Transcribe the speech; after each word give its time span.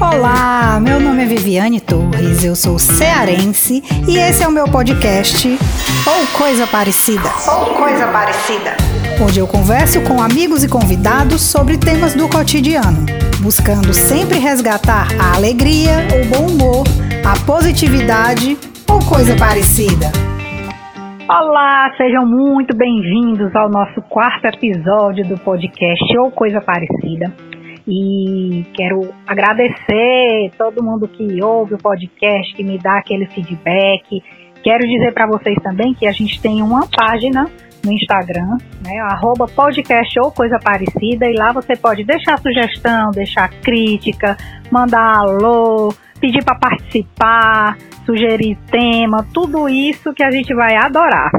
Olá, 0.00 0.80
meu 0.80 0.98
nome 0.98 1.24
é 1.24 1.26
Viviane 1.26 1.78
Torres, 1.78 2.42
eu 2.42 2.56
sou 2.56 2.78
cearense 2.78 3.82
e 4.08 4.16
esse 4.16 4.42
é 4.42 4.48
o 4.48 4.50
meu 4.50 4.64
podcast 4.64 5.46
Ou 5.46 6.38
Coisa 6.38 6.66
Parecida. 6.66 7.28
Ou 7.46 7.74
Coisa 7.74 8.06
Parecida. 8.06 8.76
Onde 9.22 9.38
eu 9.38 9.46
converso 9.46 10.00
com 10.04 10.22
amigos 10.22 10.64
e 10.64 10.68
convidados 10.68 11.42
sobre 11.42 11.76
temas 11.76 12.14
do 12.14 12.30
cotidiano, 12.30 13.04
buscando 13.42 13.92
sempre 13.92 14.38
resgatar 14.38 15.08
a 15.20 15.36
alegria, 15.36 16.08
o 16.16 16.34
bom 16.34 16.46
humor, 16.50 16.86
a 17.22 17.38
positividade 17.44 18.56
ou 18.90 19.00
coisa 19.04 19.36
parecida. 19.36 20.10
Olá, 21.28 21.92
sejam 21.98 22.24
muito 22.24 22.74
bem-vindos 22.74 23.54
ao 23.54 23.68
nosso 23.68 24.00
quarto 24.08 24.46
episódio 24.46 25.28
do 25.28 25.36
podcast 25.38 26.18
Ou 26.18 26.30
Coisa 26.30 26.62
Parecida. 26.62 27.49
E 27.92 28.64
quero 28.72 29.12
agradecer 29.26 30.52
todo 30.56 30.80
mundo 30.80 31.08
que 31.08 31.42
ouve 31.42 31.74
o 31.74 31.78
podcast, 31.78 32.54
que 32.54 32.62
me 32.62 32.78
dá 32.78 32.98
aquele 32.98 33.26
feedback. 33.26 34.22
Quero 34.62 34.86
dizer 34.86 35.12
para 35.12 35.26
vocês 35.26 35.56
também 35.60 35.92
que 35.92 36.06
a 36.06 36.12
gente 36.12 36.40
tem 36.40 36.62
uma 36.62 36.86
página 36.86 37.50
no 37.84 37.92
Instagram, 37.92 38.58
né, 38.84 39.00
arroba 39.00 39.46
podcast 39.46 40.20
ou 40.20 40.30
coisa 40.30 40.58
parecida, 40.62 41.26
e 41.26 41.34
lá 41.34 41.50
você 41.50 41.74
pode 41.74 42.04
deixar 42.04 42.38
sugestão, 42.38 43.10
deixar 43.10 43.48
crítica, 43.48 44.36
mandar 44.70 45.16
alô, 45.16 45.92
pedir 46.20 46.44
para 46.44 46.58
participar, 46.58 47.76
sugerir 48.04 48.56
tema, 48.70 49.26
tudo 49.32 49.68
isso 49.68 50.12
que 50.12 50.22
a 50.22 50.30
gente 50.30 50.54
vai 50.54 50.76
adorar. 50.76 51.32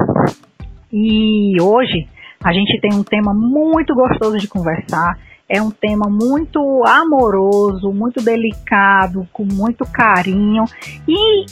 E 0.92 1.56
hoje 1.62 2.06
a 2.44 2.52
gente 2.52 2.78
tem 2.80 2.92
um 2.92 3.04
tema 3.04 3.32
muito 3.32 3.94
gostoso 3.94 4.36
de 4.36 4.48
conversar. 4.48 5.16
É 5.48 5.60
um 5.60 5.70
tema 5.70 6.08
muito 6.08 6.82
amoroso, 6.86 7.92
muito 7.92 8.24
delicado, 8.24 9.26
com 9.32 9.44
muito 9.44 9.84
carinho 9.84 10.64
e 11.06 11.44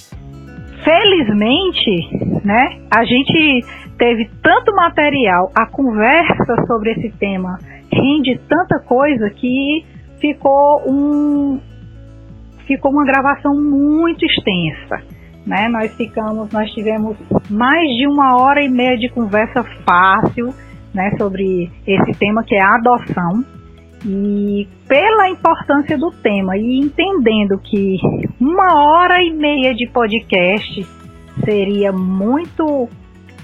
felizmente, 0.83 2.09
né, 2.45 2.81
a 2.91 3.05
gente 3.05 3.67
teve 3.99 4.31
tanto 4.43 4.75
material, 4.75 5.53
a 5.55 5.67
conversa 5.67 6.65
sobre 6.67 6.93
esse 6.93 7.11
tema 7.19 7.59
rende 7.93 8.41
tanta 8.49 8.79
coisa 8.81 9.29
que 9.31 9.85
ficou 10.19 10.83
um, 10.87 11.61
ficou 12.67 12.93
uma 12.93 13.05
gravação 13.05 13.55
muito 13.55 14.25
extensa. 14.25 15.03
Né? 15.47 15.69
Nós 15.69 15.93
ficamos, 15.97 16.53
nós 16.53 16.71
tivemos 16.71 17.17
mais 17.51 17.89
de 17.97 18.07
uma 18.07 18.37
hora 18.37 18.63
e 18.63 18.69
meia 18.69 18.97
de 18.97 19.09
conversa 19.09 19.65
fácil 19.85 20.55
né, 20.95 21.11
sobre 21.19 21.71
esse 21.87 22.19
tema 22.19 22.45
que 22.45 22.55
é 22.55 22.63
a 22.63 22.77
adoção. 22.77 23.45
E 24.05 24.67
pela 24.89 25.29
importância 25.29 25.99
do 25.99 26.11
tema 26.11 26.57
e 26.57 26.79
entendendo 26.79 27.59
que 27.59 27.99
uma 28.41 28.75
hora 28.75 29.23
e 29.23 29.31
meia 29.31 29.75
de 29.75 29.87
podcast 29.89 30.87
seria 31.45 31.93
muito 31.93 32.89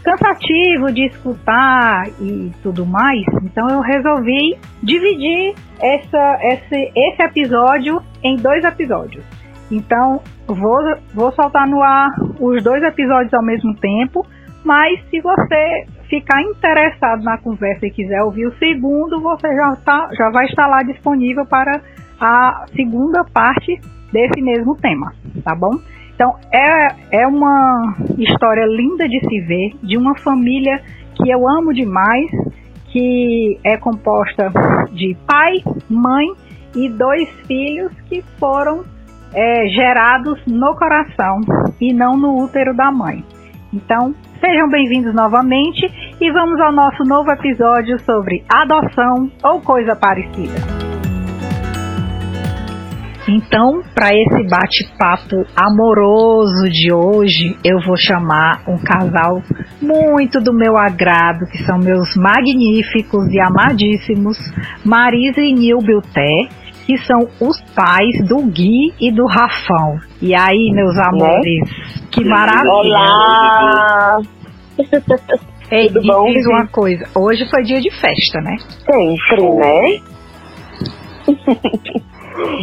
cansativo 0.02 0.92
de 0.92 1.06
escutar 1.06 2.08
e 2.20 2.52
tudo 2.62 2.86
mais, 2.86 3.24
então 3.42 3.68
eu 3.68 3.80
resolvi 3.80 4.56
dividir 4.80 5.54
essa, 5.80 6.38
esse, 6.42 6.92
esse 6.94 7.22
episódio 7.22 8.00
em 8.22 8.36
dois 8.36 8.64
episódios. 8.64 9.24
Então, 9.68 10.20
vou, 10.46 10.78
vou 11.12 11.32
soltar 11.32 11.66
no 11.66 11.82
ar 11.82 12.08
os 12.38 12.62
dois 12.62 12.82
episódios 12.84 13.34
ao 13.34 13.42
mesmo 13.42 13.74
tempo, 13.74 14.24
mas 14.64 15.00
se 15.10 15.20
você 15.20 15.86
ficar 16.08 16.42
interessado 16.42 17.22
na 17.22 17.38
conversa 17.38 17.86
e 17.86 17.90
quiser 17.90 18.22
ouvir 18.22 18.46
o 18.46 18.58
segundo, 18.58 19.20
você 19.20 19.54
já, 19.54 19.76
tá, 19.76 20.08
já 20.16 20.30
vai 20.30 20.46
estar 20.46 20.66
lá 20.66 20.82
disponível 20.82 21.44
para 21.46 21.80
a 22.20 22.66
segunda 22.74 23.24
parte 23.24 23.80
desse 24.12 24.40
mesmo 24.40 24.76
tema, 24.76 25.12
tá 25.44 25.54
bom? 25.54 25.72
Então, 26.14 26.34
é, 26.50 27.20
é 27.22 27.26
uma 27.26 27.94
história 28.16 28.64
linda 28.64 29.06
de 29.06 29.20
se 29.20 29.40
ver, 29.40 29.72
de 29.82 29.98
uma 29.98 30.16
família 30.16 30.80
que 31.14 31.30
eu 31.30 31.46
amo 31.46 31.74
demais, 31.74 32.30
que 32.90 33.58
é 33.62 33.76
composta 33.76 34.50
de 34.92 35.14
pai, 35.26 35.56
mãe 35.90 36.26
e 36.74 36.88
dois 36.88 37.28
filhos 37.46 37.92
que 38.08 38.22
foram 38.38 38.84
é, 39.34 39.66
gerados 39.68 40.40
no 40.46 40.74
coração 40.74 41.40
e 41.78 41.92
não 41.92 42.16
no 42.16 42.42
útero 42.42 42.74
da 42.74 42.90
mãe. 42.90 43.22
Então, 43.72 44.14
sejam 44.40 44.68
bem-vindos 44.68 45.12
novamente 45.14 45.86
e 46.20 46.32
vamos 46.32 46.60
ao 46.60 46.72
nosso 46.72 47.02
novo 47.04 47.30
episódio 47.32 47.98
sobre 48.00 48.44
adoção 48.48 49.30
ou 49.42 49.60
coisa 49.60 49.96
parecida. 49.96 50.86
Então, 53.28 53.82
para 53.92 54.14
esse 54.14 54.48
bate-papo 54.48 55.44
amoroso 55.56 56.70
de 56.70 56.92
hoje, 56.94 57.58
eu 57.64 57.80
vou 57.84 57.96
chamar 57.96 58.62
um 58.68 58.78
casal 58.78 59.42
muito 59.82 60.40
do 60.40 60.52
meu 60.54 60.76
agrado, 60.76 61.44
que 61.50 61.58
são 61.64 61.76
meus 61.76 62.14
magníficos 62.14 63.26
e 63.32 63.40
amadíssimos 63.40 64.38
Marisa 64.84 65.40
e 65.40 65.52
Nil 65.52 65.78
Bilté, 65.78 66.48
que 66.86 66.96
são 66.98 67.18
os 67.40 67.60
pais 67.74 68.24
do 68.28 68.42
Gui 68.46 68.94
e 69.00 69.10
do 69.10 69.26
Rafão. 69.26 69.98
E 70.22 70.34
aí, 70.34 70.70
meus 70.72 70.94
né? 70.96 71.02
amores, 71.04 71.60
né? 71.60 72.06
que 72.12 72.24
maravilha! 72.24 72.70
Olá! 72.72 74.22
Ei, 75.70 75.88
Tudo 75.88 76.06
bom, 76.06 76.26
diz 76.32 76.46
uma 76.46 76.66
coisa, 76.68 77.04
hoje 77.12 77.44
foi 77.50 77.64
dia 77.64 77.80
de 77.80 77.90
festa, 77.90 78.40
né? 78.40 78.56
Sempre, 78.84 79.50
né? 79.50 80.00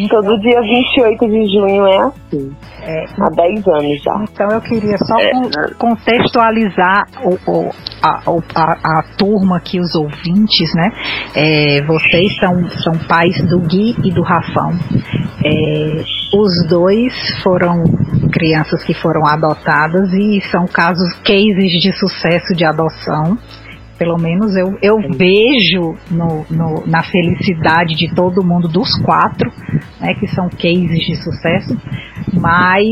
Todo 0.10 0.40
dia 0.40 0.62
28 0.62 1.26
de 1.28 1.52
junho 1.52 1.88
é 1.88 1.98
assim. 1.98 2.56
É, 2.82 3.06
há 3.20 3.30
10 3.30 3.68
anos 3.68 4.04
já. 4.04 4.24
Então 4.24 4.48
eu 4.52 4.62
queria 4.62 4.98
só 4.98 5.18
é. 5.20 5.32
contextualizar 5.78 7.08
o, 7.24 7.52
o, 7.52 7.70
a, 8.02 8.22
a, 8.56 9.00
a, 9.00 9.04
turma 9.18 9.58
aqui, 9.58 9.80
os 9.80 9.96
ouvintes, 9.96 10.70
né? 10.76 10.92
É, 11.34 11.82
vocês 11.86 12.36
são, 12.38 12.70
são 12.70 12.94
pais 13.08 13.42
do 13.50 13.60
Gui 13.62 13.96
e 14.04 14.12
do 14.12 14.22
Rafão. 14.22 14.72
É, 15.44 16.04
os 16.38 16.68
dois 16.68 17.14
foram 17.42 17.84
crianças 18.32 18.84
que 18.84 18.94
foram 18.94 19.26
adotadas 19.26 20.12
e 20.14 20.42
são 20.52 20.66
casos, 20.68 21.14
cases 21.24 21.72
de 21.82 21.92
sucesso 21.94 22.54
de 22.56 22.66
adoção 22.66 23.38
pelo 24.04 24.18
menos 24.18 24.54
eu, 24.58 24.78
eu 24.82 24.98
vejo 24.98 25.96
no, 26.12 26.46
no, 26.50 26.86
na 26.86 27.02
felicidade 27.04 27.96
de 27.96 28.14
todo 28.14 28.44
mundo, 28.44 28.68
dos 28.68 29.02
quatro, 29.02 29.50
né, 30.02 30.14
que 30.16 30.28
são 30.28 30.50
cases 30.50 31.00
de 31.00 31.16
sucesso, 31.16 31.80
mas 32.34 32.84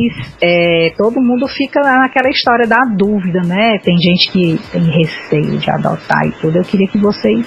é, 0.41 0.93
todo 0.97 1.19
mundo 1.19 1.49
fica 1.49 1.81
naquela 1.81 2.29
história 2.29 2.65
da 2.65 2.79
dúvida, 2.95 3.41
né? 3.45 3.77
Tem 3.79 3.97
gente 3.97 4.31
que 4.31 4.57
tem 4.71 4.83
receio 4.83 5.57
de 5.57 5.69
adotar 5.69 6.25
e 6.25 6.31
tudo. 6.31 6.57
Eu 6.57 6.63
queria 6.63 6.87
que 6.87 6.97
vocês 6.97 7.45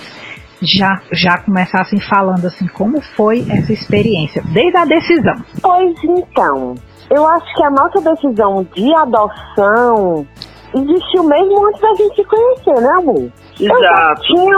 já, 0.60 1.00
já 1.10 1.38
começassem 1.38 1.98
falando 2.00 2.46
assim, 2.46 2.66
como 2.66 3.00
foi 3.00 3.46
essa 3.48 3.72
experiência, 3.72 4.42
desde 4.52 4.76
a 4.76 4.84
decisão. 4.84 5.36
Pois 5.62 5.94
então, 6.04 6.74
eu 7.10 7.26
acho 7.26 7.54
que 7.54 7.64
a 7.64 7.70
nossa 7.70 8.00
decisão 8.02 8.66
de 8.74 8.94
adoção 8.94 10.26
existiu 10.74 11.24
mesmo 11.24 11.66
antes 11.66 11.80
da 11.80 11.94
gente 11.94 12.16
se 12.16 12.24
conhecer, 12.24 12.80
né, 12.80 12.90
amor? 12.90 13.30
Eu 13.60 13.80
já, 13.80 14.14
tinha, 14.16 14.56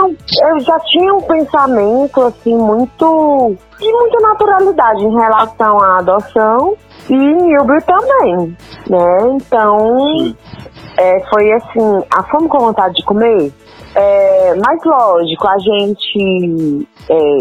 eu 0.49 0.59
já 0.61 0.79
tinha 0.79 1.13
um 1.13 1.21
pensamento, 1.21 2.21
assim, 2.21 2.55
muito. 2.55 3.55
de 3.79 3.91
muita 3.91 4.27
naturalidade 4.27 5.05
em 5.05 5.15
relação 5.15 5.79
à 5.79 5.99
adoção 5.99 6.75
e 7.09 7.15
Nilber 7.15 7.83
também, 7.83 8.57
né? 8.89 9.17
Então, 9.35 10.35
é, 10.97 11.19
foi 11.29 11.51
assim, 11.53 12.03
a 12.11 12.23
fome 12.23 12.49
com 12.49 12.57
vontade 12.57 12.95
de 12.95 13.05
comer. 13.05 13.53
É, 13.95 14.55
mas 14.55 14.79
lógico, 14.83 15.47
a 15.47 15.57
gente, 15.59 16.87
é, 17.09 17.37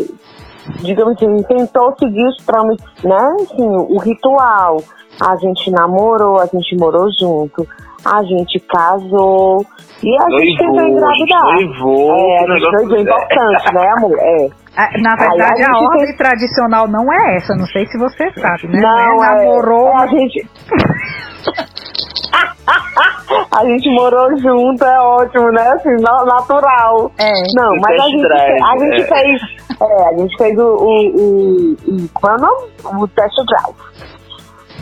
digamos 0.82 1.16
assim, 1.16 1.42
tentou 1.44 1.94
seguir 1.98 2.26
os 2.26 2.36
trâmites, 2.44 3.02
né? 3.02 3.36
Assim, 3.40 3.66
o 3.66 3.98
ritual. 3.98 4.82
A 5.18 5.34
gente 5.36 5.70
namorou, 5.70 6.38
a 6.38 6.44
gente 6.44 6.76
morou 6.76 7.08
junto 7.18 7.66
a 8.06 8.22
gente 8.22 8.60
casou 8.60 9.64
e 10.02 10.16
a 10.16 10.30
gente 10.38 10.58
tentou 10.58 10.86
engravidar. 10.86 11.42
Noivou, 11.42 12.16
é, 12.16 12.38
a 12.38 12.58
gente 12.58 12.72
noivou 12.72 12.98
importante, 13.00 13.74
né, 13.74 13.88
amor? 13.96 14.18
É. 14.18 14.48
Na 15.00 15.16
verdade, 15.16 15.62
a, 15.62 15.72
a 15.72 15.78
ordem 15.78 16.06
tem... 16.06 16.16
tradicional 16.16 16.86
não 16.86 17.10
é 17.10 17.36
essa, 17.36 17.54
não 17.54 17.64
sei 17.66 17.86
se 17.86 17.98
você 17.98 18.30
sabe, 18.38 18.68
né? 18.68 18.80
Não, 18.80 19.24
é, 19.24 19.38
namorou. 19.38 19.88
É, 19.88 20.02
a 20.02 20.06
gente. 20.06 20.46
a 23.52 23.64
gente 23.64 23.88
morou 23.90 24.36
junto, 24.38 24.84
é 24.84 25.00
ótimo, 25.00 25.50
né? 25.50 25.66
Assim, 25.68 25.96
natural. 26.02 27.10
É. 27.18 27.32
Não, 27.54 27.74
mas 27.80 28.00
a 28.00 28.06
gente, 28.08 28.22
drive, 28.22 28.62
a 28.62 28.78
gente 28.78 29.00
é. 29.00 29.06
fez. 29.06 29.42
É, 29.80 30.08
a 30.08 30.18
gente 30.18 30.36
fez 30.36 30.58
o. 30.58 30.62
o, 30.62 31.10
o, 31.16 31.76
o 31.92 32.28
é 32.28 32.36
o? 32.92 33.02
O 33.02 33.08
test 33.08 33.34
drive. 33.46 33.74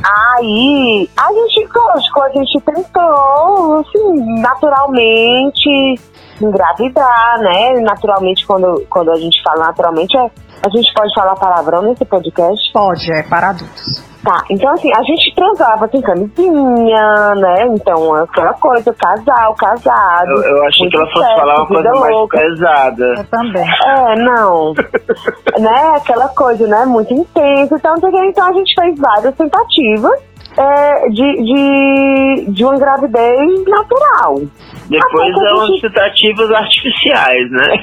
Aí, 0.06 1.08
a 1.16 1.32
gente, 1.32 1.68
lógico, 1.74 2.20
a 2.20 2.28
gente 2.30 2.60
tentou, 2.60 3.78
assim, 3.78 4.40
naturalmente 4.40 5.94
engravidar, 6.42 7.38
né? 7.38 7.80
Naturalmente, 7.80 8.46
quando, 8.46 8.84
quando 8.90 9.10
a 9.10 9.16
gente 9.16 9.42
fala 9.42 9.66
naturalmente, 9.66 10.14
é, 10.16 10.30
a 10.66 10.68
gente 10.68 10.92
pode 10.92 11.14
falar 11.14 11.34
palavrão 11.36 11.82
nesse 11.82 12.04
podcast? 12.04 12.72
Pode, 12.72 13.10
é 13.12 13.22
para 13.22 13.50
adultos. 13.50 14.13
Tá, 14.24 14.42
então 14.48 14.70
assim, 14.70 14.90
a 14.96 15.02
gente 15.02 15.34
transava 15.34 15.86
sem 15.88 16.00
camisinha, 16.00 17.34
né? 17.34 17.66
Então, 17.74 18.14
aquela 18.14 18.54
coisa, 18.54 18.94
casal, 18.94 19.54
casado. 19.54 20.30
Eu, 20.30 20.56
eu 20.56 20.64
achei 20.64 20.88
que 20.88 20.96
ela 20.96 21.06
fosse 21.10 21.26
certo, 21.26 21.40
falar 21.40 21.56
uma 21.58 21.66
coisa 21.66 21.90
louca. 21.90 22.38
mais 22.38 22.48
pesada. 22.48 23.14
Eu 23.18 23.24
também. 23.24 23.68
É, 23.86 24.16
não. 24.16 24.72
né? 25.60 25.96
Aquela 25.96 26.28
coisa, 26.28 26.66
né? 26.66 26.86
Muito 26.86 27.12
intensa. 27.12 27.76
Então, 27.76 27.94
então 28.24 28.48
a 28.48 28.52
gente 28.54 28.74
fez 28.74 28.98
várias 28.98 29.34
tentativas 29.36 30.18
é, 30.56 31.08
de, 31.10 31.42
de, 31.42 32.52
de 32.52 32.64
uma 32.64 32.78
gravidez 32.78 33.64
natural. 33.66 34.40
Depois 34.88 35.36
é 35.36 35.52
umas 35.52 35.68
gente... 35.68 35.82
tentativas 35.82 36.50
artificiais, 36.50 37.50
né? 37.50 37.74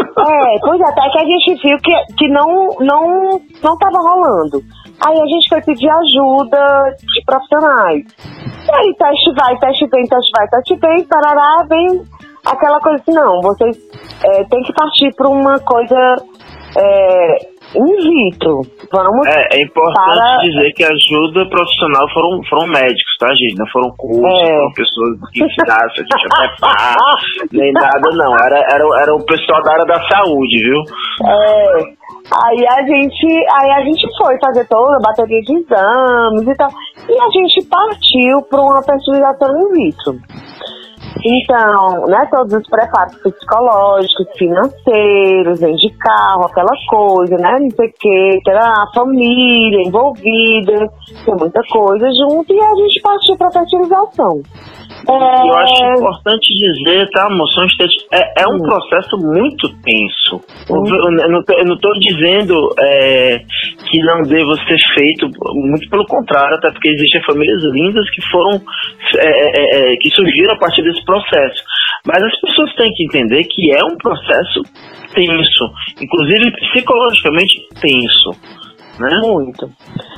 É, 0.00 0.58
pois 0.60 0.80
é, 0.80 0.84
até 0.84 1.10
que 1.10 1.18
a 1.18 1.24
gente 1.24 1.62
viu 1.62 1.76
que, 1.78 2.14
que 2.16 2.28
não, 2.28 2.68
não, 2.80 3.40
não 3.62 3.76
tava 3.76 3.98
rolando. 3.98 4.62
Aí 5.06 5.14
a 5.18 5.26
gente 5.26 5.48
foi 5.48 5.62
pedir 5.62 5.88
ajuda 5.88 6.94
de 6.98 7.24
profissionais. 7.24 8.04
E 8.66 8.74
aí 8.74 8.94
teste 8.98 9.32
vai, 9.34 9.58
teste 9.58 9.86
vem, 9.88 10.04
teste 10.04 10.30
vai, 10.36 10.48
teste 10.48 10.76
vem, 10.76 11.04
parará, 11.04 11.64
vem 11.68 12.02
aquela 12.44 12.80
coisa 12.80 13.00
assim, 13.00 13.12
não, 13.12 13.40
vocês 13.40 13.76
é, 14.24 14.44
tem 14.44 14.62
que 14.62 14.72
partir 14.72 15.14
para 15.14 15.28
uma 15.28 15.58
coisa 15.60 16.16
é, 16.76 17.38
in 17.74 18.30
vitro. 18.30 18.62
Vamos 18.92 19.26
é, 19.26 19.48
é 19.52 19.62
importante 19.62 20.18
para... 20.18 20.38
dizer 20.42 20.72
que 20.72 20.84
a 20.84 20.88
ajuda 20.88 21.48
profissional 21.48 22.08
foram, 22.12 22.42
foram 22.48 22.66
médicos, 22.68 23.16
tá, 23.18 23.28
gente? 23.28 23.58
Não 23.58 23.66
foram 23.72 23.90
cursos, 23.96 24.42
é. 24.42 24.54
foram 24.54 24.72
pessoas 24.72 25.30
que 25.32 25.44
ensinassem 25.44 26.04
a 26.04 26.18
gente 26.18 26.26
a 26.26 26.36
prepar, 26.36 26.96
nem 27.52 27.72
nada, 27.72 28.10
não. 28.14 28.34
Era, 28.34 28.58
era, 28.70 28.84
era 29.02 29.14
o 29.14 29.24
pessoal 29.24 29.62
da 29.62 29.72
área 29.72 29.84
da 29.86 30.00
saúde, 30.08 30.62
viu? 30.62 30.80
É. 31.26 32.00
Aí 32.30 32.64
a 32.64 32.82
gente, 32.86 33.26
aí 33.26 33.70
a 33.72 33.80
gente 33.82 34.06
foi 34.16 34.38
fazer 34.38 34.64
toda 34.68 34.96
a 34.96 35.00
bateria 35.00 35.40
de 35.42 35.52
exames 35.52 36.46
e 36.46 36.54
tal. 36.56 36.70
E 37.08 37.20
a 37.20 37.28
gente 37.30 37.66
partiu 37.68 38.42
para 38.48 38.60
uma 38.60 38.82
fertilização 38.82 39.48
in 39.58 39.72
vitro. 39.72 40.14
Então, 41.24 42.06
né, 42.06 42.26
todos 42.30 42.54
os 42.54 42.68
preparos 42.68 43.14
psicológicos, 43.16 44.26
financeiros, 44.38 45.60
vem 45.60 45.74
de 45.74 45.90
carro, 45.98 46.46
aquela 46.46 46.72
coisa, 46.88 47.36
né, 47.36 47.58
não 47.60 47.70
sei 47.70 47.88
o 47.88 47.92
que, 47.98 48.40
ter 48.44 48.56
a 48.56 48.86
família 48.94 49.82
envolvida, 49.86 50.88
tem 51.24 51.34
muita 51.34 51.60
coisa 51.70 52.06
junto, 52.20 52.52
e 52.52 52.60
a 52.60 52.74
gente 52.76 53.02
partiu 53.02 53.36
para 53.36 53.48
a 53.48 53.52
fertilização. 53.52 54.42
É... 55.08 55.12
Eu 55.12 55.56
acho 55.56 55.84
importante 55.98 56.46
dizer, 56.54 57.08
tá, 57.10 57.28
moção 57.30 57.64
estética, 57.64 58.04
é, 58.12 58.42
é 58.42 58.46
um 58.46 58.56
hum. 58.56 58.62
processo 58.62 59.16
muito 59.18 59.68
tenso. 59.82 60.36
Hum. 60.70 60.84
Eu 60.86 61.64
não 61.64 61.74
estou 61.74 61.92
dizendo 62.00 62.68
é, 62.78 63.38
que 63.88 63.98
não 64.00 64.22
deva 64.22 64.54
ser 64.66 64.78
feito, 64.94 65.28
muito 65.54 65.88
pelo 65.88 66.06
contrário, 66.06 66.56
até 66.56 66.70
porque 66.70 66.90
existem 66.90 67.22
famílias 67.24 67.62
lindas 67.64 68.08
que 68.10 68.22
foram, 68.30 68.60
é, 69.16 69.28
é, 69.28 69.92
é, 69.92 69.96
que 69.96 70.10
surgiram 70.10 70.54
a 70.54 70.58
partir 70.58 70.82
desse 70.82 71.04
processo. 71.04 71.62
Mas 72.06 72.22
as 72.22 72.40
pessoas 72.40 72.74
têm 72.76 72.90
que 72.92 73.04
entender 73.04 73.44
que 73.44 73.72
é 73.72 73.84
um 73.84 73.96
processo 73.96 74.62
tenso, 75.14 75.70
inclusive 76.00 76.50
psicologicamente 76.52 77.60
tenso. 77.80 78.30
Né? 78.98 79.18
Muito. 79.22 79.66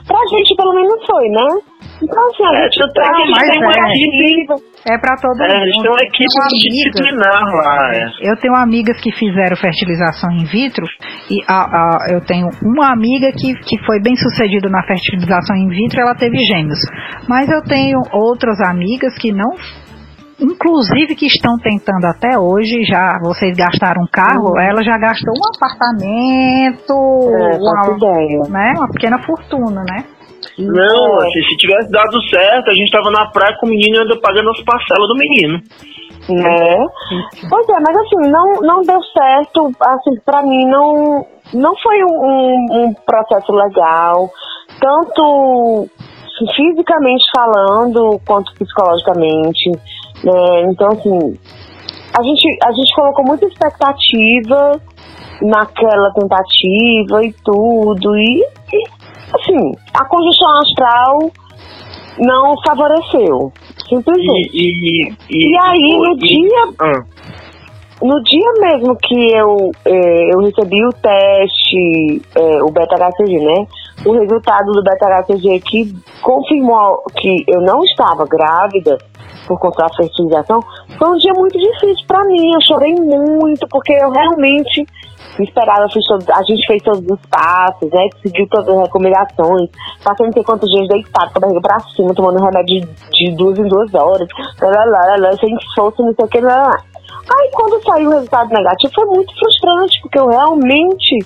Pra 0.06 0.18
gente, 0.30 0.56
pelo 0.56 0.74
menos, 0.74 1.06
foi, 1.06 1.28
né? 1.28 1.71
Então, 2.02 2.22
a 2.46 2.56
é, 2.56 2.62
gente 2.62 2.92
tá, 2.94 3.02
é, 3.06 3.30
mas 3.30 3.48
é, 3.48 3.90
equipe, 3.94 4.54
é 4.90 4.98
pra 4.98 5.16
todo 5.16 5.40
é, 5.40 5.46
mundo. 5.46 5.62
Eles 5.62 5.76
têm 5.80 5.90
uma 5.90 6.02
equipe 6.02 6.34
multidisciplinar 6.36 7.42
lá. 7.54 7.90
É. 7.94 8.30
Eu 8.30 8.36
tenho 8.36 8.54
amigas 8.56 9.00
que 9.00 9.12
fizeram 9.12 9.56
fertilização 9.56 10.30
in 10.32 10.44
vitro 10.46 10.84
e 11.30 11.38
a, 11.46 11.62
a, 11.62 12.06
eu 12.10 12.20
tenho 12.22 12.48
uma 12.62 12.92
amiga 12.92 13.30
que, 13.30 13.54
que 13.54 13.78
foi 13.86 14.00
bem 14.02 14.16
sucedida 14.16 14.68
na 14.68 14.82
fertilização 14.82 15.56
in 15.56 15.68
vitro 15.68 16.00
ela 16.00 16.14
teve 16.14 16.36
gêmeos. 16.38 16.80
Mas 17.28 17.48
eu 17.48 17.62
tenho 17.62 18.00
outras 18.12 18.60
amigas 18.60 19.16
que 19.18 19.32
não 19.32 19.52
inclusive 20.40 21.14
que 21.14 21.26
estão 21.26 21.56
tentando 21.62 22.04
até 22.06 22.36
hoje, 22.36 22.82
já 22.84 23.16
vocês 23.22 23.56
gastaram 23.56 24.02
um 24.02 24.08
carro, 24.10 24.50
uhum. 24.50 24.60
ela 24.60 24.82
já 24.82 24.98
gastou 24.98 25.32
um 25.32 25.56
apartamento, 25.56 26.92
é, 26.92 27.58
uma, 27.58 27.96
ideia. 27.96 28.50
Né, 28.50 28.72
uma 28.76 28.88
pequena 28.88 29.18
fortuna, 29.18 29.84
né? 29.88 30.04
Não, 30.58 31.16
assim, 31.18 31.42
se 31.48 31.56
tivesse 31.56 31.90
dado 31.90 32.20
certo, 32.28 32.70
a 32.70 32.74
gente 32.74 32.90
tava 32.90 33.10
na 33.10 33.30
praia 33.30 33.56
com 33.58 33.66
o 33.66 33.70
menino 33.70 33.96
e 33.96 34.00
ainda 34.00 34.20
pagando 34.20 34.50
as 34.50 34.60
parcelas 34.62 35.08
do 35.08 35.16
menino. 35.16 35.60
É. 36.30 36.76
Pois 37.48 37.68
é, 37.68 37.80
mas 37.80 37.96
assim, 37.96 38.30
não, 38.30 38.52
não 38.60 38.82
deu 38.82 39.00
certo, 39.02 39.72
assim, 39.80 40.20
pra 40.24 40.42
mim 40.42 40.66
não, 40.66 41.26
não 41.52 41.74
foi 41.76 42.04
um, 42.04 42.66
um 42.70 42.94
processo 43.04 43.52
legal, 43.52 44.30
tanto 44.80 45.88
fisicamente 46.54 47.24
falando 47.36 48.20
quanto 48.26 48.52
psicologicamente. 48.54 49.70
Né? 50.24 50.70
Então, 50.70 50.88
assim, 50.88 51.38
a 52.16 52.22
gente, 52.22 52.58
a 52.64 52.72
gente 52.72 52.94
colocou 52.94 53.24
muita 53.24 53.46
expectativa 53.46 54.80
naquela 55.40 56.12
tentativa 56.12 57.24
e 57.24 57.32
tudo, 57.44 58.16
e 58.16 58.44
assim, 59.52 59.72
a 59.94 60.04
condição 60.06 60.48
astral 60.58 61.30
não 62.18 62.54
favoreceu. 62.66 63.52
Simplesmente. 63.88 64.50
E, 64.54 64.62
e, 64.62 65.14
e, 65.30 65.50
e 65.50 65.58
aí, 65.64 65.98
no 65.98 66.16
dia. 66.16 66.74
Ah. 66.80 67.04
No 68.02 68.20
dia 68.24 68.52
mesmo 68.58 68.96
que 68.96 69.32
eu, 69.32 69.70
eh, 69.84 70.34
eu 70.34 70.40
recebi 70.40 70.84
o 70.84 70.90
teste, 70.90 72.20
eh, 72.34 72.62
o 72.64 72.72
beta-HCG, 72.72 73.38
né? 73.38 73.64
O 74.04 74.12
resultado 74.12 74.72
do 74.72 74.82
beta-HCG 74.82 75.60
que 75.60 75.94
confirmou 76.22 77.02
que 77.16 77.44
eu 77.46 77.60
não 77.60 77.82
estava 77.84 78.24
grávida 78.26 78.98
por 79.46 79.58
conta 79.58 79.82
da 79.82 79.94
fertilização, 79.94 80.60
foi 80.98 81.08
um 81.08 81.16
dia 81.16 81.32
muito 81.36 81.58
difícil 81.58 82.06
para 82.06 82.24
mim. 82.24 82.52
Eu 82.54 82.60
chorei 82.62 82.94
muito, 82.94 83.66
porque 83.68 83.92
eu 83.92 84.10
realmente 84.10 84.86
esperava, 85.40 85.84
a 85.84 86.42
gente 86.42 86.66
fez 86.66 86.82
todos 86.82 87.00
os 87.00 87.20
passos, 87.30 87.90
né? 87.90 88.08
Seguiu 88.22 88.46
todas 88.48 88.68
as 88.68 88.82
recomendações. 88.82 89.70
Passei 90.04 90.26
não 90.26 90.32
sei 90.32 90.44
quantos 90.44 90.70
dias 90.70 90.88
deitado 90.88 91.32
com 91.32 91.38
a 91.38 91.40
barriga 91.40 91.60
pra 91.60 91.80
cima, 91.94 92.14
tomando 92.14 92.42
remédio 92.42 92.80
de, 92.80 93.30
de 93.30 93.36
duas 93.36 93.58
em 93.58 93.68
duas 93.68 93.94
horas, 93.94 94.28
lá, 94.60 94.84
lá, 94.84 95.16
lá, 95.16 95.32
sem 95.38 95.54
esforço, 95.54 96.02
não 96.02 96.14
sei 96.14 96.24
o 96.24 96.28
que, 96.28 96.40
lá, 96.40 96.62
lá. 96.62 96.76
Aí 97.30 97.50
quando 97.52 97.82
saiu 97.84 98.10
o 98.10 98.12
resultado 98.12 98.50
negativo 98.50 98.92
foi 98.94 99.06
muito 99.06 99.32
frustrante, 99.38 100.00
porque 100.02 100.18
eu 100.18 100.28
realmente, 100.28 101.18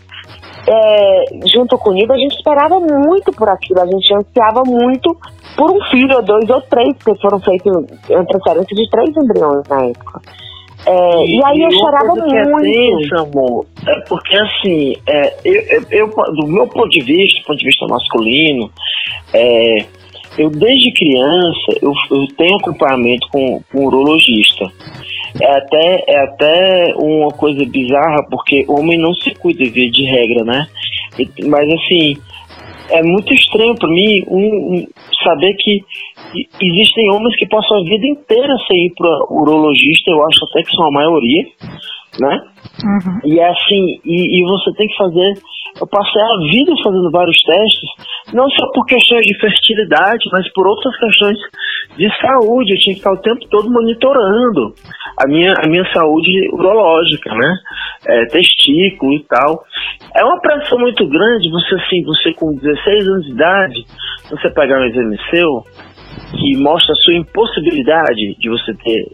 é, 0.69 1.25
junto 1.47 1.79
com 1.79 1.91
o 1.91 1.93
Nido, 1.95 2.13
a 2.13 2.19
gente 2.19 2.37
esperava 2.37 2.81
muito 2.81 3.33
por 3.33 3.49
aquilo, 3.49 3.81
a 3.81 3.87
gente 3.87 4.15
ansiava 4.15 4.63
muito 4.67 5.17
por 5.57 5.71
um 5.71 5.81
filho, 5.91 6.17
ou 6.17 6.23
dois 6.23 6.49
ou 6.51 6.61
três, 6.63 6.95
porque 6.97 7.21
foram 7.21 7.41
feitos 7.41 7.73
uma 7.73 8.27
transferência 8.27 8.77
de 8.77 8.91
três 8.91 9.17
embriões 9.17 9.67
na 9.69 9.87
época. 9.87 10.21
É, 10.87 11.25
e, 11.25 11.39
e, 11.39 11.45
aí 11.45 11.63
eu 11.63 11.71
chorava 11.73 12.15
muito. 12.15 12.35
É 12.35 12.63
tenso, 12.63 13.17
amor, 13.17 13.67
é 13.87 14.01
porque 14.09 14.37
assim, 14.37 14.95
é, 15.09 15.37
eu, 15.45 15.83
eu, 15.91 16.07
do 16.09 16.47
meu 16.47 16.67
ponto 16.69 16.89
de 16.91 17.03
vista, 17.03 17.41
do 17.41 17.47
ponto 17.47 17.59
de 17.59 17.65
vista 17.65 17.87
masculino, 17.87 18.71
é, 19.33 19.79
eu 20.39 20.51
desde 20.51 20.93
criança 20.93 21.79
eu, 21.81 21.93
eu 22.11 22.27
tenho 22.37 22.57
acompanhamento 22.57 23.27
com, 23.33 23.61
com 23.73 23.81
um 23.81 23.87
urologista. 23.87 24.67
É 25.41 25.59
até, 25.59 26.05
é 26.07 26.19
até 26.25 26.95
uma 26.97 27.31
coisa 27.31 27.65
bizarra, 27.67 28.25
porque 28.31 28.65
homem 28.69 28.99
não 28.99 29.15
se 29.15 29.35
cuida 29.35 29.65
de, 29.65 29.91
de 29.91 30.05
regra, 30.05 30.45
né? 30.45 30.67
Mas 31.47 31.69
assim, 31.73 32.17
é 32.91 33.03
muito 33.03 33.33
estranho 33.35 33.75
para 33.75 33.89
mim 33.89 34.25
um, 34.29 34.75
um, 34.75 34.87
saber 35.25 35.55
que 35.55 35.81
existem 36.63 37.11
homens 37.11 37.37
que 37.37 37.47
passam 37.47 37.79
a 37.79 37.85
vida 37.85 38.07
inteira 38.07 38.55
sem 38.67 38.87
ir 38.87 38.95
para 38.97 39.11
urologista, 39.31 40.11
eu 40.11 40.25
acho 40.27 40.45
até 40.51 40.63
que 40.63 40.77
são 40.77 40.87
a 40.87 40.93
maioria, 40.93 41.45
né? 42.21 42.41
Uhum. 42.85 43.21
E 43.25 43.39
é 43.39 43.49
assim, 43.49 44.01
e, 44.05 44.41
e, 44.41 44.43
você 44.45 44.73
tem 44.77 44.87
que 44.89 44.97
fazer. 44.97 45.33
Eu 45.81 45.87
passei 45.87 46.23
a 46.23 46.51
vida 46.51 46.73
fazendo 46.83 47.11
vários 47.11 47.37
testes, 47.43 47.91
não 48.33 48.49
só 48.51 48.73
por 48.73 48.85
questões 48.87 49.23
de 49.27 49.39
fertilidade, 49.39 50.25
mas 50.33 50.51
por 50.53 50.67
outras 50.67 50.97
questões 50.99 51.39
de 51.97 52.09
saúde. 52.21 52.73
Eu 52.73 52.79
tinha 52.79 52.95
que 52.95 53.01
estar 53.01 53.13
o 53.13 53.21
tempo 53.21 53.47
todo 53.51 53.71
monitorando 53.71 54.75
a 55.19 55.29
minha, 55.29 55.53
a 55.53 55.69
minha 55.69 55.85
saúde 55.93 56.49
urológica, 56.53 57.35
né? 57.35 57.55
É, 58.07 58.25
testículo 58.27 59.15
e 59.15 59.25
tal. 59.25 59.65
É 60.15 60.25
uma 60.25 60.41
pressão 60.41 60.79
muito 60.79 61.07
grande 61.09 61.51
você, 61.51 61.75
assim, 61.75 62.05
você 62.05 62.33
com 62.35 62.55
16 62.55 63.09
anos 63.09 63.27
de 63.27 63.33
idade, 63.33 63.85
você 64.31 64.51
pegar 64.51 64.81
um 64.81 64.85
exame 64.85 65.19
seu, 65.31 65.65
que 66.33 66.57
mostra 66.57 66.93
a 66.93 66.97
sua 66.97 67.15
impossibilidade 67.15 68.37
de 68.39 68.49
você 68.49 68.75
ter 68.75 69.07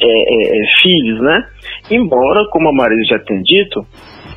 é, 0.00 0.06
é, 0.06 0.58
é, 0.58 0.62
filhos, 0.80 1.20
né? 1.20 1.46
Embora, 1.90 2.46
como 2.50 2.68
a 2.68 2.72
Maria 2.72 3.04
já 3.04 3.18
tem 3.18 3.42
dito, 3.42 3.86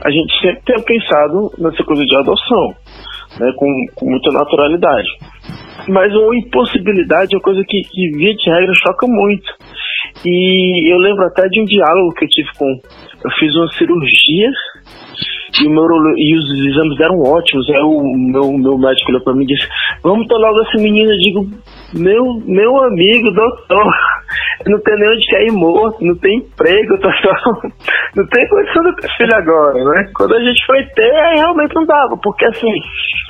a 0.04 0.12
gente 0.12 0.34
sempre 0.42 0.62
tenha 0.66 0.84
pensado 0.84 1.52
nessa 1.58 1.84
coisa 1.84 2.04
de 2.04 2.16
adoção, 2.16 2.76
né? 3.40 3.52
Com, 3.56 3.68
com 3.96 4.10
muita 4.10 4.32
naturalidade. 4.32 5.08
Mas 5.88 6.14
uma 6.14 6.36
impossibilidade 6.36 7.34
é 7.34 7.38
uma 7.38 7.44
coisa 7.44 7.64
que, 7.66 7.82
que, 7.82 8.18
via 8.18 8.36
de 8.36 8.50
regra, 8.50 8.74
choca 8.86 9.08
muito. 9.08 9.50
E 10.26 10.92
eu 10.92 10.98
lembro 10.98 11.26
até 11.26 11.48
de 11.48 11.62
um 11.62 11.66
diálogo 11.66 12.14
que 12.14 12.26
eu 12.26 12.30
tive 12.30 12.50
com. 12.58 12.66
Eu 12.68 13.32
fiz 13.40 13.56
uma 13.56 13.72
cirurgia 13.72 14.50
e, 15.62 15.70
meu, 15.70 15.86
e 16.18 16.36
os 16.36 16.50
exames 16.68 17.00
eram 17.00 17.22
ótimos. 17.22 17.70
Aí 17.70 17.82
o 17.82 18.02
meu, 18.18 18.52
meu 18.54 18.78
médico 18.78 19.10
olhou 19.10 19.24
pra 19.24 19.34
mim 19.34 19.44
e 19.44 19.48
disse: 19.48 19.68
Vamos 20.04 20.28
ter 20.28 20.36
logo 20.36 20.62
essa 20.62 20.82
menina. 20.82 21.12
Eu 21.12 21.18
digo: 21.20 21.50
Meu, 21.94 22.24
meu 22.46 22.84
amigo, 22.84 23.32
doutor, 23.32 23.94
não 24.68 24.80
tem 24.82 24.98
nem 24.98 25.10
onde 25.10 25.28
cair 25.28 25.52
morto, 25.54 26.04
não 26.04 26.16
tem 26.18 26.40
emprego, 26.40 27.00
tô 27.00 27.10
só, 27.14 27.62
não 28.16 28.28
tem 28.28 28.48
condição 28.50 28.84
de 28.84 28.96
ter 28.98 29.10
filho 29.16 29.36
agora, 29.36 29.84
né? 29.84 30.12
Quando 30.14 30.36
a 30.36 30.44
gente 30.44 30.66
foi 30.66 30.84
ter, 30.84 31.16
aí 31.16 31.38
realmente 31.38 31.74
não 31.74 31.86
dava, 31.86 32.18
porque 32.18 32.46
assim, 32.46 32.74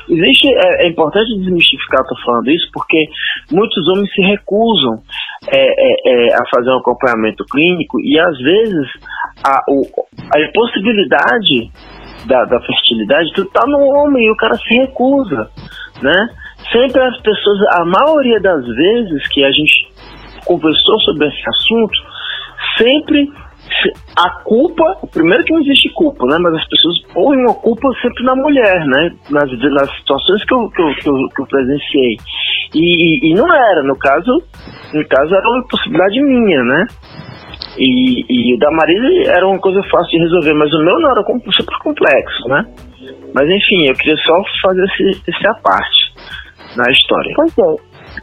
existe, 0.09 0.47
é, 0.47 0.85
é 0.85 0.89
importante 0.89 1.37
desmistificar, 1.37 2.03
tô 2.03 2.15
falando 2.25 2.49
isso, 2.49 2.67
porque 2.73 3.05
muitos 3.51 3.87
homens 3.89 4.11
se 4.11 4.21
recusam 4.21 5.01
é, 5.53 5.59
é, 5.59 5.95
é 6.05 6.35
a 6.35 6.43
fazer 6.49 6.71
um 6.71 6.79
acompanhamento 6.79 7.45
clínico 7.45 7.99
e 8.01 8.19
às 8.19 8.37
vezes 8.39 8.87
a, 9.45 9.61
o, 9.69 9.83
a 10.35 10.39
impossibilidade 10.39 11.71
da, 12.25 12.43
da 12.45 12.59
fertilidade, 12.59 13.33
tu 13.35 13.45
tá 13.45 13.65
no 13.67 13.79
homem 13.79 14.25
e 14.25 14.31
o 14.31 14.35
cara 14.35 14.55
se 14.55 14.73
recusa, 14.73 15.49
né? 16.01 16.27
Sempre 16.71 17.01
as 17.01 17.21
pessoas, 17.21 17.59
a 17.79 17.85
maioria 17.85 18.39
das 18.41 18.65
vezes 18.65 19.27
que 19.29 19.43
a 19.43 19.51
gente 19.51 19.87
conversou 20.45 20.99
sobre 21.01 21.27
esse 21.27 21.49
assunto, 21.49 21.93
sempre 22.77 23.29
a 24.17 24.29
culpa, 24.43 24.83
primeiro 25.11 25.43
que 25.43 25.53
não 25.53 25.61
existe 25.61 25.89
culpa, 25.93 26.25
né? 26.25 26.37
Mas 26.39 26.55
as 26.55 26.67
pessoas 26.67 27.01
põem 27.13 27.43
a 27.45 27.53
culpa 27.53 27.89
sempre 28.01 28.23
na 28.23 28.35
mulher, 28.35 28.85
né? 28.85 29.11
Nas, 29.29 29.51
nas 29.51 29.91
situações 29.97 30.43
que 30.45 30.53
eu, 30.53 30.69
que 30.69 30.81
eu, 30.81 30.95
que 30.95 31.09
eu, 31.09 31.29
que 31.35 31.41
eu 31.41 31.47
presenciei. 31.47 32.17
E, 32.73 33.31
e, 33.31 33.33
não 33.35 33.53
era, 33.53 33.83
no 33.83 33.97
caso, 33.97 34.43
no 34.93 35.07
caso 35.07 35.35
era 35.35 35.47
uma 35.49 35.67
possibilidade 35.67 36.21
minha, 36.21 36.63
né? 36.63 36.85
E, 37.77 38.53
e 38.53 38.57
da 38.57 38.71
Marise 38.71 39.29
era 39.29 39.47
uma 39.47 39.59
coisa 39.59 39.81
fácil 39.83 40.11
de 40.11 40.23
resolver, 40.23 40.53
mas 40.53 40.73
o 40.73 40.83
meu 40.83 40.99
não 40.99 41.11
era 41.11 41.23
super 41.51 41.77
complexo, 41.79 42.47
né? 42.47 42.65
Mas 43.33 43.49
enfim, 43.49 43.85
eu 43.87 43.93
queria 43.93 44.17
só 44.17 44.41
fazer 44.63 44.83
esse, 44.85 45.21
esse 45.27 45.47
a 45.47 45.53
parte 45.55 46.07
na 46.77 46.89
história. 46.91 47.33
Pois 47.35 47.57
é. 47.57 47.75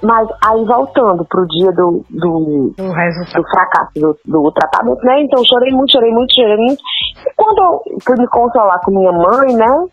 Mas 0.02 0.28
aí 0.46 0.64
voltando 0.64 1.25
pro 1.26 1.46
dia 1.46 1.70
do, 1.73 2.04
do, 2.11 2.73
do 2.76 3.44
fracasso 3.50 3.92
do, 3.96 4.16
do, 4.25 4.52
tratamento, 4.52 5.04
né? 5.04 5.23
Então 5.23 5.44
chorei 5.44 5.73
muito, 5.73 5.92
chorei 5.92 6.12
muito, 6.12 6.34
chorei 6.34 6.56
muito. 6.56 6.82
E 7.26 7.34
quando 7.37 7.58
eu 7.58 7.99
fui 8.02 8.16
me 8.18 8.26
consolar 8.28 8.80
com 8.84 8.90
minha 8.90 9.12
mãe, 9.12 9.54
né? 9.54 9.87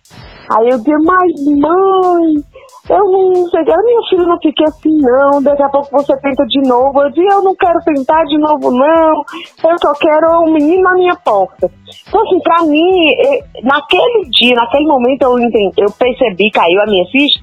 Aí 0.56 0.70
eu 0.70 0.77
disse, 0.77 0.98
mas 1.06 1.32
mãe, 1.60 2.44
eu 2.92 3.12
não 3.12 3.46
sei, 3.50 3.64
minha 3.64 4.02
filha 4.10 4.26
não 4.26 4.38
fique 4.40 4.64
assim 4.66 4.98
não, 5.02 5.42
daqui 5.42 5.64
a 5.64 5.70
pouco 5.70 5.90
você 5.92 6.16
tenta 6.18 6.46
de 6.46 6.62
novo. 6.68 7.02
Eu 7.02 7.10
disse, 7.10 7.34
eu 7.34 7.42
não 7.42 7.56
quero 7.56 7.80
tentar 7.86 8.24
de 8.26 8.38
novo 8.38 8.70
não, 8.72 9.24
eu 9.64 9.78
só 9.80 9.94
quero 9.94 10.42
um 10.42 10.54
menino 10.54 10.84
na 10.84 10.94
minha 10.94 11.16
porta. 11.16 11.72
Então 12.08 12.22
assim, 12.22 12.40
pra 12.42 12.66
mim, 12.66 12.92
naquele 13.64 14.30
dia, 14.30 14.56
naquele 14.56 14.86
momento 14.86 15.22
eu 15.24 15.40
entendi, 15.40 15.74
eu 15.78 15.92
percebi, 15.98 16.52
caiu 16.52 16.82
a 16.82 16.86
minha 16.86 17.06
ficha, 17.06 17.40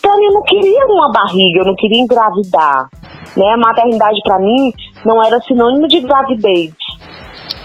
pra 0.00 0.16
mim 0.16 0.26
eu 0.26 0.34
não 0.34 0.42
queria 0.42 0.86
uma 0.86 1.10
barriga, 1.10 1.60
eu 1.60 1.66
não 1.66 1.74
queria 1.74 2.02
engravidar. 2.02 2.88
Né? 3.36 3.46
A 3.52 3.56
maternidade 3.56 4.20
para 4.24 4.38
mim 4.38 4.72
não 5.04 5.24
era 5.24 5.40
sinônimo 5.40 5.88
de 5.88 6.00
gravidez. 6.00 6.72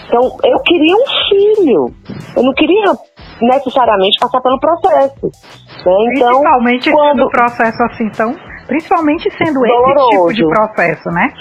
Então, 0.08 0.22
eu 0.44 0.60
queria 0.62 0.96
um 0.96 1.06
filho. 1.30 1.94
Eu 2.36 2.44
não 2.44 2.54
queria 2.54 2.94
necessariamente 3.42 4.18
passar 4.20 4.42
pelo 4.42 4.60
processo. 4.60 5.26
Né? 5.26 5.94
Então, 6.16 6.30
principalmente 6.30 6.92
quando 6.92 7.22
o 7.22 7.30
processo 7.30 7.84
assim, 7.84 8.06
então, 8.06 8.36
principalmente 8.68 9.30
sendo 9.38 9.62
doloroso. 9.62 10.00
esse 10.00 10.10
tipo 10.10 10.34
de 10.34 10.56
processo, 10.56 11.10
né? 11.10 11.34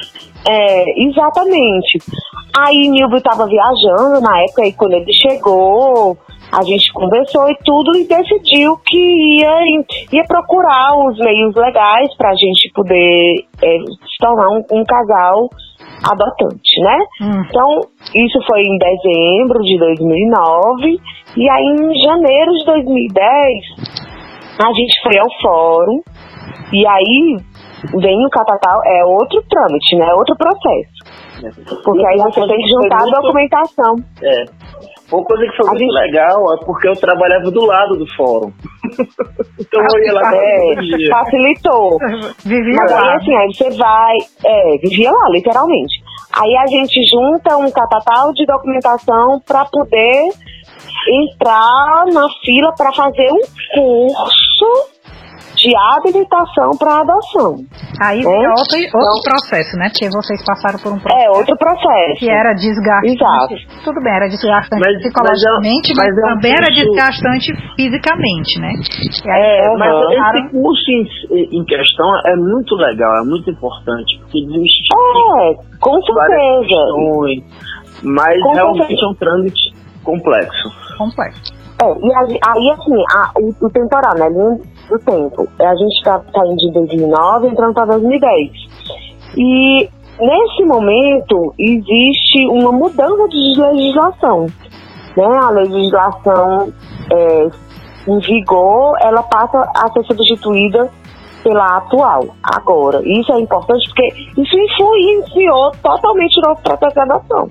É, 0.48 1.02
exatamente. 1.08 1.98
Aí 2.56 2.88
Nilvio 2.88 3.18
estava 3.18 3.46
viajando 3.46 4.20
na 4.20 4.40
época 4.40 4.66
e 4.66 4.72
quando 4.72 4.92
ele 4.94 5.12
chegou, 5.12 6.16
a 6.52 6.62
gente 6.62 6.92
conversou 6.92 7.50
e 7.50 7.56
tudo 7.64 7.96
e 7.96 8.06
decidiu 8.06 8.78
que 8.86 9.40
ia, 9.40 9.82
ia 10.12 10.24
procurar 10.24 10.96
os 11.06 11.18
meios 11.18 11.54
legais 11.54 12.16
para 12.16 12.30
a 12.30 12.34
gente 12.34 12.70
poder 12.72 13.44
é, 13.62 13.78
se 13.78 14.18
tornar 14.20 14.48
um, 14.50 14.64
um 14.72 14.84
casal 14.84 15.50
adotante, 16.04 16.80
né? 16.80 16.98
Hum. 17.22 17.42
Então, 17.48 17.80
isso 18.14 18.38
foi 18.46 18.62
em 18.62 18.78
dezembro 18.78 19.60
de 19.62 19.78
2009 19.78 21.00
e 21.36 21.50
aí 21.50 21.64
em 21.64 22.02
janeiro 22.02 22.52
de 22.52 22.64
2010 22.64 23.96
a 24.64 24.72
gente 24.72 25.02
foi 25.02 25.18
ao 25.18 25.28
fórum 25.40 26.00
e 26.72 26.86
aí 26.86 27.36
vem 27.94 28.26
o 28.26 28.30
catatal, 28.30 28.80
é 28.84 29.04
outro 29.04 29.42
trâmite, 29.48 29.96
né? 29.96 30.12
Outro 30.14 30.34
processo. 30.36 31.82
Porque 31.84 32.06
aí 32.06 32.16
você 32.16 32.40
tem 32.46 32.56
que 32.56 32.68
juntar 32.68 33.02
a 33.02 33.20
documentação. 33.20 33.96
É. 34.22 34.44
Uma 35.12 35.24
coisa 35.24 35.44
que 35.46 35.56
foi 35.56 35.66
muito 35.66 35.78
gente... 35.78 35.92
legal 35.92 36.54
é 36.54 36.64
porque 36.64 36.88
eu 36.88 36.96
trabalhava 36.96 37.50
do 37.50 37.64
lado 37.64 37.96
do 37.96 38.06
fórum. 38.16 38.52
então 39.60 39.82
eu 39.94 40.04
ia 40.04 40.12
lá 40.12 40.32
é, 40.34 40.74
Facilitou. 41.10 41.98
Vivia 42.44 42.76
Mas 42.76 42.90
lá. 42.90 43.02
aí 43.02 43.16
assim, 43.16 43.36
aí 43.36 43.54
você 43.54 43.70
vai. 43.76 44.16
É, 44.44 44.78
vivia 44.78 45.12
lá, 45.12 45.28
literalmente. 45.30 46.02
Aí 46.32 46.56
a 46.56 46.66
gente 46.66 47.00
junta 47.08 47.56
um 47.56 47.70
catatal 47.70 48.32
de 48.32 48.44
documentação 48.44 49.40
para 49.46 49.64
poder 49.66 50.28
entrar 51.08 52.04
na 52.12 52.26
fila 52.44 52.72
para 52.76 52.92
fazer 52.92 53.30
um 53.30 53.40
curso 53.74 54.95
de 55.66 55.74
habilitação 55.74 56.70
para 56.78 57.02
adoção. 57.02 57.58
Aí 57.98 58.22
é 58.22 58.28
outro, 58.54 58.54
outro 58.54 58.78
então, 58.78 59.22
processo, 59.26 59.74
né? 59.76 59.90
Porque 59.90 60.06
vocês 60.14 60.38
passaram 60.46 60.78
por 60.78 60.92
um 60.94 60.98
processo. 61.02 61.26
É, 61.26 61.30
outro 61.30 61.56
processo. 61.58 62.18
Que 62.20 62.30
era 62.30 62.54
desgastante. 62.54 63.18
Exato. 63.18 63.82
Tudo 63.82 63.98
bem, 64.02 64.14
era 64.14 64.28
desgastante 64.28 64.78
mas, 64.78 65.02
psicologicamente, 65.02 65.90
mas, 65.96 66.06
mas, 66.06 66.14
mas 66.14 66.34
também 66.34 66.52
era 66.54 66.70
desgastante 66.70 67.50
fisicamente, 67.74 68.60
né? 68.60 68.70
é, 69.26 69.74
mas 69.74 69.90
passaram... 69.90 70.38
esse 70.38 70.50
curso 70.54 70.90
em, 70.90 71.58
em, 71.58 71.64
questão 71.64 72.06
é 72.26 72.36
muito 72.36 72.74
legal, 72.76 73.12
é 73.18 73.26
muito 73.26 73.50
importante, 73.50 74.18
porque 74.22 74.38
desmistifica 74.46 74.94
é, 74.94 75.54
com 75.80 75.96
certeza. 76.02 76.62
Questões, 76.62 77.42
mas 78.04 78.40
com 78.40 78.52
realmente 78.52 78.86
certeza. 78.86 79.04
é 79.04 79.08
um 79.08 79.14
trâmite 79.14 79.72
complexo. 80.04 80.68
Complexo. 80.96 81.56
É, 81.82 81.86
e 81.86 82.12
aí, 82.14 82.70
assim, 82.70 83.04
a, 83.12 83.32
o, 83.40 83.66
o 83.66 83.70
temporal, 83.70 84.14
né? 84.16 84.28
Do 84.88 84.98
tempo. 85.00 85.48
A 85.60 85.74
gente 85.74 85.96
está 85.96 86.20
saindo 86.34 86.56
de 86.56 86.72
2009 86.72 87.48
entrando 87.48 87.74
para 87.74 87.86
2010. 87.86 88.50
E 89.36 89.88
nesse 90.20 90.64
momento 90.64 91.54
existe 91.58 92.46
uma 92.50 92.72
mudança 92.72 93.28
de 93.28 93.60
legislação. 93.60 94.46
Né? 95.16 95.24
A 95.24 95.50
legislação 95.50 96.72
é, 97.12 97.48
em 98.08 98.18
vigor, 98.20 98.96
ela 99.02 99.22
passa 99.24 99.58
a 99.76 99.90
ser 99.92 100.04
substituída 100.04 100.90
pela 101.42 101.76
atual, 101.76 102.24
agora. 102.42 103.00
Isso 103.04 103.32
é 103.32 103.40
importante 103.40 103.84
porque 103.88 104.08
isso 104.36 104.56
influenciou 104.58 105.70
totalmente 105.82 106.38
o 106.40 106.48
nosso 106.48 106.62
processo 106.62 106.94
de 106.94 107.00
adoção. 107.00 107.50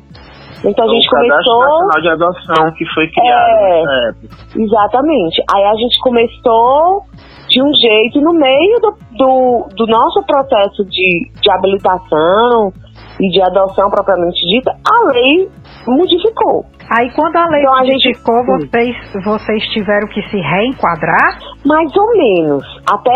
Então 0.66 0.86
a 0.86 0.94
gente 0.94 1.08
o 1.08 1.10
começou. 1.10 1.60
Nacional 1.60 2.02
de 2.02 2.10
Adoção 2.10 2.72
que 2.78 2.86
foi 2.94 3.08
criado 3.10 3.50
é, 3.50 3.82
nessa 3.82 4.10
época. 4.10 4.62
Exatamente. 4.62 5.44
Aí 5.54 5.64
a 5.64 5.76
gente 5.76 6.00
começou 6.02 7.04
de 7.50 7.62
um 7.62 7.72
jeito, 7.74 8.20
e 8.20 8.22
no 8.22 8.34
meio 8.34 8.80
do, 8.82 8.98
do, 9.18 9.68
do 9.76 9.88
nosso 9.88 10.24
processo 10.24 10.84
de, 10.86 11.32
de 11.42 11.52
habilitação 11.52 12.74
e 13.20 13.30
de 13.30 13.42
adoção 13.42 13.90
propriamente 13.90 14.40
dita, 14.48 14.72
a 14.88 15.12
lei 15.12 15.50
modificou. 15.88 16.66
Aí 16.90 17.10
quando 17.16 17.36
a 17.36 17.48
lei 17.48 17.62
então, 17.62 17.78
modificou, 17.78 18.36
a 18.36 18.60
gente... 18.60 18.70
vocês, 18.70 19.24
vocês 19.24 19.64
tiveram 19.70 20.08
que 20.08 20.22
se 20.30 20.38
reenquadrar? 20.38 21.40
Mais 21.66 21.92
ou 21.96 22.18
menos. 22.18 22.64
Até 22.92 23.12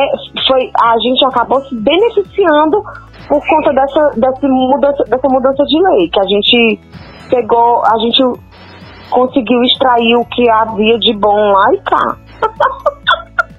foi, 0.47 0.71
a 0.81 0.95
gente 0.99 1.25
acabou 1.25 1.61
se 1.61 1.75
beneficiando 1.75 2.81
por 3.27 3.41
conta 3.47 3.71
dessa, 3.73 4.09
dessa, 4.17 4.47
mudança, 4.47 5.03
dessa 5.03 5.27
mudança 5.29 5.63
de 5.65 5.83
lei, 5.83 6.09
que 6.09 6.19
a 6.19 6.27
gente 6.27 6.79
pegou, 7.29 7.83
a 7.85 7.97
gente 7.99 8.23
conseguiu 9.11 9.61
extrair 9.63 10.15
o 10.15 10.25
que 10.25 10.49
havia 10.49 10.97
de 10.97 11.13
bom 11.17 11.51
lá 11.51 11.73
e 11.73 11.77
cá. 11.81 12.17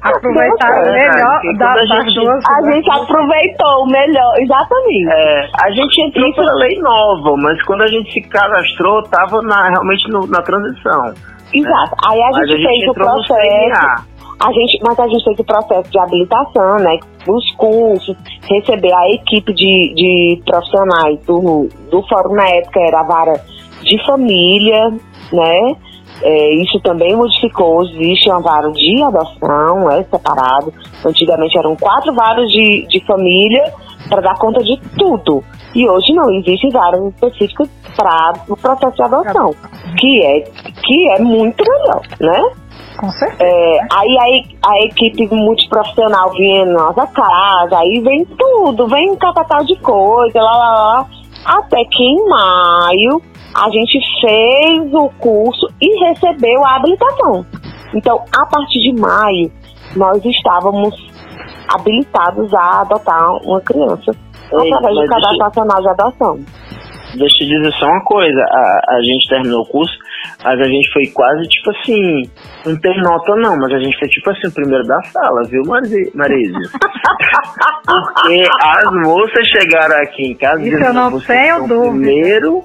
Aproveitar 0.02 0.82
o 0.82 0.92
melhor 0.92 1.40
da, 1.58 1.74
das 1.74 1.88
gente, 1.88 2.14
duas. 2.14 2.44
A 2.48 2.72
gente 2.72 2.90
aproveitou 2.90 3.82
o 3.82 3.86
melhor, 3.86 4.34
exatamente. 4.38 5.08
É, 5.12 5.48
a 5.62 5.70
gente 5.70 6.00
entrou 6.02 6.26
Isso... 6.26 6.36
pela 6.36 6.54
lei 6.54 6.78
nova, 6.78 7.36
mas 7.36 7.62
quando 7.64 7.82
a 7.82 7.86
gente 7.86 8.10
se 8.12 8.20
cadastrou, 8.22 9.00
estava 9.00 9.42
na, 9.42 9.68
realmente 9.68 10.08
no, 10.10 10.26
na 10.26 10.40
transição. 10.42 11.12
Exato. 11.52 11.90
Né? 11.90 11.96
Aí 12.08 12.22
a 12.22 12.32
gente, 12.32 12.40
a 12.40 12.56
gente 12.56 12.66
fez 12.66 12.88
o 12.88 12.94
processo. 12.94 14.10
A 14.42 14.52
gente, 14.52 14.78
mas 14.82 14.98
a 14.98 15.06
gente 15.06 15.24
fez 15.24 15.38
o 15.38 15.44
processo 15.44 15.90
de 15.90 15.98
habilitação, 15.98 16.76
né? 16.78 16.98
Os 17.28 17.54
cursos, 17.56 18.16
receber 18.48 18.92
a 18.94 19.10
equipe 19.10 19.52
de, 19.52 19.92
de 19.94 20.42
profissionais 20.46 21.20
do, 21.26 21.68
do 21.90 22.02
fórum 22.08 22.34
na 22.34 22.48
época 22.48 22.80
era 22.80 23.00
a 23.00 23.02
vara 23.02 23.34
de 23.82 24.06
família, 24.06 24.88
né? 25.30 25.76
É, 26.22 26.54
isso 26.62 26.78
também 26.80 27.16
modificou, 27.16 27.82
existe 27.82 28.30
uma 28.30 28.40
vara 28.40 28.70
de 28.72 29.02
adoção, 29.02 29.90
é 29.90 30.02
separado. 30.04 30.72
Antigamente 31.04 31.58
eram 31.58 31.74
quatro 31.76 32.12
varas 32.14 32.48
de, 32.50 32.86
de 32.88 33.04
família 33.06 33.72
para 34.08 34.20
dar 34.20 34.38
conta 34.38 34.62
de 34.62 34.78
tudo. 34.98 35.42
E 35.74 35.88
hoje 35.88 36.12
não, 36.12 36.30
existem 36.30 36.70
varas 36.70 37.02
específicas 37.06 37.68
para 37.96 38.32
o 38.48 38.56
processo 38.56 38.96
de 38.96 39.02
adoção, 39.02 39.54
que 39.98 40.24
é, 40.24 40.40
que 40.84 41.10
é 41.10 41.18
muito 41.20 41.62
melhor, 41.64 42.02
né? 42.20 42.50
Com 42.98 43.10
certeza. 43.12 43.42
É, 43.42 43.78
aí 43.92 44.50
a, 44.62 44.70
a 44.70 44.78
equipe 44.84 45.26
multiprofissional 45.34 46.30
vinha 46.32 46.66
na 46.66 46.72
nossa 46.72 47.06
casa, 47.06 47.78
aí 47.78 48.00
vem 48.00 48.24
tudo, 48.26 48.86
vem 48.88 49.10
um 49.10 49.16
catatau 49.16 49.64
de 49.64 49.76
coisa, 49.76 50.40
lá, 50.40 50.52
lá, 50.52 50.72
lá. 50.72 51.06
Até 51.46 51.82
que 51.84 52.02
em 52.02 52.28
maio 52.28 53.22
a 53.54 53.70
gente 53.70 53.98
fez 54.20 54.94
o 54.94 55.08
curso 55.18 55.66
e 55.80 56.04
recebeu 56.06 56.64
a 56.64 56.76
habilitação. 56.76 57.44
Então, 57.94 58.24
a 58.36 58.46
partir 58.46 58.80
de 58.80 59.00
maio, 59.00 59.50
nós 59.96 60.24
estávamos 60.24 60.94
habilitados 61.74 62.52
a 62.54 62.80
adotar 62.82 63.30
uma 63.44 63.60
criança 63.60 64.12
Ei, 64.52 64.72
através 64.72 64.94
do 64.94 65.06
cadastro 65.06 65.38
nacional 65.38 65.82
de 65.82 65.88
adoção. 65.88 66.38
Deixa 67.16 67.44
eu 67.44 67.48
dizer 67.48 67.72
só 67.72 67.86
uma 67.86 68.04
coisa, 68.04 68.40
a, 68.40 68.94
a 68.94 69.02
gente 69.02 69.28
terminou 69.28 69.62
o 69.62 69.66
curso, 69.66 69.92
mas 70.42 70.60
a 70.60 70.64
gente 70.64 70.92
foi 70.92 71.06
quase 71.12 71.46
tipo 71.48 71.70
assim, 71.70 72.22
não 72.66 72.76
tem 72.80 73.02
nota 73.02 73.36
não, 73.36 73.56
mas 73.56 73.72
a 73.72 73.78
gente 73.78 73.98
foi 73.98 74.08
tipo 74.08 74.30
assim, 74.30 74.48
o 74.48 74.52
primeiro 74.52 74.84
da 74.84 75.02
sala, 75.04 75.42
viu, 75.44 75.62
Marise? 76.14 76.52
Porque 77.84 78.44
as 78.62 78.84
moças 79.04 79.46
chegaram 79.48 79.96
aqui 79.96 80.28
em 80.28 80.34
casa 80.34 80.62
Isso 80.62 80.76
eu 80.76 80.92
não 80.92 81.20
tenho 81.20 81.66
dúvida. 81.66 81.90
Primeiro, 81.90 82.62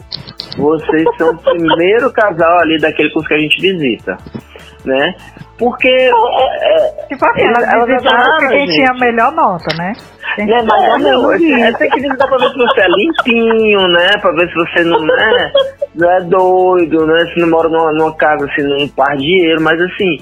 vocês 0.58 1.06
são 1.18 1.32
o 1.32 1.38
primeiro 1.38 2.12
casal 2.12 2.60
ali 2.60 2.80
daquele 2.80 3.12
curso 3.12 3.28
que 3.28 3.34
a 3.34 3.40
gente 3.40 3.62
visita, 3.62 4.18
né? 4.86 5.16
Porque. 5.58 5.90
É, 5.90 7.06
tipo 7.08 7.26
assim, 7.26 7.44
elas, 7.44 7.74
elas 7.74 7.88
visitaram 7.88 8.50
quem 8.50 8.66
tinha 8.66 8.92
a 8.92 9.00
melhor 9.00 9.32
nota, 9.32 9.74
né? 9.78 9.94
Né, 10.38 10.62
mas 10.68 10.84
é, 10.84 10.98
não, 10.98 11.32
essa 11.32 11.84
aqui 11.86 12.18
dá 12.18 12.28
pra 12.28 12.38
ver 12.38 12.50
se 12.50 12.58
você 12.58 12.82
é 12.82 12.88
limpinho, 12.88 13.88
né? 13.88 14.10
Pra 14.20 14.32
ver 14.32 14.50
se 14.50 14.56
você 14.56 14.84
não 14.84 14.98
é, 15.18 15.52
não 15.96 16.12
é 16.12 16.22
doido, 16.22 17.06
né? 17.06 17.26
Se 17.34 17.40
não 17.40 17.50
mora 17.50 17.70
numa, 17.70 17.94
numa 17.94 18.14
casa 18.18 18.46
assim, 18.46 18.64
num 18.64 18.88
par 18.90 19.16
de 19.16 19.24
dinheiro, 19.24 19.62
mas 19.62 19.80
assim, 19.80 20.18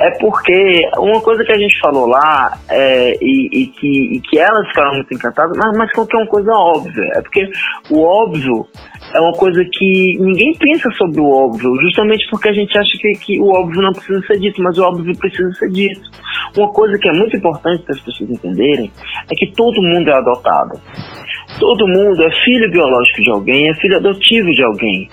é 0.00 0.10
porque 0.18 0.88
uma 0.96 1.20
coisa 1.20 1.44
que 1.44 1.52
a 1.52 1.58
gente 1.58 1.78
falou 1.78 2.06
lá 2.06 2.58
é, 2.70 3.12
e, 3.20 3.48
e, 3.52 3.66
que, 3.66 4.16
e 4.16 4.20
que 4.20 4.38
elas 4.38 4.66
ficaram 4.68 4.94
muito 4.94 5.12
encantadas, 5.12 5.56
mas, 5.56 5.76
mas 5.76 5.92
que 5.92 6.16
é 6.16 6.18
uma 6.18 6.26
coisa 6.26 6.52
óbvia. 6.52 7.04
É 7.16 7.20
porque 7.20 7.50
o 7.90 8.02
óbvio 8.02 8.66
é 9.14 9.20
uma 9.20 9.32
coisa 9.32 9.62
que 9.70 10.16
ninguém 10.18 10.54
pensa 10.58 10.90
sobre 10.92 11.20
o 11.20 11.28
óbvio, 11.28 11.70
justamente 11.82 12.26
porque 12.30 12.48
a 12.48 12.52
gente 12.52 12.76
acha 12.78 12.90
que, 12.98 13.12
que 13.12 13.40
o 13.40 13.48
óbvio 13.48 13.82
não 13.82 13.92
precisa 13.92 14.20
ser 14.26 14.38
dito, 14.38 14.62
mas 14.62 14.78
o 14.78 14.84
óbvio 14.84 15.18
precisa 15.18 15.52
ser 15.52 15.70
dito. 15.70 16.00
Uma 16.56 16.72
coisa 16.72 16.98
que 16.98 17.08
é 17.08 17.12
muito 17.12 17.36
importante 17.36 17.82
para 17.84 17.94
as 17.94 18.00
pessoas 18.00 18.30
entenderem 18.30 18.90
é 19.30 19.34
que 19.34 19.52
todo 19.54 19.82
mundo 19.82 20.08
é 20.08 20.14
adotado. 20.14 20.80
Todo 21.58 21.86
mundo 21.86 22.22
é 22.22 22.30
filho 22.44 22.70
biológico 22.70 23.22
de 23.22 23.30
alguém, 23.30 23.68
é 23.68 23.74
filho 23.74 23.96
adotivo 23.96 24.50
de 24.50 24.62
alguém. 24.62 25.08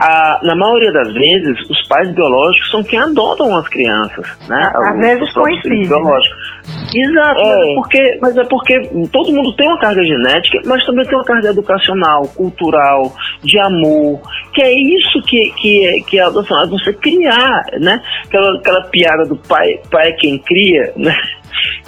A, 0.00 0.40
na 0.42 0.54
maioria 0.54 0.92
das 0.92 1.12
vezes, 1.12 1.58
os 1.68 1.88
pais 1.88 2.12
biológicos 2.14 2.70
são 2.70 2.82
quem 2.82 2.98
adotam 2.98 3.56
as 3.56 3.68
crianças, 3.68 4.26
né? 4.48 4.70
Às 4.74 4.94
os, 4.94 5.00
vezes 5.00 5.32
coincide. 5.32 5.88
Né? 5.88 6.20
Exato, 6.94 7.40
é. 7.40 7.44
Mas, 7.44 7.66
é 7.66 7.74
porque, 7.74 8.18
mas 8.20 8.36
é 8.36 8.44
porque 8.44 8.90
todo 9.12 9.32
mundo 9.32 9.52
tem 9.56 9.68
uma 9.68 9.78
carga 9.78 10.02
genética, 10.04 10.60
mas 10.64 10.84
também 10.86 11.04
tem 11.06 11.16
uma 11.16 11.24
carga 11.24 11.48
educacional, 11.48 12.22
cultural, 12.36 13.12
de 13.42 13.58
amor, 13.58 14.20
que 14.54 14.62
é 14.62 14.72
isso 14.72 15.22
que, 15.26 15.50
que, 15.60 15.86
é, 15.86 16.00
que 16.00 16.18
é 16.18 16.22
a 16.22 16.26
adoção, 16.26 16.62
é 16.62 16.66
você 16.66 16.92
criar, 16.92 17.64
né? 17.80 18.00
Aquela, 18.26 18.58
aquela 18.58 18.82
piada 18.82 19.24
do 19.24 19.36
pai, 19.36 19.80
pai 19.90 20.08
é 20.08 20.12
quem 20.12 20.38
cria, 20.38 20.92
né? 20.96 21.14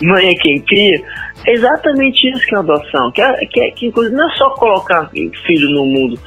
Mãe 0.00 0.28
é 0.28 0.34
quem 0.34 0.60
cria, 0.62 1.02
é 1.46 1.52
exatamente 1.52 2.28
isso 2.30 2.46
que 2.46 2.54
é 2.54 2.58
adoção, 2.58 3.10
que, 3.12 3.22
é, 3.22 3.46
que, 3.46 3.60
é, 3.60 3.70
que 3.70 3.86
inclusive 3.86 4.14
não 4.14 4.30
é 4.30 4.34
só 4.36 4.50
colocar 4.50 5.10
filho 5.10 5.70
no 5.70 5.86
mundo, 5.86 6.18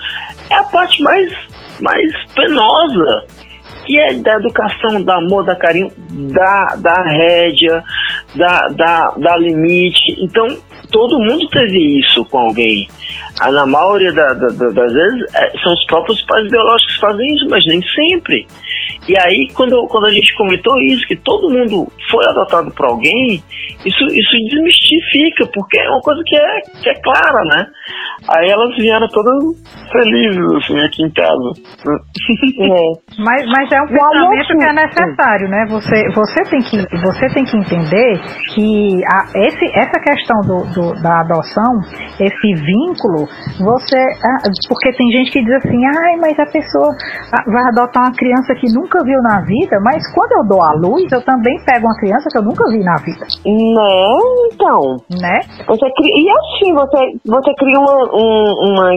é 0.49 0.55
a 0.55 0.63
parte 0.63 1.01
mais, 1.01 1.31
mais 1.79 2.11
penosa, 2.33 3.25
que 3.85 3.99
é 3.99 4.13
da 4.15 4.35
educação, 4.35 5.01
do 5.01 5.11
amor, 5.11 5.45
da 5.45 5.55
carinho, 5.55 5.91
da, 6.33 6.75
da 6.75 7.03
rédea, 7.03 7.83
da, 8.35 8.67
da, 8.69 9.11
da 9.11 9.37
limite. 9.37 10.17
Então, 10.19 10.47
todo 10.91 11.19
mundo 11.19 11.47
teve 11.49 11.99
isso 11.99 12.25
com 12.25 12.39
alguém. 12.39 12.87
Ah, 13.39 13.51
na 13.51 13.65
maioria 13.65 14.11
da, 14.11 14.33
da, 14.33 14.47
das 14.47 14.93
vezes, 14.93 15.35
é, 15.35 15.57
são 15.59 15.73
os 15.73 15.85
próprios 15.85 16.21
pais 16.23 16.49
biológicos 16.49 16.95
que 16.95 17.01
fazem 17.01 17.35
isso, 17.35 17.47
mas 17.49 17.65
nem 17.67 17.81
sempre. 17.81 18.47
E 19.07 19.13
aí, 19.19 19.47
quando, 19.53 19.87
quando 19.87 20.07
a 20.07 20.11
gente 20.11 20.35
comentou 20.35 20.79
isso, 20.81 21.07
que 21.07 21.15
todo 21.15 21.49
mundo 21.49 21.87
foi 22.09 22.25
adotado 22.25 22.71
por 22.71 22.87
alguém, 22.87 23.43
isso, 23.85 24.05
isso 24.05 24.35
desmistifica, 24.49 25.45
porque 25.53 25.79
é 25.79 25.89
uma 25.89 26.01
coisa 26.01 26.21
que 26.25 26.35
é, 26.35 26.61
que 26.81 26.89
é 26.89 27.01
clara, 27.01 27.43
né? 27.55 27.67
Aí 28.35 28.49
elas 28.49 28.75
vieram 28.77 29.07
todas 29.09 29.35
felizes, 29.91 30.45
assim, 30.57 30.77
aqui 30.83 31.03
em 31.03 31.11
casa. 31.11 31.51
É. 32.55 32.91
Mas, 33.19 33.45
mas 33.47 33.71
é 33.71 33.81
um 33.81 33.87
pensamento 33.87 34.57
que 34.57 34.63
é 34.63 34.73
necessário, 34.73 35.49
né? 35.49 35.65
Você, 35.69 36.03
você, 36.15 36.43
tem, 36.49 36.59
que, 36.59 36.77
você 37.01 37.27
tem 37.33 37.43
que 37.43 37.57
entender 37.57 38.13
que 38.53 39.01
a, 39.11 39.47
esse, 39.47 39.65
essa 39.77 39.99
questão 39.99 40.39
do, 40.41 40.57
do, 40.73 41.01
da 41.01 41.21
adoção, 41.21 41.79
esse 42.19 42.53
vínculo, 42.53 43.27
você. 43.59 44.01
Porque 44.67 44.91
tem 44.93 45.11
gente 45.11 45.31
que 45.31 45.43
diz 45.43 45.53
assim, 45.57 45.79
ai, 45.85 46.17
mas 46.17 46.39
a 46.39 46.45
pessoa 46.45 46.89
vai 47.47 47.63
adotar 47.69 48.03
uma 48.03 48.15
criança 48.15 48.55
que 48.55 48.71
nunca 48.73 48.94
viu 49.03 49.21
na 49.21 49.41
vida, 49.41 49.79
mas 49.81 50.01
quando 50.13 50.31
eu 50.33 50.47
dou 50.47 50.61
a 50.61 50.73
luz, 50.73 51.11
eu 51.11 51.23
também 51.23 51.55
pego 51.65 51.87
uma 51.87 51.97
criança 51.97 52.29
que 52.31 52.37
eu 52.37 52.43
nunca 52.43 52.69
vi 52.69 52.79
na 52.79 52.95
vida. 52.97 53.25
Né? 53.45 54.17
Então. 54.51 54.97
Né? 55.21 55.39
Você 55.67 55.91
cria, 55.91 56.13
e 56.15 56.29
assim, 56.29 56.73
você, 56.73 57.19
você 57.25 57.53
cria 57.55 57.79
uma, 57.79 58.03
um, 58.13 58.71
uma 58.71 58.91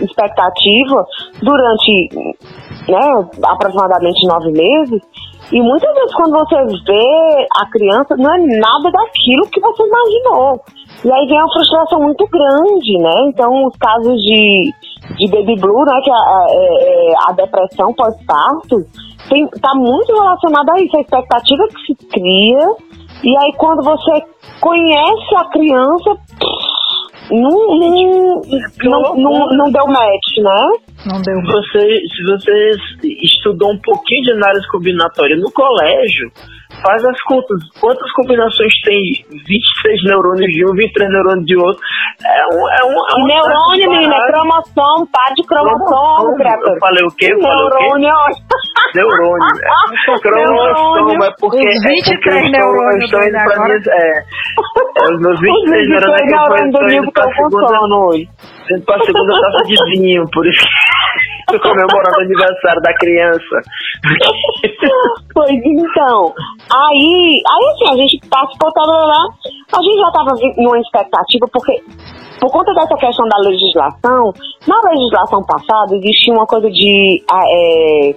expectativa 0.00 1.04
durante 1.42 2.08
né, 2.88 3.28
aproximadamente 3.44 4.26
nove 4.26 4.52
meses. 4.52 5.02
E 5.52 5.60
muitas 5.60 5.92
vezes 5.94 6.14
quando 6.14 6.32
você 6.32 6.56
vê 6.86 7.46
a 7.58 7.70
criança, 7.70 8.14
não 8.16 8.32
é 8.32 8.38
nada 8.38 8.90
daquilo 8.90 9.50
que 9.50 9.60
você 9.60 9.82
imaginou. 9.82 10.60
E 11.04 11.12
aí 11.12 11.26
vem 11.26 11.38
uma 11.38 11.52
frustração 11.52 12.00
muito 12.00 12.24
grande, 12.28 12.98
né? 12.98 13.28
Então 13.28 13.66
os 13.66 13.76
casos 13.76 14.14
de, 14.22 14.70
de 15.16 15.30
baby 15.30 15.60
blue, 15.60 15.84
né, 15.84 16.00
que 16.02 16.10
é 16.10 16.14
a, 16.14 16.16
a, 16.16 16.46
é, 16.48 17.10
é, 17.10 17.14
a 17.28 17.32
depressão 17.32 17.92
pós-parto, 17.94 18.86
está 19.54 19.70
muito 19.76 20.12
relacionada 20.12 20.72
a 20.72 20.82
isso, 20.82 20.96
a 20.96 21.00
expectativa 21.00 21.66
que 21.68 21.94
se 21.94 22.08
cria. 22.08 22.74
E 23.22 23.36
aí 23.36 23.52
quando 23.56 23.82
você 23.82 24.22
conhece 24.60 25.36
a 25.36 25.44
criança, 25.50 26.10
não, 27.30 27.50
não, 27.78 28.40
não, 28.84 29.16
não, 29.16 29.46
não 29.48 29.70
deu 29.70 29.86
match, 29.86 30.38
né? 30.42 30.68
Não 31.06 31.20
deu. 31.22 31.34
Você, 31.42 31.80
se 31.80 32.22
você 32.24 32.70
estudou 33.24 33.72
um 33.72 33.80
pouquinho 33.80 34.22
de 34.24 34.32
análise 34.32 34.66
combinatória 34.68 35.36
no 35.36 35.50
colégio, 35.52 36.30
faz 36.84 37.04
as 37.04 37.20
contas. 37.22 37.58
Quantas 37.80 38.10
combinações 38.12 38.72
tem 38.84 39.00
23 39.30 40.04
neurônios 40.04 40.50
de 40.52 40.64
um, 40.64 40.74
23 40.74 41.10
neurônios 41.10 41.46
de 41.46 41.56
outro? 41.56 41.80
É 42.24 42.44
um. 42.52 42.60
É 42.68 42.82
um, 42.84 42.96
é 43.00 43.14
um 43.16 43.26
neurônio, 43.26 43.90
menina, 43.90 44.14
é 44.14 44.32
cromossomo, 44.32 45.08
par 45.08 45.32
de 45.34 45.42
cromossomo, 45.46 46.36
Eu 46.36 46.78
falei 46.78 47.04
o 47.04 47.12
quê? 47.16 47.32
Eu 47.32 47.38
neurônio. 47.38 48.12
Neurônio. 48.94 49.48
É. 49.56 50.20
cromossomo, 50.20 51.24
é 51.24 51.30
porque. 51.40 51.58
Os 51.60 51.82
23 51.82 52.36
é 52.36 52.50
neurônios 52.50 53.04
estão 53.04 53.22
indo 53.22 53.38
pra 53.44 53.64
mim. 53.64 53.72
É, 53.88 54.18
é, 54.18 55.14
os 55.14 55.20
meus 55.20 55.40
23 55.40 55.88
neurônios 55.88 56.66
estão 56.66 56.88
indo 56.90 57.12
pra 57.12 57.24
segunda. 57.34 57.60
Indo 58.70 58.84
pra 58.84 58.98
segunda 59.04 59.40
taça 59.40 59.64
de 59.66 60.00
vinho, 60.00 60.24
por 60.32 60.46
isso. 60.46 60.66
Comemorando 61.58 62.18
o 62.18 62.22
aniversário 62.22 62.80
da 62.82 62.94
criança. 62.94 63.56
pois 65.34 65.50
então, 65.50 66.34
aí, 66.72 67.42
aí 67.50 67.70
assim, 67.72 67.90
a 67.92 67.96
gente 67.96 68.20
participou, 68.28 68.72
tá, 68.72 68.82
lá, 68.86 69.24
a 69.72 69.82
gente 69.82 69.98
já 69.98 70.10
tava 70.12 70.30
numa 70.56 70.78
expectativa, 70.78 71.46
porque 71.52 71.82
por 72.40 72.50
conta 72.50 72.72
dessa 72.72 72.96
questão 72.96 73.28
da 73.28 73.38
legislação, 73.48 74.32
na 74.66 74.80
legislação 74.90 75.44
passada 75.44 75.94
existia 75.94 76.32
uma 76.32 76.46
coisa 76.46 76.70
de 76.70 77.22
é, 77.30 78.10
é, 78.10 78.14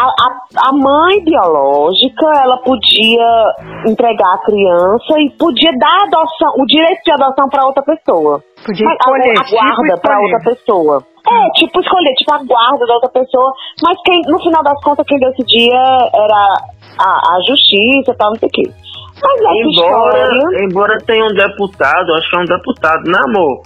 a, 0.00 0.06
a, 0.06 0.70
a, 0.70 0.72
mãe 0.72 1.22
biológica 1.22 2.26
ela 2.42 2.56
podia 2.58 3.54
entregar 3.86 4.34
a 4.34 4.38
criança 4.38 5.20
e 5.20 5.30
podia 5.38 5.70
dar 5.78 6.04
adoção, 6.04 6.52
o 6.58 6.66
direito 6.66 7.02
de 7.04 7.12
adoção 7.12 7.48
para 7.48 7.66
outra 7.66 7.82
pessoa. 7.82 8.42
Podia 8.64 8.88
escolher, 8.88 9.34
a, 9.36 9.42
a 9.42 9.50
guarda 9.50 9.94
tipo 9.94 10.00
para 10.00 10.20
outra 10.20 10.38
pessoa. 10.40 11.02
É, 11.28 11.50
tipo 11.58 11.80
escolher, 11.80 12.14
tipo 12.14 12.32
a 12.32 12.38
guarda 12.38 12.86
da 12.86 12.94
outra 12.94 13.10
pessoa, 13.10 13.52
mas 13.84 13.98
quem, 14.04 14.20
no 14.28 14.38
final 14.38 14.62
das 14.62 14.82
contas 14.82 15.06
quem 15.06 15.18
decidia 15.18 15.76
era 16.14 16.54
a, 16.98 17.34
a 17.34 17.38
justiça 17.46 18.12
e 18.12 18.16
tal, 18.16 18.30
não 18.30 18.38
sei 18.38 18.48
o 18.48 18.52
quê. 18.52 18.85
Mas 19.22 19.66
embora, 19.66 20.38
embora 20.62 20.98
tenha 21.06 21.24
um 21.24 21.34
deputado, 21.34 22.14
acho 22.14 22.28
que 22.30 22.36
é 22.36 22.40
um 22.40 22.44
deputado, 22.44 23.10
né 23.10 23.18
amor? 23.24 23.62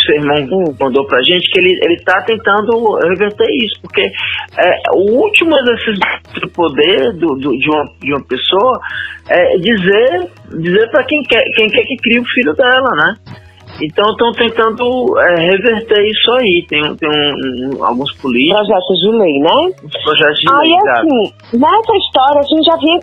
que 0.00 0.06
seu 0.06 0.14
irmão 0.16 0.36
hum. 0.50 0.74
mandou 0.78 1.06
pra 1.06 1.22
gente, 1.22 1.50
que 1.50 1.58
ele, 1.58 1.78
ele 1.82 1.96
tá 2.04 2.22
tentando 2.22 2.94
reverter 3.08 3.46
isso, 3.62 3.80
porque 3.82 4.02
é, 4.02 4.74
o 4.94 5.22
último 5.22 5.56
exercício 5.56 6.00
do 6.40 6.50
poder 6.50 7.12
do, 7.12 7.34
do, 7.36 7.56
de, 7.56 7.70
uma, 7.70 7.84
de 8.00 8.12
uma 8.12 8.24
pessoa 8.24 8.80
é 9.28 9.56
dizer, 9.58 10.30
dizer 10.58 10.90
para 10.90 11.04
quem 11.04 11.22
quer, 11.22 11.42
quem 11.56 11.68
quer 11.68 11.82
que 11.82 11.96
crie 11.96 12.20
o 12.20 12.24
filho 12.24 12.54
dela, 12.54 12.90
né? 12.96 13.14
Então 13.82 14.10
estão 14.10 14.32
tentando 14.32 15.18
é, 15.18 15.40
reverter 15.42 16.02
isso 16.06 16.32
aí. 16.32 16.66
Tem, 16.68 16.82
tem 16.96 17.08
um, 17.08 17.78
um, 17.78 17.84
alguns 17.84 18.12
políticos. 18.16 18.66
Projetos 18.66 19.00
de 19.00 19.10
lei, 19.10 19.38
né? 19.38 19.90
Projetos 20.04 20.40
de 20.40 20.52
aí, 20.52 20.68
lei. 20.68 20.72
Aí, 20.74 20.88
assim, 20.90 21.58
nessa 21.58 21.96
história 21.96 22.40
a 22.40 22.42
gente 22.42 22.64
já 22.66 22.76
vinha 22.76 23.00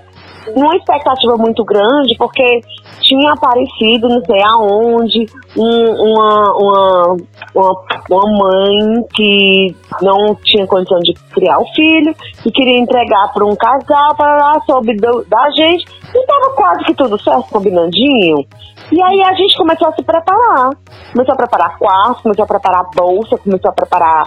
numa 0.56 0.76
expectativa 0.76 1.36
muito 1.38 1.64
grande, 1.64 2.16
porque 2.18 2.62
tinha 3.02 3.32
aparecido, 3.34 4.10
não 4.10 4.22
sei 4.26 4.42
aonde, 4.44 5.26
um, 5.58 6.12
uma, 6.12 6.56
uma, 6.56 7.18
uma, 7.56 7.84
uma, 8.10 8.38
mãe 8.38 9.04
que 9.16 9.76
não 10.02 10.36
tinha 10.44 10.68
condição 10.68 11.00
de 11.00 11.14
criar 11.32 11.60
o 11.60 11.66
filho 11.74 12.14
e 12.46 12.52
queria 12.52 12.80
entregar 12.80 13.32
para 13.34 13.46
um 13.46 13.56
casal 13.56 14.16
para 14.16 14.38
lá 14.38 14.62
soube 14.66 14.96
do, 14.98 15.26
da 15.26 15.50
gente. 15.52 15.86
E 16.14 16.20
estava 16.20 16.56
quase 16.56 16.84
que 16.86 16.94
tudo 16.94 17.22
certo, 17.22 17.50
combinandinho. 17.50 18.46
E 18.92 19.02
aí 19.02 19.22
a 19.22 19.34
gente 19.34 19.58
começou 19.58 19.90
a 19.90 19.94
se 19.94 20.04
preparar. 20.04 20.70
Começou 21.12 21.34
a 21.34 21.38
preparar 21.38 21.78
quarto, 21.78 22.24
começou 22.24 22.44
a 22.44 22.48
preparar 22.48 22.86
bolsa, 22.96 23.38
começou 23.38 23.70
a 23.70 23.74
preparar 23.74 24.26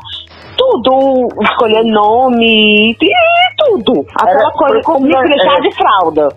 tudo, 0.60 1.28
escolher 1.42 1.84
nome, 1.84 2.90
e 2.92 2.96
tudo. 3.56 4.04
Aquela 4.20 4.40
Era, 4.40 4.50
coisa 4.52 4.80
como 4.84 5.06
me 5.06 5.14
é, 5.14 5.60
de 5.60 5.74
fralda. 5.74 6.28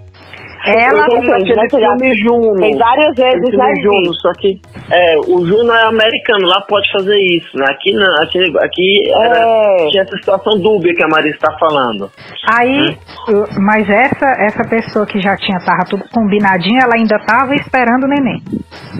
Ela 0.66 1.06
fez, 1.08 1.30
aquele 1.30 1.70
filme 1.70 2.16
Juno. 2.24 2.58
Fez 2.58 2.78
várias 2.78 3.16
vezes, 3.18 3.58
né? 3.58 3.74
Juno, 3.84 4.14
só 4.14 4.32
que 4.40 4.62
é, 4.90 5.18
o 5.28 5.46
Juno 5.46 5.74
é 5.74 5.88
americano, 5.88 6.48
lá 6.48 6.62
pode 6.62 6.90
fazer 6.90 7.18
isso, 7.36 7.50
né? 7.58 7.66
Aqui 7.70 7.92
não, 7.92 8.24
aqui, 8.24 8.40
aqui 8.40 9.12
era, 9.14 9.40
é. 9.40 9.88
tinha 9.90 10.04
essa 10.04 10.16
situação 10.16 10.58
dúbia 10.62 10.94
que 10.96 11.04
a 11.04 11.08
Maria 11.10 11.32
está 11.32 11.52
falando. 11.60 12.10
Aí, 12.58 12.98
hum? 13.28 13.44
mas 13.60 13.90
essa, 13.90 14.26
essa 14.40 14.64
pessoa 14.70 15.06
que 15.06 15.22
já 15.22 15.36
tinha, 15.36 15.60
tava 15.66 15.84
tudo 15.90 16.06
combinadinho, 16.14 16.80
ela 16.82 16.96
ainda 16.96 17.20
tava 17.26 17.54
esperando 17.56 18.06
o 18.06 18.08
neném. 18.08 18.42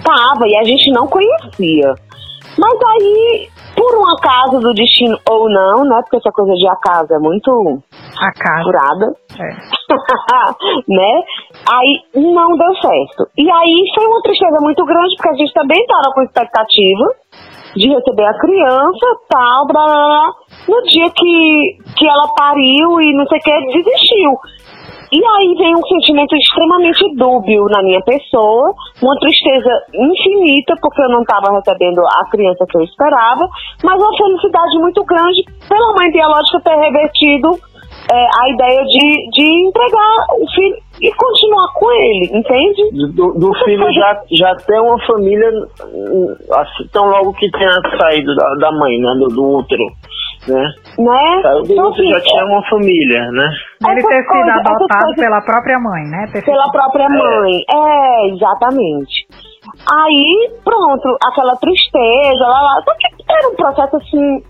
Tava, 0.04 0.46
e 0.46 0.56
a 0.58 0.64
gente 0.64 0.92
não 0.92 1.06
conhecia. 1.06 1.94
Mas 2.58 2.78
aí, 2.88 3.48
por 3.76 3.98
um 3.98 4.04
acaso 4.16 4.60
do 4.60 4.72
destino 4.72 5.18
ou 5.28 5.48
não, 5.48 5.84
né? 5.84 6.00
Porque 6.02 6.16
essa 6.16 6.30
coisa 6.30 6.52
de 6.54 6.68
acaso 6.68 7.12
é 7.12 7.18
muito 7.18 7.82
acaso. 8.20 8.62
furada. 8.64 9.12
É. 9.38 9.48
né? 10.88 11.22
Aí 11.70 12.02
não 12.14 12.56
deu 12.56 12.74
certo. 12.80 13.28
E 13.36 13.50
aí 13.50 13.84
foi 13.94 14.06
uma 14.06 14.22
tristeza 14.22 14.58
muito 14.60 14.84
grande, 14.84 15.14
porque 15.16 15.30
a 15.30 15.36
gente 15.36 15.52
também 15.52 15.80
estava 15.80 16.14
com 16.14 16.22
expectativa 16.22 17.04
de 17.76 17.88
receber 17.88 18.24
a 18.24 18.38
criança, 18.38 19.06
tal, 19.28 19.66
blá, 19.66 19.84
blá, 19.84 20.06
blá. 20.06 20.30
No 20.68 20.82
dia 20.82 21.10
que, 21.10 21.78
que 21.96 22.08
ela 22.08 22.28
pariu 22.36 23.00
e 23.00 23.16
não 23.16 23.26
sei 23.26 23.38
o 23.38 23.42
que, 23.42 23.82
desistiu. 23.82 24.32
E 25.12 25.18
aí 25.24 25.54
vem 25.56 25.74
um 25.74 25.86
sentimento 25.86 26.34
extremamente 26.36 27.16
dúbio 27.16 27.64
na 27.66 27.82
minha 27.82 28.00
pessoa, 28.02 28.74
uma 29.02 29.14
tristeza 29.20 29.70
infinita, 29.92 30.74
porque 30.80 31.02
eu 31.02 31.08
não 31.08 31.22
estava 31.22 31.52
recebendo 31.52 32.00
a 32.00 32.30
criança 32.30 32.64
que 32.68 32.76
eu 32.76 32.82
esperava, 32.82 33.48
mas 33.84 34.00
uma 34.00 34.16
felicidade 34.16 34.78
muito 34.78 35.04
grande 35.04 35.44
pela 35.68 35.94
mãe 35.94 36.10
biológica 36.10 36.60
ter 36.60 36.76
revertido 36.76 37.50
é, 38.10 38.16
a 38.16 38.50
ideia 38.50 38.84
de, 38.84 39.30
de 39.30 39.68
entregar 39.68 40.26
o 40.38 40.46
filho 40.54 40.76
e 41.00 41.12
continuar 41.12 41.72
com 41.74 41.90
ele, 41.92 42.30
entende? 42.32 43.14
Do, 43.14 43.32
do 43.34 43.54
filho 43.64 43.92
já, 43.92 44.22
já 44.30 44.54
ter 44.66 44.80
uma 44.80 44.98
família, 45.06 45.50
assim, 46.52 46.88
tão 46.92 47.06
logo 47.06 47.32
que 47.34 47.50
tenha 47.50 47.72
saído 48.00 48.34
da, 48.34 48.54
da 48.60 48.72
mãe, 48.72 48.98
né, 48.98 49.14
do, 49.18 49.28
do 49.28 49.58
útero 49.58 49.84
né? 50.48 50.64
Né? 50.98 51.42
Então, 51.64 51.92
você 51.92 52.06
já 52.06 52.20
tinha 52.20 52.44
uma 52.44 52.62
família, 52.68 53.30
né? 53.32 53.48
Ele 53.88 54.02
ter 54.02 54.22
sido 54.22 54.26
coisa, 54.26 54.52
adotado 54.52 55.14
pela 55.16 55.40
própria 55.40 55.78
mãe, 55.78 56.04
né? 56.04 56.26
Ter 56.32 56.44
pela 56.44 56.70
própria 56.70 57.08
mãe, 57.08 57.64
é. 57.68 57.76
é, 57.76 58.34
exatamente. 58.34 59.26
Aí, 59.90 60.50
pronto, 60.62 61.16
aquela 61.24 61.56
tristeza, 61.56 62.44
lá, 62.44 62.60
lá. 62.62 62.82
Só 62.84 62.92
que 62.94 63.32
era 63.32 63.48
um 63.48 63.56
processo 63.56 63.96
assim, 63.96 64.42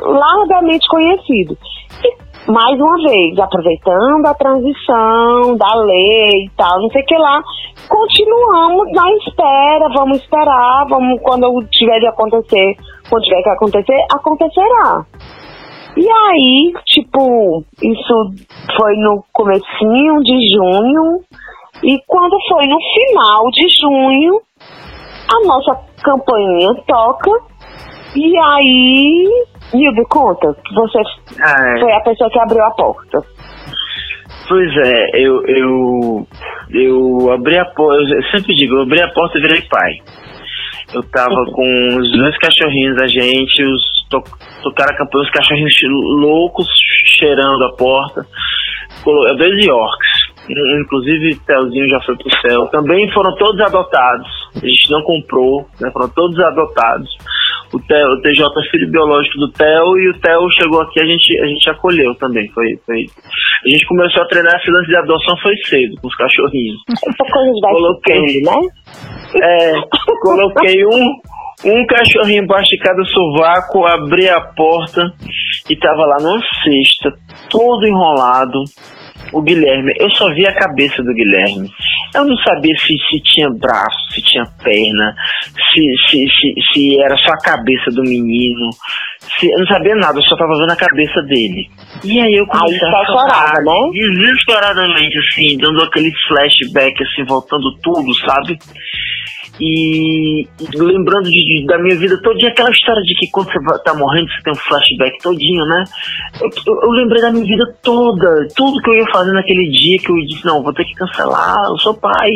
largamente 0.00 0.86
conhecido. 0.88 1.56
E, 2.04 2.16
mais 2.46 2.80
uma 2.80 2.96
vez, 2.96 3.38
aproveitando 3.38 4.26
a 4.26 4.34
transição 4.34 5.56
da 5.56 5.74
lei 5.84 6.46
e 6.46 6.50
tal, 6.56 6.80
não 6.80 6.88
sei 6.90 7.02
o 7.02 7.06
que 7.06 7.16
lá, 7.16 7.42
continuamos 7.88 8.92
na 8.92 9.10
espera, 9.12 9.88
vamos 9.94 10.18
esperar, 10.18 10.86
vamos, 10.88 11.20
quando 11.22 11.64
tiver 11.70 12.00
de 12.00 12.06
acontecer, 12.06 12.76
quando 13.08 13.24
tiver 13.24 13.42
que 13.42 13.50
acontecer, 13.50 14.06
acontecerá. 14.12 15.04
E 15.96 16.08
aí, 16.08 16.72
tipo, 16.86 17.64
isso 17.82 18.14
foi 18.78 18.96
no 18.96 19.24
comecinho 19.32 20.20
de 20.22 20.38
junho, 20.54 21.20
e 21.82 21.98
quando 22.06 22.36
foi 22.48 22.66
no 22.66 22.78
final 22.78 23.50
de 23.50 23.66
junho, 23.80 24.40
a 25.32 25.46
nossa 25.46 25.80
campainha 26.02 26.74
toca, 26.86 27.30
e 28.16 28.36
aí, 28.38 29.46
Nildo, 29.72 30.02
conta, 30.08 30.54
que 30.64 30.74
você 30.74 30.98
ah, 31.42 31.76
é. 31.76 31.80
foi 31.80 31.92
a 31.92 32.00
pessoa 32.00 32.30
que 32.30 32.38
abriu 32.40 32.64
a 32.64 32.70
porta. 32.72 33.18
Pois 34.48 34.76
é, 34.78 35.10
eu, 35.14 35.46
eu, 35.46 36.26
eu 36.70 37.32
abri 37.32 37.56
a 37.56 37.64
porta, 37.66 38.00
eu 38.02 38.22
sempre 38.32 38.54
digo, 38.56 38.76
eu 38.76 38.82
abri 38.82 39.00
a 39.00 39.08
porta 39.12 39.38
e 39.38 39.42
virei 39.42 39.62
pai. 39.62 39.92
Eu 40.92 41.02
tava 41.10 41.44
com 41.52 41.86
os 41.98 42.18
dois 42.18 42.36
cachorrinhos 42.38 42.96
da 42.96 43.06
gente, 43.06 43.62
os 43.62 44.06
to, 44.10 44.20
tocaram 44.64 44.92
a 44.92 44.98
campanha, 44.98 45.24
os 45.24 45.30
cachorrinhos 45.30 45.72
loucos 46.18 46.66
cheirando 47.06 47.64
a 47.64 47.76
porta. 47.76 48.26
É 49.06 49.34
dois 49.34 49.64
Yorks. 49.64 50.30
Inclusive, 50.80 51.36
Telzinho 51.46 51.88
já 51.88 52.00
foi 52.00 52.16
pro 52.16 52.40
céu. 52.40 52.66
Também 52.66 53.10
foram 53.12 53.34
todos 53.36 53.60
adotados. 53.60 54.26
A 54.56 54.66
gente 54.66 54.90
não 54.90 55.02
comprou, 55.02 55.66
né? 55.80 55.90
Foram 55.92 56.08
todos 56.08 56.38
adotados. 56.40 57.08
O, 57.72 57.78
Theo, 57.78 58.08
o 58.08 58.20
TJ 58.20 58.44
é 58.44 58.70
filho 58.70 58.90
biológico 58.90 59.38
do 59.38 59.52
Theo 59.52 59.96
e 59.98 60.10
o 60.10 60.20
Theo 60.20 60.50
chegou 60.60 60.82
aqui, 60.82 61.00
a 61.00 61.06
gente, 61.06 61.38
a 61.40 61.46
gente 61.46 61.70
acolheu 61.70 62.14
também. 62.16 62.48
Foi, 62.50 62.76
foi... 62.84 63.06
A 63.64 63.68
gente 63.68 63.86
começou 63.86 64.22
a 64.22 64.26
treinar 64.26 64.54
essa 64.54 64.72
lance 64.72 64.88
de 64.88 64.96
adoção 64.96 65.36
foi 65.42 65.54
cedo, 65.66 65.94
com 66.00 66.08
os 66.08 66.16
cachorrinhos. 66.16 66.78
Coloquei, 67.60 68.42
né? 68.42 68.56
É, 69.42 69.72
coloquei 70.22 70.84
um, 70.84 71.20
um 71.64 71.86
cachorrinho 71.86 72.42
embaixo 72.42 72.70
de 72.70 72.78
cada 72.78 73.04
sovaco, 73.04 73.86
abri 73.86 74.28
a 74.28 74.40
porta 74.40 75.02
e 75.68 75.76
tava 75.76 76.04
lá 76.06 76.16
numa 76.20 76.40
cesta, 76.40 77.16
todo 77.48 77.86
enrolado. 77.86 78.64
O 79.32 79.42
Guilherme, 79.42 79.92
eu 79.98 80.10
só 80.10 80.28
vi 80.34 80.46
a 80.46 80.54
cabeça 80.54 81.02
do 81.02 81.14
Guilherme. 81.14 81.70
Eu 82.14 82.24
não 82.24 82.36
sabia 82.38 82.74
se, 82.76 82.86
se 82.86 83.22
tinha 83.22 83.48
braço, 83.50 83.98
se 84.12 84.22
tinha 84.22 84.44
perna, 84.62 85.14
se, 85.54 85.82
se, 86.08 86.26
se, 86.28 86.54
se 86.72 87.02
era 87.02 87.16
só 87.16 87.32
a 87.32 87.38
cabeça 87.38 87.90
do 87.92 88.02
menino. 88.02 88.70
Se, 89.38 89.46
eu 89.46 89.58
não 89.58 89.66
sabia 89.66 89.94
nada, 89.94 90.18
eu 90.18 90.22
só 90.22 90.36
tava 90.36 90.58
vendo 90.58 90.72
a 90.72 90.76
cabeça 90.76 91.22
dele. 91.22 91.70
E 92.04 92.20
aí 92.20 92.34
eu 92.34 92.46
comecei 92.46 92.88
aí 92.88 92.94
a 92.94 93.06
chorar, 93.06 93.62
né? 93.62 93.90
desesperadamente, 93.92 95.18
assim, 95.18 95.56
dando 95.58 95.82
aquele 95.84 96.10
flashback, 96.26 96.96
assim, 97.02 97.24
voltando 97.24 97.70
tudo, 97.82 98.12
sabe? 98.26 98.58
E 99.60 100.48
lembrando 100.74 101.24
de, 101.24 101.44
de, 101.44 101.66
da 101.66 101.78
minha 101.78 101.96
vida 101.98 102.20
todinha, 102.22 102.50
aquela 102.50 102.70
história 102.70 103.02
de 103.02 103.14
que 103.14 103.30
quando 103.30 103.52
você 103.52 103.82
tá 103.84 103.94
morrendo, 103.94 104.30
você 104.30 104.42
tem 104.42 104.52
um 104.52 104.56
flashback 104.56 105.18
todinho, 105.22 105.64
né? 105.66 105.84
Eu, 106.40 106.48
eu, 106.66 106.80
eu, 106.82 106.90
lembrei 106.90 107.20
da 107.20 107.30
minha 107.30 107.44
vida 107.44 107.64
toda, 107.82 108.48
tudo 108.56 108.80
que 108.80 108.90
eu 108.90 108.94
ia 108.94 109.12
fazer 109.12 109.32
naquele 109.32 109.68
dia 109.70 109.98
que 109.98 110.10
eu 110.10 110.16
disse, 110.26 110.46
não, 110.46 110.62
vou 110.62 110.72
ter 110.72 110.84
que 110.84 110.94
cancelar, 110.94 111.56
eu 111.68 111.78
sou 111.78 111.94
pai, 111.94 112.30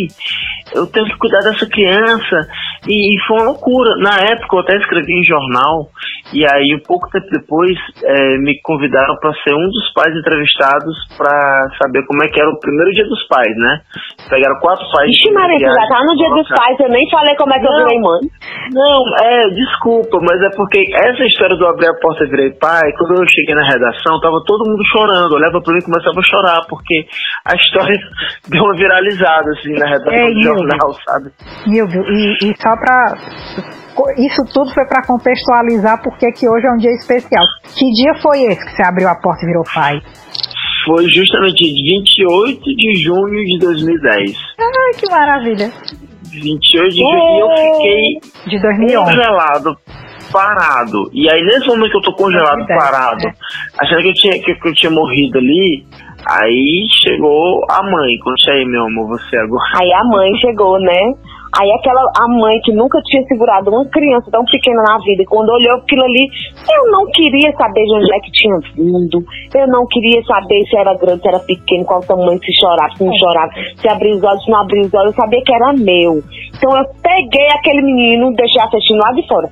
eu 0.75 0.87
tenho 0.87 1.07
que 1.07 1.19
cuidar 1.19 1.41
dessa 1.41 1.67
criança. 1.67 2.47
E, 2.87 3.15
e 3.15 3.27
foi 3.27 3.39
uma 3.39 3.53
loucura. 3.53 3.97
Na 3.97 4.17
época 4.21 4.57
eu 4.57 4.61
até 4.61 4.77
escrevi 4.77 5.13
em 5.13 5.25
jornal, 5.25 5.89
e 6.33 6.45
aí 6.45 6.75
um 6.75 6.87
pouco 6.87 7.09
tempo 7.11 7.27
depois 7.31 7.77
é, 8.03 8.37
me 8.39 8.61
convidaram 8.63 9.17
para 9.21 9.33
ser 9.43 9.55
um 9.55 9.69
dos 9.69 9.93
pais 9.95 10.15
entrevistados 10.15 10.95
para 11.17 11.69
saber 11.81 12.05
como 12.07 12.23
é 12.23 12.29
que 12.29 12.41
era 12.41 12.51
o 12.51 12.61
primeiro 12.61 12.91
dia 12.93 13.05
dos 13.05 13.27
pais, 13.29 13.57
né? 13.57 13.81
Pegaram 14.29 14.61
quatro 14.61 14.85
pais. 14.93 15.11
Ixi, 15.11 15.33
Maria, 15.33 15.59
já 15.59 15.87
tá 15.89 16.01
no 16.05 16.17
dia 16.17 16.29
dos 16.29 16.49
pais, 16.49 16.81
eu 16.81 16.89
nem 16.89 17.09
falei 17.15 17.37
como 17.37 17.55
é 17.55 17.59
que 17.59 17.65
não, 17.65 17.79
eu 17.79 17.87
virei 17.87 18.01
mãe. 18.01 18.21
Não, 18.75 18.99
é, 19.23 19.49
desculpa, 19.51 20.19
mas 20.21 20.43
é 20.43 20.51
porque 20.57 20.83
essa 20.95 21.25
história 21.25 21.57
do 21.57 21.67
abrir 21.67 21.87
a 21.87 21.95
porta 21.95 22.25
e 22.25 22.31
virei 22.31 22.51
pai, 22.59 22.91
quando 22.99 23.23
eu 23.23 23.29
cheguei 23.29 23.55
na 23.55 23.63
redação, 23.63 24.19
tava 24.21 24.43
todo 24.45 24.69
mundo 24.69 24.83
chorando, 24.91 25.35
olhava 25.35 25.61
pra 25.63 25.73
mim 25.73 25.79
e 25.79 25.85
começava 25.85 26.19
a 26.19 26.29
chorar, 26.29 26.61
porque 26.69 27.07
a 27.47 27.55
história 27.55 27.97
deu 28.51 28.63
uma 28.63 28.75
viralizada, 28.75 29.51
assim, 29.53 29.73
na 29.79 29.87
redação 29.87 30.13
é, 30.13 30.31
do 30.35 30.43
jornal, 30.43 30.93
sabe? 31.07 31.31
Milvio, 31.67 32.03
e, 32.03 32.51
e 32.51 32.55
só 32.59 32.75
pra 32.77 33.15
isso 34.19 34.43
tudo 34.53 34.75
foi 34.75 34.85
para 34.87 35.07
contextualizar 35.07 36.03
porque 36.03 36.33
que 36.33 36.49
hoje 36.49 36.67
é 36.67 36.73
um 36.73 36.77
dia 36.77 36.91
especial. 36.91 37.45
Que 37.79 37.87
dia 37.93 38.15
foi 38.21 38.43
esse 38.43 38.65
que 38.65 38.77
você 38.77 38.83
abriu 38.83 39.09
a 39.09 39.15
porta 39.15 39.45
e 39.45 39.47
virou 39.47 39.63
pai? 39.73 40.01
Foi 40.85 41.09
justamente 41.09 41.65
28 41.65 42.61
de 42.61 42.95
junho 43.03 43.45
de 43.45 43.59
2010. 43.61 44.37
Ai, 44.59 45.01
que 45.01 45.11
maravilha. 45.11 45.71
28 46.41 46.91
de 46.91 47.01
julho, 47.01 47.19
e 47.19 47.41
eu 47.41 47.49
fiquei 47.73 48.21
de 48.47 48.63
2011. 48.63 49.05
congelado, 49.05 49.77
parado. 50.33 51.11
E 51.13 51.31
aí, 51.31 51.43
nesse 51.45 51.67
momento 51.67 51.91
que 51.91 51.97
eu 51.97 52.03
tô 52.03 52.13
congelado, 52.15 52.67
2010, 52.67 52.81
parado, 52.81 53.27
é. 53.27 53.33
achando 53.79 54.03
que 54.03 54.09
eu, 54.09 54.15
tinha, 54.15 54.33
que, 54.43 54.55
que 54.55 54.69
eu 54.69 54.75
tinha 54.75 54.91
morrido 54.91 55.39
ali, 55.39 55.85
aí 56.27 56.87
chegou 57.03 57.65
a 57.71 57.83
mãe. 57.83 58.19
Conte 58.19 58.51
aí, 58.51 58.65
meu 58.65 58.87
amor, 58.87 59.09
você 59.09 59.37
agora. 59.37 59.63
Aí 59.81 59.93
a 59.93 60.05
mãe 60.05 60.35
chegou, 60.39 60.79
né? 60.81 61.01
Aí 61.57 61.71
aquela 61.71 62.03
a 62.19 62.27
mãe 62.27 62.59
que 62.65 62.73
nunca 62.73 63.01
tinha 63.05 63.23
segurado 63.29 63.71
uma 63.71 63.85
criança 63.87 64.29
tão 64.31 64.45
pequena 64.45 64.83
na 64.83 64.99
vida, 64.99 65.23
e 65.23 65.27
quando 65.27 65.51
olhou 65.51 65.77
aquilo 65.77 66.03
ali, 66.03 66.27
eu 66.69 66.91
não 66.91 67.07
queria 67.13 67.53
saber 67.57 67.85
de 67.85 67.95
onde 67.95 68.13
é 68.13 68.21
que 68.21 68.33
tinha 68.33 68.59
vindo, 68.75 69.23
eu 69.55 69.67
não 69.69 69.87
queria 69.87 70.21
saber 70.25 70.65
se 70.67 70.77
era 70.77 70.95
grande, 70.97 71.23
se 71.23 71.29
era 71.29 71.39
pequeno, 71.39 71.85
qual 71.85 72.01
tamanho, 72.01 72.41
se 72.41 72.53
chorava, 72.59 72.93
se 72.97 73.05
não 73.05 73.13
chorava, 73.17 73.53
se 73.77 73.89
abria 73.89 74.17
os 74.17 74.25
olhos, 74.25 74.45
se 74.45 74.51
não 74.51 74.61
abria 74.61 74.83
os 74.83 74.95
olhos, 74.95 75.15
eu 75.15 75.23
sabia 75.23 75.43
que 75.45 75.55
era 75.55 75.73
meu. 75.73 76.23
Então 76.57 76.77
eu 76.77 76.85
peguei 77.01 77.49
aquele 77.55 77.83
menino, 77.83 78.35
deixei 78.35 78.61
assistindo 78.61 78.99
lá 78.99 79.13
de 79.13 79.27
fora, 79.29 79.49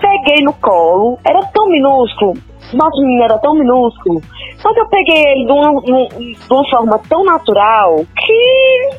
peguei 0.00 0.44
no 0.44 0.52
colo, 0.54 1.18
era 1.26 1.40
tão 1.54 1.68
minúsculo, 1.70 2.34
nosso 2.74 3.00
menino 3.00 3.22
era 3.24 3.38
tão 3.38 3.54
minúsculo, 3.54 4.20
mas 4.62 4.76
eu 4.76 4.88
peguei 4.88 5.24
ele 5.32 5.46
de 5.46 5.52
uma, 5.52 5.80
de 5.80 6.52
uma 6.52 6.68
forma 6.68 7.00
tão 7.08 7.24
natural 7.24 7.96
que, 8.14 8.90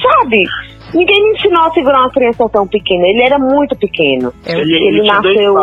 sabe, 0.00 0.44
Ninguém 0.94 1.22
me 1.24 1.32
ensinou 1.32 1.64
a 1.64 1.70
segurar 1.70 2.00
uma 2.00 2.10
criança 2.10 2.48
tão 2.48 2.66
pequena. 2.66 3.06
Ele 3.06 3.22
era 3.22 3.38
muito 3.38 3.76
pequeno. 3.76 4.32
Ele, 4.46 4.60
ele, 4.60 4.98
ele 4.98 5.06
nasceu 5.06 5.54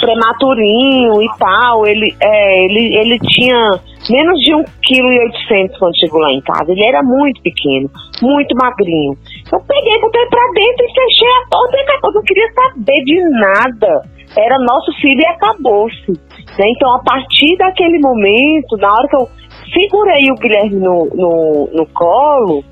prematurinho 0.00 1.22
e 1.22 1.28
tal. 1.38 1.86
Ele, 1.86 2.14
é, 2.20 2.64
ele, 2.64 2.96
ele 2.96 3.18
tinha 3.20 3.80
menos 4.10 4.38
de 4.40 4.52
1,8 4.52 4.64
kg 4.86 5.78
quando 5.78 5.98
chegou 5.98 6.20
lá 6.20 6.30
em 6.30 6.40
casa. 6.42 6.70
Ele 6.70 6.84
era 6.84 7.02
muito 7.02 7.40
pequeno, 7.42 7.90
muito 8.22 8.54
magrinho. 8.56 9.16
Eu 9.52 9.60
peguei, 9.60 10.00
botei 10.00 10.26
pra 10.26 10.42
dentro 10.54 10.84
e 10.84 10.94
fechei 10.94 11.28
a 11.28 11.48
porta 11.50 11.76
e 11.76 11.80
acabou. 11.80 12.12
Não 12.12 12.22
queria 12.22 12.48
saber 12.52 13.04
de 13.04 13.30
nada. 13.30 14.02
Era 14.36 14.58
nosso 14.58 14.92
filho 15.00 15.20
e 15.20 15.26
acabou-se. 15.26 16.10
Né? 16.58 16.66
Então, 16.76 16.94
a 16.94 17.02
partir 17.02 17.56
daquele 17.56 17.98
momento, 17.98 18.76
na 18.76 18.92
hora 18.92 19.08
que 19.08 19.16
eu 19.16 19.28
segurei 19.72 20.30
o 20.30 20.34
Guilherme 20.36 20.76
no, 20.76 21.08
no, 21.14 21.70
no 21.72 21.86
colo, 21.88 22.64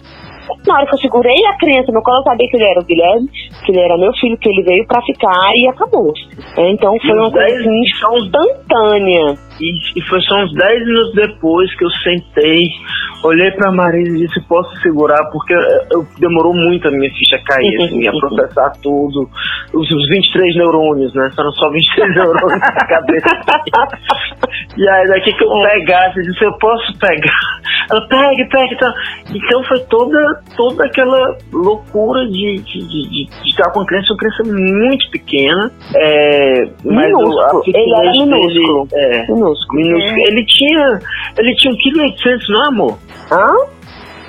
na 0.67 0.75
hora 0.75 0.87
que 0.87 0.95
eu 0.95 0.99
segurei 0.99 1.47
a 1.47 1.57
criança 1.57 1.93
no 1.93 2.03
colo, 2.03 2.19
eu 2.19 2.25
sabia 2.25 2.49
que 2.49 2.57
ele 2.57 2.65
era 2.65 2.81
o 2.81 2.85
Guilherme, 2.85 3.29
que 3.65 3.73
ele 3.73 3.81
era 3.81 3.99
meu 3.99 4.13
filho, 4.15 4.39
que 4.39 4.49
ele 4.49 4.63
veio 4.63 4.87
pra 4.87 5.03
ficar 5.03 5.53
e 5.55 5.69
acabou. 5.69 6.13
Então 6.59 6.97
foi 7.01 7.19
uma 7.19 7.31
coisa 7.31 7.61
assim, 7.61 7.81
instantânea. 7.81 9.35
E, 9.61 9.99
e 9.99 10.03
foi 10.09 10.21
só 10.23 10.43
uns 10.43 10.53
10 10.55 10.87
minutos 10.87 11.15
depois 11.15 11.75
que 11.77 11.85
eu 11.85 11.91
sentei, 12.03 12.63
olhei 13.23 13.51
pra 13.53 13.71
Marisa 13.71 14.17
e 14.17 14.27
disse: 14.27 14.41
Posso 14.49 14.75
segurar? 14.81 15.23
Porque 15.31 15.55
eu, 15.55 15.61
eu 15.93 16.07
demorou 16.19 16.53
muito 16.53 16.89
a 16.89 16.91
minha 16.91 17.11
ficha 17.11 17.39
cair, 17.47 17.77
assim, 17.83 18.07
a 18.07 18.13
processar 18.13 18.73
tudo. 18.83 19.29
Os, 19.73 19.91
os 19.91 20.09
23 20.09 20.57
neurônios, 20.57 21.15
né? 21.15 21.31
Foram 21.37 21.53
só 21.53 21.71
23 21.71 22.15
neurônios 22.15 22.61
na 22.61 22.87
cabeça. 22.87 23.29
e 24.77 24.89
aí, 24.89 25.07
daqui 25.09 25.33
que 25.33 25.45
eu 25.45 25.57
é. 25.57 25.71
pegasse, 25.71 26.19
eu 26.19 26.25
disse: 26.25 26.45
Eu 26.45 26.59
posso 26.59 26.99
pegar? 26.99 27.61
Ela 27.91 28.09
pega, 28.09 28.49
pega. 28.51 28.75
Então, 28.75 28.93
então 29.35 29.65
foi 29.65 29.81
toda, 29.85 30.19
toda 30.57 30.85
aquela 30.85 31.37
loucura 31.53 32.27
de, 32.27 32.57
de, 32.57 32.79
de, 32.81 33.09
de, 33.09 33.43
de 33.43 33.49
estar 33.49 33.71
com 33.73 33.85
criança, 33.85 34.13
uma 34.13 34.19
criança 34.19 34.43
muito 34.45 35.11
pequena. 35.11 35.71
É, 35.95 36.69
mas 36.85 37.07
minúsculo. 37.07 37.63
ele 37.67 37.95
era 37.95 38.13
minúsculo. 38.13 38.87
Dele, 38.87 39.05
é, 39.05 39.27
minúsculo. 39.27 39.81
minúsculo. 39.81 40.21
É. 40.21 40.29
Ele 40.29 40.47
tinha. 40.47 41.01
Ele 41.39 41.55
tinha 41.57 41.75
1,8 41.75 42.17
kg, 42.23 42.53
não 42.53 42.63
é, 42.63 42.69
amor? 42.69 42.99
Hã? 43.33 43.75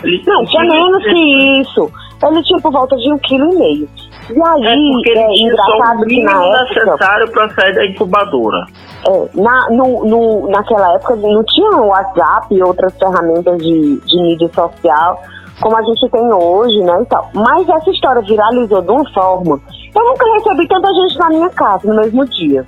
Ele, 0.03 0.21
não, 0.27 0.45
tinha 0.45 0.63
menos 0.63 1.03
que 1.03 1.61
isso. 1.61 1.91
Ele 2.23 2.43
tinha 2.43 2.59
por 2.59 2.71
volta 2.71 2.95
de 2.95 3.11
um 3.11 3.17
quilo 3.19 3.53
e 3.53 3.57
meio. 3.57 3.89
E 4.29 4.41
aí, 4.41 4.73
é 4.73 4.91
porque 4.93 5.09
ele 5.11 5.19
é 5.19 5.27
tinha 5.27 5.47
engraçado 5.49 5.97
só 5.97 6.03
o 6.03 6.07
que 6.07 6.23
na 6.23 6.31
época, 6.31 6.63
necessário 6.63 7.31
para 7.31 7.49
sair 7.49 7.75
da 7.75 7.85
incubadora. 7.85 8.65
É, 9.07 9.29
na, 9.39 9.69
no, 9.69 10.05
no, 10.05 10.49
naquela 10.49 10.93
época 10.93 11.15
não 11.15 11.43
tinha 11.43 11.77
o 11.77 11.87
WhatsApp 11.87 12.53
e 12.53 12.63
outras 12.63 12.97
ferramentas 12.97 13.57
de, 13.59 13.99
de 13.99 14.21
mídia 14.21 14.49
social 14.53 15.21
como 15.61 15.77
a 15.77 15.81
gente 15.83 16.09
tem 16.09 16.33
hoje, 16.33 16.79
né, 16.81 17.01
e 17.01 17.05
tal. 17.05 17.29
Mas 17.33 17.67
essa 17.67 17.89
história 17.89 18.21
viralizou 18.21 18.81
de 18.81 18.91
uma 18.91 19.09
forma. 19.11 19.59
Eu 19.95 20.03
nunca 20.03 20.25
recebi 20.33 20.67
tanta 20.67 20.93
gente 20.93 21.17
na 21.17 21.29
minha 21.29 21.49
casa 21.51 21.87
no 21.87 21.95
mesmo 21.95 22.25
dia. 22.25 22.65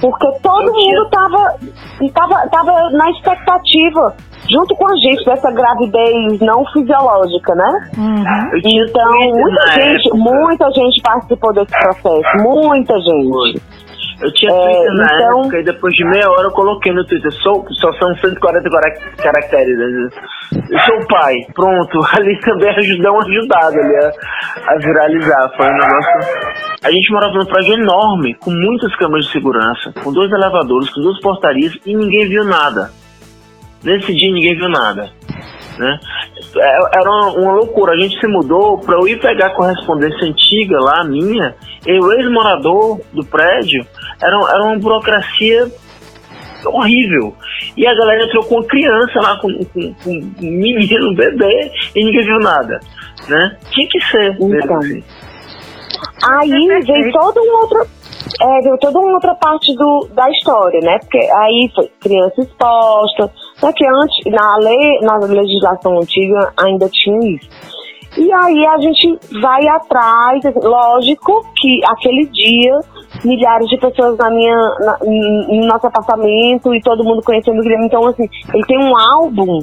Porque 0.00 0.26
todo 0.42 0.72
mundo 0.72 1.10
tava, 1.10 1.54
tava, 2.14 2.48
tava 2.48 2.90
na 2.90 3.10
expectativa, 3.10 4.16
junto 4.50 4.74
com 4.74 4.90
a 4.90 4.96
gente, 4.96 5.24
dessa 5.26 5.50
gravidez 5.50 6.40
não 6.40 6.64
fisiológica, 6.72 7.54
né? 7.54 7.90
Uhum. 7.98 8.24
Então, 8.64 9.12
muita 9.34 9.72
gente, 9.74 10.10
muita 10.14 10.70
gente 10.70 11.02
participou 11.02 11.52
desse 11.52 11.78
processo. 11.78 12.42
Muita 12.42 12.98
gente. 12.98 13.62
Eu 14.20 14.32
tinha 14.32 14.50
é, 14.50 14.54
Twitter 14.54 14.94
na 14.94 15.04
então... 15.04 15.40
época 15.40 15.58
e 15.58 15.64
depois 15.64 15.94
de 15.94 16.04
meia 16.04 16.28
hora 16.28 16.48
eu 16.48 16.50
coloquei 16.50 16.92
no 16.92 17.04
Twitter. 17.04 17.30
Sou, 17.42 17.64
só 17.70 17.92
são 17.94 18.14
140 18.16 18.68
caracteres. 19.16 19.78
Né? 19.78 20.08
Eu 20.52 20.78
sou 20.80 20.96
o 20.96 21.06
pai. 21.06 21.34
Pronto. 21.54 22.00
Ali 22.18 22.38
também 22.40 22.70
ajudou 22.70 23.12
uma 23.12 23.24
ajudada 23.24 23.78
ali 23.78 23.96
a, 23.96 24.72
a 24.72 24.78
viralizar. 24.78 25.50
Foi 25.56 25.66
um 25.66 25.72
negócio. 25.72 26.58
A 26.82 26.90
gente 26.90 27.12
morava 27.12 27.32
num 27.34 27.46
prédio 27.46 27.74
enorme, 27.74 28.34
com 28.34 28.50
muitas 28.50 28.94
câmeras 28.96 29.26
de 29.26 29.32
segurança, 29.32 29.92
com 30.02 30.12
dois 30.12 30.30
elevadores, 30.32 30.90
com 30.90 31.00
duas 31.00 31.20
portarias 31.20 31.74
e 31.86 31.94
ninguém 31.94 32.28
viu 32.28 32.44
nada. 32.44 32.90
Nesse 33.84 34.12
dia 34.12 34.32
ninguém 34.32 34.56
viu 34.56 34.68
nada. 34.68 35.10
Né? 35.78 35.98
É, 36.56 36.98
era 36.98 37.08
uma, 37.08 37.30
uma, 37.34 37.52
loucura. 37.52 37.92
A 37.92 38.00
gente 38.00 38.18
se 38.18 38.26
mudou 38.26 38.78
para 38.78 38.96
eu 38.96 39.06
ir 39.06 39.20
pegar 39.20 39.46
a 39.46 39.54
correspondência 39.54 40.26
antiga 40.26 40.80
lá, 40.80 41.04
minha, 41.04 41.54
e 41.86 42.00
o 42.00 42.12
ex-morador 42.12 43.00
do 43.12 43.24
prédio 43.24 43.86
era, 44.20 44.36
era 44.36 44.64
uma 44.64 44.78
burocracia 44.78 45.70
horrível. 46.64 47.34
E 47.76 47.86
a 47.86 47.94
galera 47.94 48.24
entrou 48.24 48.44
com 48.44 48.56
uma 48.56 48.66
criança 48.66 49.20
lá, 49.20 49.38
com, 49.40 49.48
com, 49.48 49.94
com 49.94 50.10
um 50.10 50.34
menino, 50.40 51.10
um 51.10 51.14
bebê, 51.14 51.70
e 51.94 52.04
ninguém 52.04 52.24
viu 52.24 52.38
nada. 52.40 52.80
Né? 53.28 53.56
Tinha 53.70 53.88
que 53.88 54.00
ser. 54.06 54.36
Então. 54.40 54.78
Assim. 54.78 55.04
Aí 56.24 56.50
vem 56.84 57.12
todo 57.12 57.40
um 57.40 57.60
outro. 57.60 57.86
É, 58.40 58.60
veio 58.62 58.76
toda 58.78 58.98
uma 58.98 59.14
outra 59.14 59.34
parte 59.34 59.74
do, 59.74 60.08
da 60.12 60.28
história, 60.30 60.80
né? 60.80 60.98
Porque 60.98 61.18
aí 61.18 61.70
foi 61.74 61.90
criança 62.00 62.40
exposta. 62.42 63.30
Só 63.56 63.72
que 63.72 63.86
antes, 63.86 64.32
na 64.32 64.56
lei, 64.58 65.00
na 65.00 65.16
legislação 65.16 65.98
antiga, 65.98 66.52
ainda 66.56 66.88
tinha 66.88 67.36
isso. 67.36 67.48
E 68.16 68.32
aí 68.32 68.66
a 68.66 68.78
gente 68.78 69.18
vai 69.40 69.68
atrás, 69.68 70.42
lógico 70.56 71.44
que 71.60 71.80
aquele 71.86 72.26
dia 72.26 72.80
milhares 73.24 73.68
de 73.68 73.76
pessoas 73.78 74.16
na 74.16 74.30
minha, 74.30 74.56
na, 74.80 74.98
no 75.00 75.66
nosso 75.66 75.86
apartamento 75.86 76.74
e 76.74 76.80
todo 76.80 77.04
mundo 77.04 77.22
conhecendo 77.22 77.58
o 77.58 77.62
Guilherme. 77.62 77.86
Então, 77.86 78.06
assim, 78.06 78.28
ele 78.52 78.64
tem 78.64 78.78
um 78.78 78.96
álbum 78.96 79.60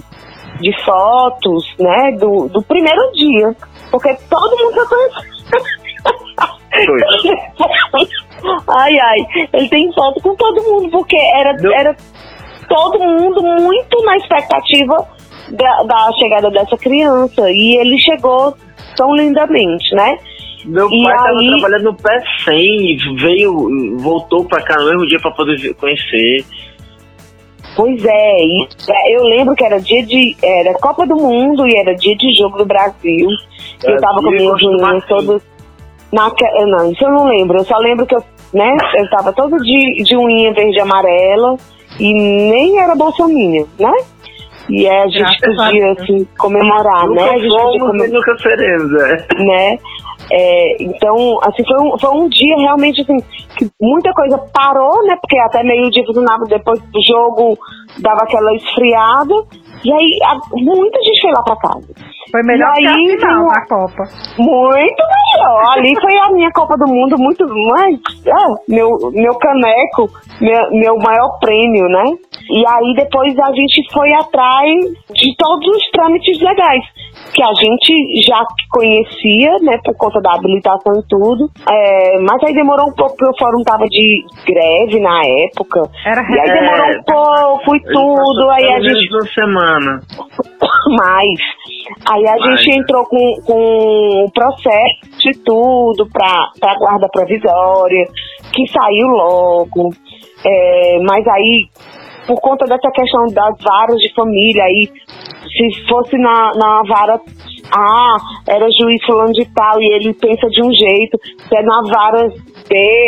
de 0.60 0.84
fotos, 0.84 1.66
né, 1.80 2.12
do, 2.14 2.48
do 2.50 2.62
primeiro 2.64 3.12
dia. 3.14 3.56
Porque 3.92 4.16
todo 4.30 4.58
mundo 4.58 4.76
já 4.76 4.86
conhece. 4.86 5.36
ai, 8.68 9.00
ai, 9.00 9.48
ele 9.54 9.70
tem 9.70 9.94
foto 9.94 10.22
com 10.22 10.36
todo 10.36 10.62
mundo, 10.64 10.90
porque 10.92 11.16
era, 11.16 11.56
era 11.74 11.96
todo 12.68 13.00
mundo 13.00 13.42
muito 13.42 14.04
na 14.04 14.18
expectativa 14.18 15.15
da, 15.56 15.84
da 15.84 16.12
chegada 16.20 16.50
dessa 16.52 16.78
criança. 16.78 17.50
E 17.50 17.78
ele 17.78 18.00
chegou 18.00 18.56
tão 18.96 19.16
lindamente, 19.16 19.94
né? 19.96 20.18
Meu 20.66 20.90
e 20.90 21.04
pai 21.04 21.16
estava 21.16 21.40
aí... 21.40 21.50
trabalhando 21.52 21.84
no 21.84 21.94
pé 21.94 22.24
100 22.44 22.98
veio, 23.18 23.98
voltou 24.00 24.46
para 24.46 24.64
cá 24.64 24.78
no 24.78 24.86
mesmo 24.86 25.08
dia 25.08 25.20
para 25.20 25.32
poder 25.32 25.74
conhecer. 25.76 26.46
Pois 27.76 28.04
é, 28.06 28.38
e 28.40 28.68
é, 28.90 29.18
eu 29.18 29.24
lembro 29.24 29.54
que 29.54 29.64
era 29.64 29.80
dia 29.80 30.04
de. 30.06 30.36
Era 30.42 30.74
Copa 30.76 31.06
do 31.06 31.16
Mundo 31.16 31.68
e 31.68 31.76
era 31.76 31.94
dia 31.94 32.16
de 32.16 32.34
jogo 32.34 32.58
do 32.58 32.66
Brasil. 32.66 33.28
Eu 33.84 34.00
tava 34.00 34.22
com 34.22 34.32
minhas 34.32 34.64
unhas 34.64 35.06
todas. 35.06 35.42
Na, 36.12 36.32
não, 36.66 36.92
isso 36.92 37.04
eu 37.04 37.12
não 37.12 37.28
lembro. 37.28 37.58
Eu 37.58 37.66
só 37.66 37.78
lembro 37.78 38.06
que 38.06 38.16
eu, 38.16 38.24
né, 38.54 38.78
eu 38.98 39.10
tava 39.10 39.34
todo 39.34 39.58
de, 39.58 40.04
de 40.04 40.16
unha 40.16 40.54
verde 40.54 40.78
e 40.78 40.82
amarela 40.82 41.58
e 42.00 42.14
nem 42.14 42.80
era 42.80 42.96
bolsominha, 42.96 43.66
né? 43.78 43.94
E 44.70 44.88
a 44.88 45.08
gente 45.08 45.40
podia, 45.42 45.92
assim, 45.92 46.28
comemorar, 46.38 47.08
nunca 47.08 47.22
né? 47.22 47.30
A 47.30 47.38
gente 47.38 47.50
podia 47.50 47.80
comemorar. 47.80 48.12
Nunca 48.12 48.38
seremos, 48.40 48.94
é. 49.04 49.44
Né? 49.44 49.78
É, 50.32 50.84
então, 50.84 51.40
assim, 51.44 51.64
foi 51.66 51.80
um, 51.80 52.00
foi 52.00 52.10
um 52.10 52.28
dia 52.30 52.56
realmente, 52.58 53.02
assim, 53.02 53.18
que 53.58 53.70
muita 53.80 54.12
coisa 54.14 54.38
parou, 54.54 55.06
né? 55.06 55.16
Porque 55.22 55.38
até 55.40 55.64
meio 55.64 55.90
dia 55.92 56.06
funcionava, 56.06 56.46
depois 56.46 56.80
do 56.80 57.00
jogo 57.08 57.58
dava 58.00 58.24
aquela 58.24 58.54
esfriada. 58.56 59.36
E 59.84 59.94
aí, 59.94 60.20
a, 60.26 60.40
muita 60.54 61.04
gente 61.04 61.22
foi 61.22 61.32
lá 61.32 61.44
pra 61.44 61.56
casa. 61.58 61.88
Foi 62.32 62.42
melhor 62.44 62.72
e 62.78 62.82
que 62.82 62.88
aí, 62.88 63.16
a 63.16 63.20
final 63.20 63.48
da 63.48 63.66
Copa. 63.66 64.04
Muito 64.38 65.04
melhor. 65.16 65.62
Ali 65.74 65.94
foi 66.00 66.18
a 66.18 66.32
minha 66.32 66.52
Copa 66.52 66.76
do 66.78 66.88
Mundo, 66.88 67.16
muito 67.18 67.46
mais. 67.48 68.00
É, 68.26 68.74
meu, 68.74 68.90
meu 69.14 69.36
caneco, 69.38 70.10
meu, 70.42 70.72
meu 70.72 70.98
maior 70.98 71.40
prêmio, 71.40 71.88
né? 71.88 72.04
E 72.50 72.64
aí 72.68 72.94
depois 72.96 73.38
a 73.40 73.52
gente 73.54 73.82
foi 73.92 74.14
atrás 74.14 74.70
de 75.14 75.36
todos 75.38 75.68
os 75.68 75.92
trâmites 75.92 76.40
legais. 76.40 76.84
Que 77.34 77.44
a 77.44 77.54
gente 77.54 77.94
já 78.26 78.42
conhecia, 78.70 79.58
né, 79.62 79.78
por 79.84 79.96
conta 79.98 80.22
da 80.22 80.34
habilitação 80.34 80.94
e 80.94 81.08
tudo. 81.08 81.50
É, 81.70 82.20
mas 82.20 82.42
aí 82.44 82.54
demorou 82.54 82.88
um 82.88 82.94
pouco, 82.94 83.16
porque 83.18 83.32
o 83.32 83.38
fórum 83.38 83.64
tava 83.64 83.86
de 83.86 84.24
greve 84.46 85.00
na 85.00 85.22
época. 85.26 85.82
Era 86.06 86.22
e 86.22 86.40
aí 86.40 86.52
demorou 86.52 86.86
é, 86.86 86.98
um 86.98 87.04
pouco 87.04 87.76
e 87.76 87.82
tudo. 87.82 88.50
Aí 88.52 88.74
a 88.74 88.80
gente. 88.82 89.14
Uma 89.14 89.26
semana. 89.34 90.00
Mas 90.98 91.40
aí 92.12 92.28
a 92.28 92.36
mas... 92.38 92.62
gente 92.62 92.80
entrou 92.80 93.06
com, 93.06 93.42
com 93.46 94.26
o 94.26 94.32
processo 94.32 95.20
de 95.20 95.44
tudo 95.44 96.08
para 96.12 96.52
a 96.62 96.78
guarda 96.78 97.08
provisória, 97.10 98.06
que 98.54 98.68
saiu 98.68 99.08
logo. 99.08 99.90
É, 100.46 101.00
mas 101.02 101.28
aí, 101.28 101.68
por 102.28 102.40
conta 102.42 102.66
dessa 102.66 102.90
questão 102.92 103.26
das 103.28 103.56
varas 103.62 103.98
de 103.98 104.14
família, 104.14 104.64
aí 104.64 104.88
se 104.88 105.88
fosse 105.88 106.18
na, 106.18 106.52
na 106.56 106.82
vara 106.88 107.20
A, 107.76 108.18
era 108.48 108.68
juiz 108.72 109.04
falando 109.06 109.34
de 109.34 109.46
tal 109.54 109.82
e 109.82 109.94
ele 109.96 110.14
pensa 110.14 110.48
de 110.48 110.62
um 110.62 110.72
jeito, 110.72 111.18
se 111.48 111.56
é 111.56 111.62
na 111.62 111.82
vara 111.82 112.28
B, 112.68 113.08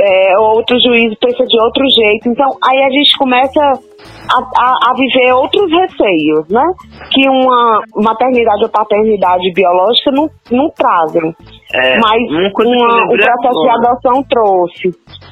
é, 0.00 0.38
outro 0.38 0.76
juiz 0.80 1.14
pensa 1.18 1.44
de 1.44 1.60
outro 1.60 1.84
jeito. 1.90 2.28
Então, 2.28 2.46
aí 2.64 2.82
a 2.84 2.90
gente 2.90 3.16
começa 3.18 3.60
a, 3.60 4.38
a, 4.38 4.90
a, 4.90 4.94
viver 4.94 5.32
outros 5.32 5.70
receios, 5.70 6.48
né? 6.48 6.64
Que 7.10 7.28
uma 7.28 7.82
maternidade 7.96 8.62
ou 8.64 8.70
paternidade 8.70 9.52
biológica 9.52 10.10
não, 10.12 10.28
não 10.50 10.70
trazem. 10.70 11.34
É, 11.74 11.98
mas 11.98 12.22
uma, 12.30 13.04
o 13.04 13.16
processo 13.16 13.62
de 13.62 13.68
adoção 13.70 14.22
trouxe, 14.28 14.88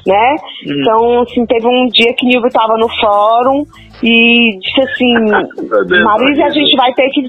né? 0.07 0.35
Hum. 0.67 0.81
Então, 0.81 1.21
assim, 1.21 1.45
teve 1.45 1.67
um 1.67 1.87
dia 1.87 2.13
que 2.17 2.25
Nilvio 2.25 2.47
estava 2.47 2.75
no 2.77 2.87
fórum 2.99 3.63
e 4.03 4.57
disse 4.59 4.81
assim, 4.81 5.13
Marisa, 6.03 6.45
a 6.45 6.49
gente 6.49 6.75
vai 6.75 6.91
ter 6.93 7.07
que 7.09 7.27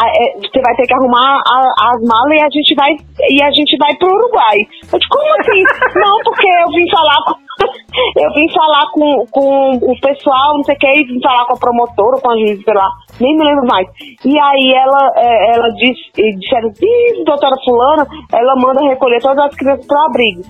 é, 0.00 0.38
você 0.38 0.60
vai 0.62 0.74
ter 0.74 0.86
que 0.86 0.94
arrumar 0.94 1.38
as 1.44 2.00
malas 2.02 2.32
e 2.32 2.40
a 2.40 2.48
gente 2.50 2.74
vai 2.74 2.96
e 3.28 3.42
a 3.42 3.50
gente 3.50 3.76
vai 3.76 3.94
pro 3.96 4.08
Uruguai. 4.08 4.56
Eu 4.90 4.98
disse, 4.98 5.08
como 5.10 5.40
assim? 5.40 5.62
Não, 6.00 6.18
porque 6.24 6.46
eu 6.46 6.68
vim 6.68 6.90
falar 6.90 7.18
com, 7.26 7.34
eu 8.24 8.32
vim 8.32 8.48
falar 8.50 8.90
com, 8.92 9.26
com 9.30 9.92
o 9.92 10.00
pessoal, 10.00 10.56
não 10.56 10.64
sei 10.64 10.74
o 10.74 10.78
que, 10.78 10.86
e 10.86 11.04
vim 11.04 11.20
falar 11.20 11.44
com 11.44 11.54
a 11.54 11.58
promotora, 11.58 12.20
com 12.20 12.30
a 12.30 12.36
juíza, 12.36 12.62
sei 12.64 12.74
lá, 12.74 12.88
nem 13.20 13.36
me 13.36 13.44
lembro 13.44 13.66
mais. 13.66 13.86
E 14.24 14.38
aí 14.38 14.74
ela, 14.74 15.12
é, 15.16 15.54
ela 15.54 15.68
disse, 15.70 16.10
disseram, 16.38 16.70
Ih, 16.80 17.24
doutora 17.24 17.56
fulana, 17.64 18.06
ela 18.32 18.54
manda 18.56 18.88
recolher 18.88 19.20
todas 19.20 19.44
as 19.46 19.54
crianças 19.54 19.86
pro 19.86 19.98
abrigo. 19.98 20.42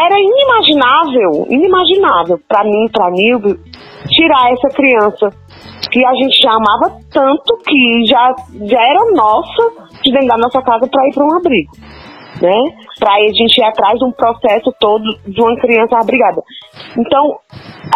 Era 0.00 0.16
inimaginável, 0.18 1.46
inimaginável 1.50 2.38
para 2.48 2.64
mim, 2.64 2.86
para 2.92 3.10
Nilvio, 3.10 3.58
tirar 4.08 4.52
essa 4.52 4.68
criança 4.68 5.30
que 5.90 6.04
a 6.04 6.14
gente 6.14 6.46
amava 6.46 6.96
tanto 7.12 7.56
que 7.66 8.06
já, 8.06 8.34
já 8.62 8.80
era 8.80 9.12
nossa 9.12 9.88
de 10.02 10.12
dentro 10.12 10.28
da 10.28 10.36
nossa 10.36 10.62
casa 10.62 10.86
para 10.88 11.08
ir 11.08 11.14
para 11.14 11.24
um 11.24 11.36
abrigo, 11.36 11.72
né? 12.40 12.62
Para 12.98 13.14
a 13.14 13.20
gente 13.32 13.58
ir 13.58 13.64
atrás 13.64 13.98
de 13.98 14.04
um 14.04 14.12
processo 14.12 14.72
todo 14.78 15.04
de 15.26 15.40
uma 15.40 15.56
criança 15.56 15.98
abrigada. 15.98 16.42
Então, 16.96 17.38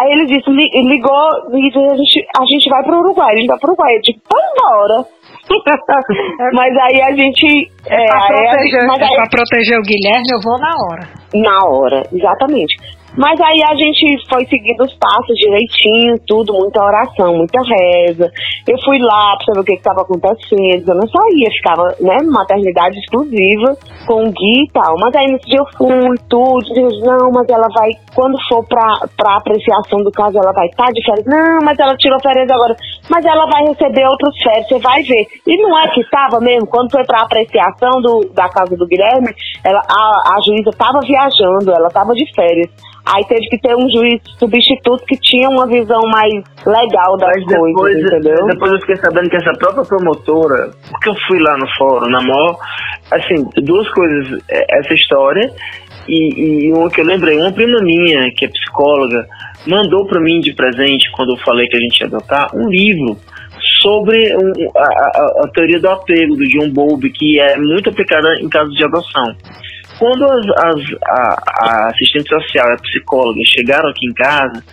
aí 0.01 0.11
ele 0.11 0.25
disse, 0.25 0.49
ligou 0.49 1.29
e 1.51 1.69
disse, 1.69 1.79
a 1.79 1.95
gente, 1.95 2.27
a 2.39 2.45
gente 2.45 2.69
vai 2.69 2.83
para 2.83 2.95
o 2.95 2.99
Uruguai, 2.99 3.33
a 3.33 3.37
gente 3.37 3.47
vai 3.47 3.59
para 3.59 3.69
o 3.69 3.73
Uruguai. 3.73 3.95
Eu 3.95 4.01
disse, 4.01 4.21
vai 4.31 4.43
embora. 4.51 5.05
mas 6.53 6.77
aí 6.77 7.01
a 7.01 7.11
gente. 7.11 7.71
É, 7.85 8.05
para 8.05 8.27
proteger, 8.27 8.81
é 8.81 9.29
proteger 9.29 9.79
o 9.79 9.83
Guilherme, 9.83 10.27
eu 10.31 10.39
vou 10.41 10.57
na 10.57 10.71
hora. 10.85 11.07
Na 11.35 11.65
hora, 11.67 12.03
exatamente. 12.11 12.75
Mas 13.15 13.39
aí 13.41 13.61
a 13.69 13.75
gente 13.75 14.05
foi 14.27 14.43
seguindo 14.47 14.81
os 14.81 14.93
passos 14.95 15.35
direitinho, 15.37 16.17
tudo, 16.25 16.53
muita 16.53 16.83
oração, 16.83 17.37
muita 17.37 17.61
reza. 17.61 18.31
Eu 18.67 18.77
fui 18.83 18.97
lá 18.99 19.37
pra 19.37 19.45
saber 19.45 19.59
o 19.59 19.63
que 19.63 19.73
estava 19.73 20.01
acontecendo. 20.01 20.89
Eu 20.89 20.95
não 20.95 21.07
só 21.07 21.19
ia, 21.35 21.49
ficava, 21.51 21.95
né, 22.01 22.17
maternidade 22.25 22.97
exclusiva 22.97 23.77
com 24.07 24.25
o 24.25 24.31
Gui 24.31 24.65
e 24.65 24.71
tal. 24.73 24.95
Mas 24.99 25.15
aí 25.15 25.27
nesse 25.27 25.45
dia 25.45 25.59
eu 25.59 25.65
fui, 25.77 26.17
tudo, 26.27 26.73
Deus, 26.73 27.01
não, 27.03 27.29
mas 27.31 27.47
ela 27.49 27.67
vai, 27.77 27.91
quando 28.15 28.35
for 28.49 28.65
pra, 28.67 29.05
pra 29.15 29.37
apreciação 29.37 29.99
do 30.03 30.11
caso, 30.11 30.39
ela 30.39 30.51
vai 30.51 30.65
estar 30.67 30.85
tá 30.85 30.91
de 30.91 31.05
férias. 31.05 31.25
Não, 31.27 31.59
mas 31.63 31.77
ela 31.77 31.95
tirou 31.97 32.19
férias 32.19 32.49
agora. 32.49 32.75
Mas 33.09 33.23
ela 33.25 33.45
vai 33.45 33.63
receber 33.67 34.07
outros 34.07 34.35
férias, 34.41 34.67
você 34.67 34.79
vai 34.79 35.03
ver. 35.03 35.27
E 35.45 35.61
não 35.61 35.77
é 35.77 35.87
que 35.93 36.01
estava 36.01 36.39
mesmo, 36.39 36.65
quando 36.65 36.91
foi 36.91 37.03
pra 37.05 37.21
apreciação 37.21 38.01
do, 38.01 38.21
da 38.33 38.49
casa 38.49 38.75
do 38.75 38.87
Guilherme, 38.87 39.29
ela, 39.63 39.81
a, 39.87 40.35
a 40.35 40.41
juíza 40.41 40.71
estava 40.71 40.99
viajando, 41.05 41.71
ela 41.71 41.87
estava 41.87 42.13
de 42.13 42.25
férias. 42.33 42.71
Aí 43.05 43.23
teve 43.25 43.47
que 43.49 43.57
ter 43.59 43.75
um 43.75 43.89
juiz 43.89 44.21
substituto 44.39 45.03
que 45.05 45.17
tinha 45.17 45.49
uma 45.49 45.67
visão 45.67 46.01
mais 46.07 46.33
legal 46.65 47.17
das 47.17 47.35
Mas 47.35 47.45
depois, 47.47 47.73
coisas, 47.73 48.01
entendeu? 48.01 48.45
Depois 48.47 48.71
eu 48.71 48.79
fiquei 48.79 48.95
sabendo 48.95 49.29
que 49.29 49.35
essa 49.35 49.51
própria 49.59 49.83
promotora, 49.83 50.71
porque 50.89 51.09
eu 51.09 51.15
fui 51.27 51.39
lá 51.39 51.57
no 51.57 51.67
fórum, 51.77 52.09
na 52.09 52.21
maior, 52.21 52.57
assim, 53.11 53.45
duas 53.63 53.89
coisas, 53.89 54.41
é, 54.49 54.79
essa 54.79 54.93
história 54.93 55.51
e, 56.07 56.67
e 56.67 56.73
uma 56.73 56.89
que 56.89 57.01
eu 57.01 57.05
lembrei, 57.05 57.37
uma 57.37 57.51
prima 57.51 57.81
minha, 57.81 58.31
que 58.35 58.45
é 58.45 58.47
psicóloga, 58.47 59.25
mandou 59.67 60.05
para 60.07 60.21
mim 60.21 60.39
de 60.39 60.53
presente, 60.53 61.11
quando 61.11 61.33
eu 61.33 61.43
falei 61.43 61.67
que 61.67 61.77
a 61.77 61.79
gente 61.79 61.99
ia 61.99 62.07
adotar, 62.07 62.55
um 62.55 62.69
livro 62.69 63.17
sobre 63.81 64.35
um, 64.35 64.51
a, 64.77 64.81
a, 64.81 65.45
a, 65.45 65.51
teoria 65.53 65.79
do 65.79 65.89
apego 65.89 66.35
do 66.35 66.47
John 66.47 66.69
Bowlby, 66.69 67.11
que 67.11 67.39
é 67.39 67.57
muito 67.57 67.89
aplicada 67.89 68.39
em 68.41 68.49
casos 68.49 68.73
de 68.75 68.83
adoção. 68.83 69.35
Quando 69.99 70.25
as, 70.25 70.45
as, 70.57 70.81
a, 71.07 71.35
a 71.59 71.87
assistente 71.89 72.29
social 72.29 72.69
e 72.69 72.73
a 72.73 72.77
psicóloga 72.77 73.41
chegaram 73.45 73.89
aqui 73.89 74.07
em 74.07 74.13
casa, 74.13 74.63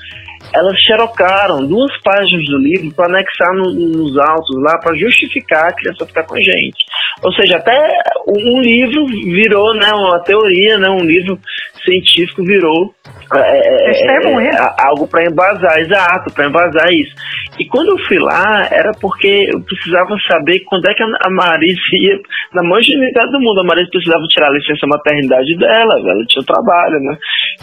elas 0.55 0.77
xerocaram 0.81 1.67
duas 1.67 1.91
páginas 2.03 2.45
do 2.47 2.59
livro 2.59 2.95
para 2.95 3.07
anexar 3.07 3.53
no, 3.55 3.73
nos 3.73 4.19
autos 4.19 4.63
lá 4.63 4.79
para 4.79 4.97
justificar 4.97 5.69
a 5.69 5.73
criança 5.73 6.07
ficar 6.07 6.25
com 6.25 6.35
a 6.35 6.41
gente. 6.41 6.85
Ou 7.23 7.33
seja, 7.33 7.57
até 7.57 7.89
um 8.27 8.61
livro 8.61 9.07
virou, 9.07 9.75
né, 9.75 9.93
uma 9.93 10.21
teoria, 10.21 10.79
né, 10.79 10.89
um 10.89 11.05
livro 11.05 11.39
científico 11.85 12.43
virou 12.45 12.95
é, 13.33 13.39
é, 13.39 14.11
é 14.11 14.85
algo 14.85 15.07
para 15.07 15.25
embasar, 15.25 15.79
exato, 15.79 16.33
para 16.35 16.47
embasar 16.47 16.87
isso. 16.91 17.15
E 17.59 17.65
quando 17.67 17.91
eu 17.91 17.99
fui 18.07 18.19
lá, 18.19 18.67
era 18.71 18.91
porque 19.01 19.49
eu 19.53 19.61
precisava 19.61 20.17
saber 20.31 20.61
quando 20.67 20.89
é 20.89 20.95
que 20.95 21.03
a 21.03 21.31
Marisa 21.31 21.81
ia, 22.03 22.19
na 22.55 22.63
maior 22.63 22.81
ingenuidade 22.81 23.31
do 23.31 23.41
mundo, 23.41 23.61
a 23.61 23.65
Marisa 23.65 23.91
precisava 23.91 24.23
tirar 24.31 24.49
a 24.49 24.55
licença 24.55 24.87
maternidade 24.87 25.57
dela, 25.59 25.95
ela 25.99 26.25
tinha 26.27 26.45
trabalho, 26.45 26.99
né? 27.01 27.17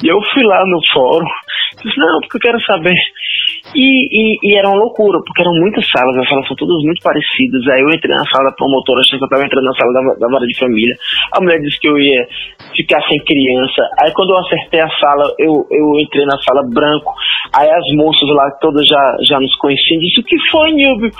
E 0.03 0.07
eu 0.07 0.17
fui 0.33 0.43
lá 0.43 0.63
no 0.65 0.79
fórum, 0.93 1.27
disse, 1.83 1.99
não, 1.99 2.19
porque 2.21 2.37
eu 2.37 2.41
quero 2.41 2.59
saber. 2.61 2.95
E, 3.75 3.83
e, 3.83 4.39
e, 4.43 4.57
era 4.57 4.69
uma 4.69 4.79
loucura, 4.79 5.19
porque 5.25 5.41
eram 5.41 5.53
muitas 5.59 5.85
salas, 5.89 6.15
as 6.17 6.27
salas 6.27 6.47
são 6.47 6.55
todas 6.55 6.81
muito 6.83 7.01
parecidas. 7.01 7.67
Aí 7.67 7.81
eu 7.81 7.89
entrei 7.89 8.15
na 8.15 8.25
sala 8.31 8.49
da 8.49 8.55
promotora, 8.55 9.01
achando 9.01 9.19
que 9.19 9.25
estava 9.25 9.43
entrando 9.43 9.65
na 9.65 9.75
sala 9.75 9.93
da, 9.93 10.01
da 10.15 10.27
vara 10.27 10.45
de 10.45 10.57
família. 10.57 10.95
A 11.33 11.41
mulher 11.41 11.59
disse 11.59 11.79
que 11.79 11.89
eu 11.89 11.97
ia 11.97 12.27
ficar 12.75 13.01
sem 13.07 13.19
criança. 13.25 13.81
Aí 14.01 14.11
quando 14.13 14.31
eu 14.31 14.37
acertei 14.39 14.79
a 14.79 14.89
sala, 14.99 15.33
eu, 15.39 15.65
eu 15.71 15.99
entrei 15.99 16.25
na 16.25 16.37
sala 16.43 16.63
branco. 16.73 17.13
Aí 17.55 17.69
as 17.69 17.85
moças 17.95 18.29
lá 18.29 18.49
todas 18.61 18.85
já, 18.87 19.17
já 19.23 19.39
nos 19.39 19.55
conheciam, 19.57 19.99
disse, 19.99 20.21
o 20.21 20.23
que 20.23 20.37
foi, 20.51 20.71
Nilvio? 20.71 21.11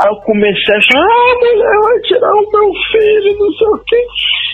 Aí 0.00 0.08
eu 0.08 0.16
comecei 0.22 0.74
a 0.74 0.78
achar, 0.78 0.98
ah, 0.98 1.34
mulher 1.40 1.80
vai 1.82 1.98
tirar 2.00 2.32
o 2.32 2.50
meu 2.50 2.72
filho, 2.90 3.38
não 3.38 3.52
sei 3.52 3.68
o 3.68 3.78
quê. 3.84 4.06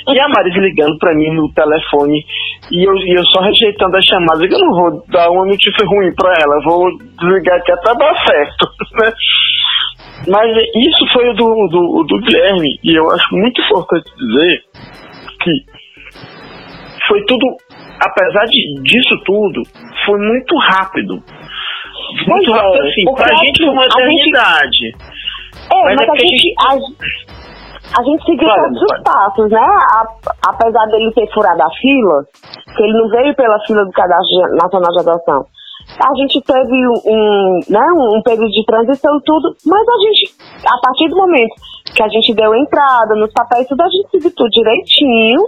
E 0.09 0.21
a 0.21 0.29
Marisa 0.29 0.61
ligando 0.61 0.99
para 0.99 1.15
mim 1.15 1.31
no 1.35 1.53
telefone, 1.53 2.25
e 2.73 2.89
eu, 2.89 2.95
e 2.95 3.19
eu 3.19 3.27
só 3.27 3.43
rejeitando 3.43 3.97
as 3.97 4.05
chamadas, 4.05 4.51
eu 4.51 4.59
não 4.59 4.71
vou 4.71 5.05
dar 5.09 5.31
uma 5.31 5.45
notícia 5.45 5.87
ruim 5.87 6.15
para 6.15 6.35
ela, 6.41 6.61
vou 6.65 6.89
desligar 7.39 7.59
aqui 7.59 7.73
até 7.73 7.95
dar 7.95 8.27
certo, 8.27 8.69
né? 9.03 9.13
Mas 10.27 10.51
isso 10.75 11.13
foi 11.13 11.29
o 11.31 11.35
do, 11.35 11.69
do, 11.69 12.05
do 12.05 12.19
Guilherme, 12.21 12.79
e 12.83 12.99
eu 12.99 13.11
acho 13.11 13.35
muito 13.35 13.61
importante 13.63 14.11
dizer 14.17 14.63
que 15.41 15.51
foi 17.09 17.25
tudo, 17.25 17.47
apesar 18.05 18.45
de, 18.45 18.83
disso 18.83 19.17
tudo, 19.25 19.63
foi 20.05 20.19
muito 20.19 20.57
rápido. 20.59 21.15
Muito 22.27 22.51
mas, 22.51 22.61
rápido, 22.61 22.89
assim, 22.89 23.05
pra 23.15 23.33
a 23.33 23.45
gente 23.45 23.65
foi 23.65 23.73
uma 23.73 23.85
eternidade. 23.85 24.79
Gente... 24.79 25.19
É, 25.71 25.85
mas, 25.85 25.97
mas 25.97 26.09
é 26.09 26.11
a, 26.11 26.17
gente, 26.17 26.55
a, 26.59 28.01
a, 28.01 28.05
gente 28.05 28.25
seguiu 28.25 28.49
todos 28.49 28.83
os 28.83 29.03
passos, 29.03 29.51
né? 29.51 29.61
A, 29.61 30.05
apesar 30.49 30.87
dele 30.87 31.13
ter 31.15 31.33
furado 31.33 31.63
a 31.63 31.71
fila, 31.71 32.25
que 32.77 32.83
ele 32.83 32.93
não 32.93 33.09
veio 33.09 33.35
pela 33.35 33.59
fila 33.67 33.85
do 33.85 33.93
Cadastro 33.93 34.41
Nacional 34.61 34.93
de 34.93 35.01
Adoção 35.01 35.47
a 35.97 36.15
gente 36.17 36.41
teve 36.43 36.89
um, 37.07 37.61
né, 37.69 37.87
um 37.93 38.23
período 38.23 38.51
de 38.51 38.65
transição 38.65 39.19
tudo, 39.25 39.55
mas 39.67 39.83
a 39.89 39.99
gente, 40.03 40.35
a 40.67 40.81
partir 40.81 41.09
do 41.09 41.17
momento 41.17 41.55
que 41.95 42.03
a 42.03 42.09
gente 42.09 42.35
deu 42.35 42.55
entrada 42.55 43.15
nos 43.15 43.33
papéis, 43.33 43.67
tudo 43.67 43.81
a 43.81 43.89
gente 43.89 44.11
seguiu 44.11 44.33
tudo 44.37 44.51
direitinho. 44.51 45.41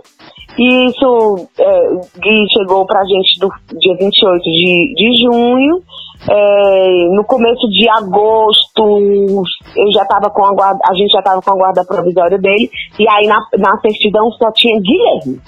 E 0.59 0.87
isso 0.87 1.48
é, 1.59 1.90
Gui 2.18 2.44
chegou 2.53 2.85
pra 2.85 3.05
gente 3.05 3.38
do 3.38 3.48
dia 3.79 3.94
28 3.96 4.42
de, 4.42 4.94
de 4.96 5.24
junho. 5.24 5.83
É, 6.29 7.09
no 7.14 7.24
começo 7.24 7.66
de 7.68 7.88
agosto, 7.88 9.45
eu 9.76 9.93
já 9.95 10.05
tava 10.05 10.28
com 10.30 10.45
a 10.45 10.53
guarda, 10.53 10.78
a 10.86 10.95
gente 10.95 11.11
já 11.11 11.20
estava 11.20 11.41
com 11.41 11.51
a 11.53 11.57
guarda 11.57 11.84
provisória 11.84 12.36
dele, 12.36 12.68
e 12.99 13.09
aí 13.09 13.26
na, 13.26 13.38
na 13.59 13.80
certidão 13.80 14.30
só 14.32 14.53
tinha 14.53 14.78
Guilherme. 14.80 15.41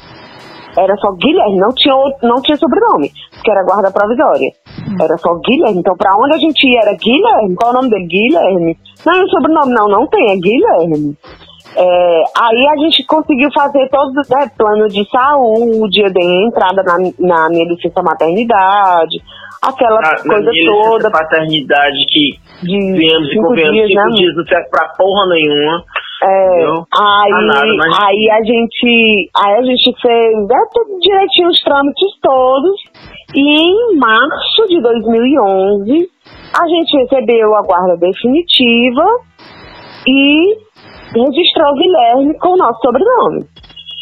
Era 0.77 0.97
só 0.97 1.13
Guilherme, 1.13 1.59
não 1.59 1.69
tinha, 1.75 1.95
não 2.23 2.41
tinha 2.41 2.57
sobrenome, 2.57 3.11
que 3.45 3.51
era 3.51 3.65
guarda 3.65 3.91
provisória. 3.91 4.51
Era 5.01 5.17
só 5.19 5.35
Guilherme. 5.35 5.81
Então, 5.81 5.95
pra 5.97 6.17
onde 6.17 6.35
a 6.35 6.39
gente 6.39 6.67
ia 6.67 6.81
era 6.81 6.97
Guilherme. 6.97 7.55
Qual 7.55 7.73
é 7.73 7.75
o 7.75 7.77
nome 7.77 7.91
dele? 7.91 8.07
Guilherme. 8.07 8.79
Não, 9.05 9.23
o 9.23 9.29
sobrenome 9.29 9.73
não, 9.73 9.89
não 9.89 10.07
tem, 10.07 10.31
é 10.31 10.37
Guilherme. 10.37 11.17
É, 11.77 12.23
aí 12.39 12.67
a 12.69 12.77
gente 12.85 13.05
conseguiu 13.07 13.49
fazer 13.55 13.89
todos 13.89 14.15
os 14.17 14.29
né, 14.29 14.51
planos 14.57 14.93
de 14.93 15.09
saúde, 15.11 16.03
eu 16.03 16.13
dei 16.13 16.45
entrada 16.45 16.83
na, 16.83 16.99
na 17.19 17.49
minha 17.49 17.65
licença 17.65 18.03
maternidade, 18.03 19.19
aquela 19.63 20.01
na, 20.01 20.17
coisa 20.17 20.43
na 20.45 20.51
minha 20.51 20.73
toda. 20.73 21.11
paternidade 21.11 21.97
que 22.11 22.39
de 22.63 22.93
viemos 22.93 23.33
e 23.33 23.37
convenhamos, 23.37 23.75
dias, 23.75 23.89
cinco 23.89 24.05
né? 24.05 24.11
dias 24.17 24.37
não 24.37 24.45
serve 24.45 24.69
pra 24.71 24.89
porra 24.99 25.27
nenhuma. 25.29 25.85
É, 26.25 26.47
entendeu? 26.47 26.87
aí, 27.01 27.47
nada, 27.47 27.67
mas- 27.79 27.99
aí 28.01 28.31
a 28.31 28.45
gente 28.45 29.31
aí 29.37 29.55
a 29.55 29.63
gente 29.63 30.01
fez 30.01 30.47
né, 30.47 30.65
tudo 30.73 31.01
direitinho 31.01 31.49
os 31.49 31.63
trâmites 31.65 32.21
todos 32.23 32.81
e 33.35 33.61
em 33.61 33.97
março 33.97 34.69
de 34.69 34.81
2011 34.81 36.09
a 36.55 36.69
gente 36.69 36.97
recebeu 36.99 37.57
a 37.57 37.63
guarda 37.63 37.97
definitiva 37.97 39.05
e 40.07 40.55
registrou 41.15 41.75
Guilherme 41.75 42.39
com 42.39 42.49
o 42.55 42.57
nosso 42.57 42.81
sobrenome. 42.81 43.45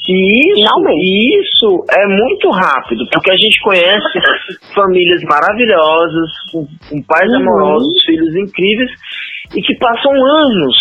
Isso, 0.09 0.55
Finalmente. 0.57 1.41
isso 1.41 1.85
é 1.91 2.07
muito 2.07 2.51
rápido, 2.51 3.05
porque 3.13 3.31
a 3.31 3.37
gente 3.37 3.61
conhece 3.63 4.19
famílias 4.75 5.23
maravilhosas, 5.25 6.31
com, 6.51 6.67
com 6.89 7.03
pais 7.03 7.31
Uhum. 7.33 7.41
amorosos, 7.43 8.03
filhos 8.07 8.35
incríveis, 8.35 8.91
e 9.55 9.61
que 9.61 9.75
passam 9.79 10.13
anos, 10.13 10.77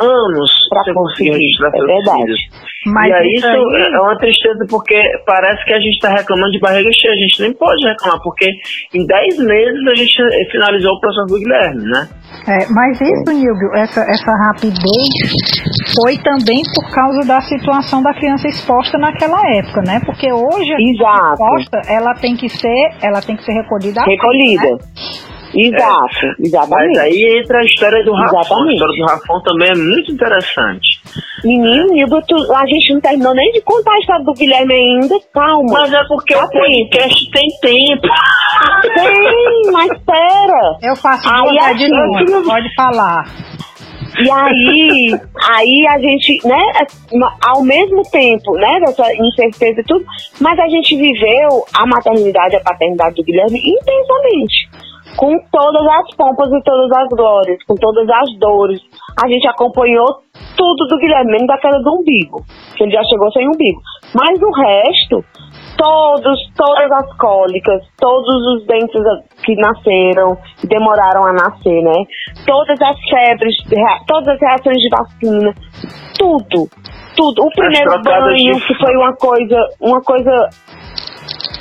anos 0.00 0.50
sem 0.84 0.94
conseguir 0.94 1.30
registrar 1.30 1.68
é 1.68 1.70
seus 1.72 1.86
verdade. 1.86 2.22
filhos. 2.22 2.40
Mas 2.86 3.08
e 3.08 3.12
aí 3.14 3.28
isso 3.36 3.46
é 3.46 4.00
uma 4.00 4.16
tristeza, 4.18 4.66
porque 4.68 5.00
parece 5.26 5.64
que 5.64 5.72
a 5.72 5.80
gente 5.80 5.94
está 5.94 6.10
reclamando 6.10 6.50
de 6.52 6.60
barriga 6.60 6.90
cheia, 6.92 7.12
a 7.12 7.16
gente 7.16 7.42
nem 7.42 7.52
pode 7.54 7.86
reclamar, 7.86 8.20
porque 8.22 8.46
em 8.92 9.06
10 9.06 9.38
meses 9.38 9.80
a 9.88 9.94
gente 9.94 10.50
finalizou 10.50 10.92
o 10.92 11.00
processo 11.00 11.26
do 11.26 11.38
Guilherme, 11.38 11.84
né? 11.84 12.08
É, 12.46 12.66
mas 12.72 13.00
isso, 13.00 13.24
Nilvio, 13.32 13.72
essa, 13.74 14.00
essa 14.02 14.32
rapidez 14.36 15.08
foi 15.96 16.18
também 16.18 16.62
por 16.74 16.90
causa 16.94 17.26
da 17.26 17.40
situação 17.40 18.02
da 18.02 18.12
criança 18.12 18.48
exposta 18.48 18.98
naquela 18.98 19.40
época, 19.56 19.80
né? 19.86 20.00
Porque 20.04 20.30
hoje 20.30 20.72
a 20.72 20.76
criança 20.76 21.04
Exato. 21.04 21.32
exposta, 21.32 21.80
ela 21.88 22.14
tem 22.14 22.36
que 22.36 22.48
ser, 22.48 22.90
ela 23.02 23.20
tem 23.22 23.36
que 23.36 23.44
ser 23.44 23.52
recolhida. 23.52 24.00
a 24.00 24.04
tempo, 24.04 24.10
Recolhida. 24.10 24.70
né? 24.70 24.78
Exato, 25.54 26.26
Mas 26.38 26.38
exatamente. 26.40 26.98
aí 26.98 27.40
entra 27.40 27.58
a 27.60 27.64
história 27.64 28.04
do 28.04 28.12
Rafão. 28.12 28.38
A 28.38 28.40
Exatamente. 28.42 28.72
história 28.74 28.96
do 28.96 29.04
Rafão 29.12 29.42
também 29.42 29.68
é 29.70 29.74
muito 29.74 30.12
interessante. 30.12 31.00
Menino, 31.44 31.86
Nildo, 31.92 32.20
tu- 32.26 32.52
a 32.54 32.66
gente 32.66 32.94
não 32.94 33.00
terminou 33.00 33.34
nem 33.34 33.52
de 33.52 33.60
contar 33.62 33.92
a 33.92 33.98
história 33.98 34.24
do 34.24 34.32
Guilherme 34.32 34.74
ainda. 34.74 35.14
Calma. 35.32 35.72
Mas 35.72 35.92
é 35.92 36.02
porque 36.08 36.34
o 36.34 36.40
Assim. 36.40 36.58
podcast 36.58 37.30
tem 37.30 37.48
tempo. 37.60 38.08
Tem, 38.94 39.72
mas 39.72 39.90
pera. 40.04 40.78
Eu 40.82 40.96
faço 40.96 41.28
Aí, 41.28 41.58
assim, 41.58 41.84
edições, 41.84 42.30
eu- 42.30 42.42
pode 42.44 42.74
falar. 42.74 43.24
E 44.16 44.30
aí, 44.30 45.20
aí 45.50 45.86
a 45.88 45.98
gente, 45.98 46.46
né, 46.46 46.62
ao 47.48 47.62
mesmo 47.64 48.00
tempo, 48.12 48.52
né, 48.54 48.78
dessa 48.80 49.12
incerteza 49.12 49.80
e 49.80 49.84
tudo, 49.84 50.04
mas 50.40 50.56
a 50.60 50.68
gente 50.68 50.96
viveu 50.96 51.64
a 51.76 51.84
maternidade 51.84 52.54
e 52.54 52.58
a 52.58 52.62
paternidade 52.62 53.16
do 53.16 53.24
Guilherme 53.24 53.58
intensamente. 53.58 54.68
Com 55.16 55.38
todas 55.50 55.86
as 55.86 56.16
pompas 56.16 56.50
e 56.52 56.62
todas 56.62 56.90
as 56.96 57.08
glórias, 57.08 57.62
com 57.64 57.74
todas 57.74 58.08
as 58.08 58.38
dores. 58.38 58.80
A 59.22 59.28
gente 59.28 59.46
acompanhou 59.46 60.06
tudo 60.56 60.86
do 60.86 60.98
Guilherme, 60.98 61.32
menos 61.32 61.46
daquela 61.46 61.78
do 61.80 62.00
umbigo, 62.00 62.42
que 62.76 62.84
ele 62.84 62.92
já 62.92 63.02
chegou 63.04 63.30
sem 63.32 63.46
umbigo. 63.48 63.80
Mas 64.14 64.40
o 64.40 64.50
resto, 64.50 65.24
todos, 65.76 66.38
todas 66.56 66.90
as 66.90 67.16
cólicas, 67.16 67.82
todos 67.98 68.46
os 68.54 68.66
dentes 68.66 69.02
que 69.44 69.54
nasceram, 69.56 70.36
que 70.58 70.66
demoraram 70.66 71.26
a 71.26 71.32
nascer, 71.32 71.82
né? 71.82 72.04
Todas 72.46 72.80
as 72.80 72.96
febres, 73.08 73.56
todas 74.06 74.28
as 74.28 74.40
reações 74.40 74.78
de 74.78 74.88
vacina, 74.88 75.54
tudo, 76.18 76.68
tudo. 77.16 77.44
O 77.44 77.50
primeiro 77.50 78.00
banho, 78.02 78.60
que 78.66 78.74
foi 78.74 78.96
uma 78.96 79.14
coisa, 79.16 79.56
uma 79.80 80.00
coisa 80.00 80.48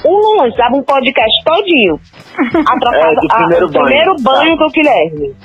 um 0.06 0.38
longe, 0.42 0.56
dava 0.58 0.76
um 0.76 0.84
podcast 0.84 1.44
todinho. 1.46 2.00
A 2.68 2.80
trocada- 2.80 3.08
É, 3.12 3.16
do 3.16 3.28
a- 3.32 3.36
primeiro 3.38 3.66
o 3.68 3.72
primeiro 3.72 4.16
banho, 4.16 4.24
tá. 4.24 4.32
banho 4.32 4.58
do 4.58 4.68
Guilherme. 4.70 5.36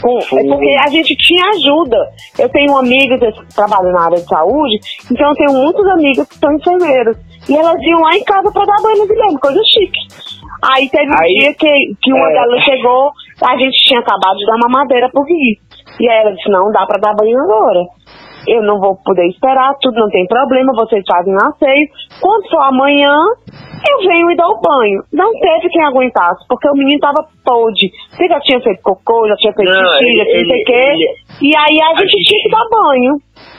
Com- 0.00 0.18
é 0.18 0.44
porque 0.44 0.76
a 0.78 0.88
gente 0.90 1.16
tinha 1.16 1.44
ajuda. 1.50 1.96
Eu 2.38 2.48
tenho 2.50 2.76
amigas 2.76 3.18
que 3.20 3.54
trabalham 3.54 3.90
na 3.92 4.04
área 4.04 4.16
de 4.18 4.24
saúde, 4.28 4.78
então 5.10 5.28
eu 5.28 5.34
tenho 5.34 5.52
muitos 5.52 5.84
amigos 5.88 6.28
que 6.28 6.34
são 6.36 6.52
enfermeiros. 6.54 7.16
E 7.48 7.56
elas 7.56 7.76
iam 7.82 8.00
lá 8.00 8.14
em 8.16 8.22
casa 8.24 8.50
pra 8.52 8.64
dar 8.64 8.76
banho 8.82 8.98
no 8.98 9.06
Guilherme, 9.08 9.38
coisa 9.40 9.60
chique. 9.64 9.98
Aí 10.62 10.88
teve 10.88 11.10
um 11.10 11.18
Aí, 11.18 11.34
dia 11.34 11.54
que, 11.54 11.94
que 12.02 12.12
uma 12.12 12.30
é. 12.30 12.32
delas 12.32 12.64
chegou, 12.64 13.12
a 13.44 13.56
gente 13.56 13.76
tinha 13.88 14.00
acabado 14.00 14.36
de 14.36 14.46
dar 14.46 14.58
mamadeira 14.58 15.08
pro 15.10 15.24
Gui. 15.24 15.58
E 16.00 16.08
aí 16.08 16.18
ela 16.20 16.32
disse, 16.32 16.48
não 16.50 16.70
dá 16.70 16.86
pra 16.86 16.98
dar 17.00 17.14
banho 17.14 17.38
agora. 17.40 17.80
Eu 18.48 18.62
não 18.62 18.80
vou 18.80 18.96
poder 19.04 19.26
esperar, 19.28 19.74
tudo 19.80 20.00
não 20.00 20.08
tem 20.08 20.26
problema, 20.26 20.72
vocês 20.74 21.04
fazem 21.10 21.34
na 21.34 21.52
seis. 21.58 21.88
Quando 22.20 22.48
for 22.48 22.62
amanhã, 22.62 23.14
eu 23.90 24.08
venho 24.08 24.30
e 24.30 24.36
dou 24.36 24.52
o 24.56 24.60
banho. 24.60 25.02
Não 25.12 25.30
teve 25.38 25.68
quem 25.68 25.84
aguentasse, 25.84 26.46
porque 26.48 26.68
o 26.68 26.72
menino 26.72 26.98
tava 27.00 27.24
podre. 27.44 27.90
Você 28.10 28.26
já 28.26 28.40
tinha 28.40 28.60
feito 28.60 28.80
cocô, 28.82 29.28
já 29.28 29.34
tinha 29.36 29.52
feito 29.52 29.70
Não, 29.70 29.88
xixi, 29.90 30.16
já 30.16 30.24
tinha 30.24 30.24
não 30.24 30.24
sei 30.24 30.40
o 30.40 30.54
ele- 30.54 30.64
quê. 30.64 30.72
ele- 30.72 31.28
E 31.40 31.52
aí 31.56 31.80
a 31.80 31.86
a 31.86 32.00
gente 32.00 32.10
gente- 32.10 32.24
tinha 32.28 32.42
que 32.42 32.50
dar 32.50 32.64
banho. 32.70 33.12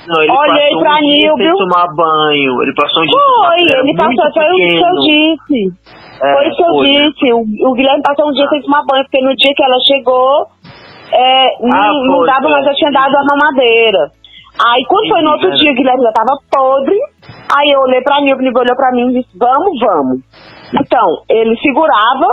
Não, 0.07 0.21
ele 0.23 0.31
Olhei 0.31 0.69
passou 0.69 0.79
pra 0.79 0.95
um 0.95 0.99
dia 0.99 1.09
Nilvio. 1.29 1.45
sem 1.45 1.53
tomar 1.69 1.87
banho. 1.95 2.61
Ele 2.63 2.73
passou 2.75 3.03
um 3.03 3.05
dia 3.05 3.19
tomar 3.19 3.47
Foi, 3.47 3.61
era 3.69 3.79
ele 3.79 3.95
passou, 3.95 4.33
foi 4.33 4.43
o 4.43 4.55
que 4.55 4.79
eu 4.83 4.95
disse. 5.05 5.59
É, 6.21 6.33
foi 6.33 6.47
o 6.49 6.55
que 6.55 6.61
eu 6.63 6.73
foi, 6.73 6.91
né? 6.91 7.09
disse. 7.09 7.33
O, 7.33 7.69
o 7.69 7.73
Guilherme 7.73 8.01
passou 8.03 8.27
um 8.27 8.31
dia 8.33 8.47
sem 8.49 8.61
tomar 8.63 8.83
banho, 8.89 9.03
porque 9.05 9.21
no 9.21 9.35
dia 9.35 9.53
que 9.55 9.63
ela 9.63 9.77
chegou, 9.87 10.47
é, 11.13 11.45
não, 11.61 11.77
Ah, 11.77 11.93
não 12.05 12.17
foi, 12.17 12.25
dava, 12.27 12.41
foi. 12.41 12.51
mas 12.51 12.65
já 12.65 12.73
tinha 12.73 12.91
dado 12.91 13.15
a 13.15 13.23
mamadeira. 13.23 14.11
Aí 14.65 14.83
quando 14.87 15.07
foi 15.09 15.21
no 15.21 15.31
outro 15.31 15.51
dia, 15.55 15.71
o 15.71 15.75
Guilherme 15.75 16.03
já 16.03 16.11
tava 16.11 16.37
podre. 16.51 16.97
Aí 17.57 17.71
eu 17.71 17.79
olhei 17.81 18.01
pra 18.01 18.21
mim, 18.21 18.33
o 18.33 18.37
Guilherme 18.37 18.59
olhou 18.59 18.75
pra 18.75 18.91
mim 18.91 19.09
e 19.09 19.21
disse, 19.21 19.37
vamos, 19.37 19.79
vamos. 19.79 20.19
Então, 20.79 21.07
ele 21.29 21.55
segurava 21.57 22.27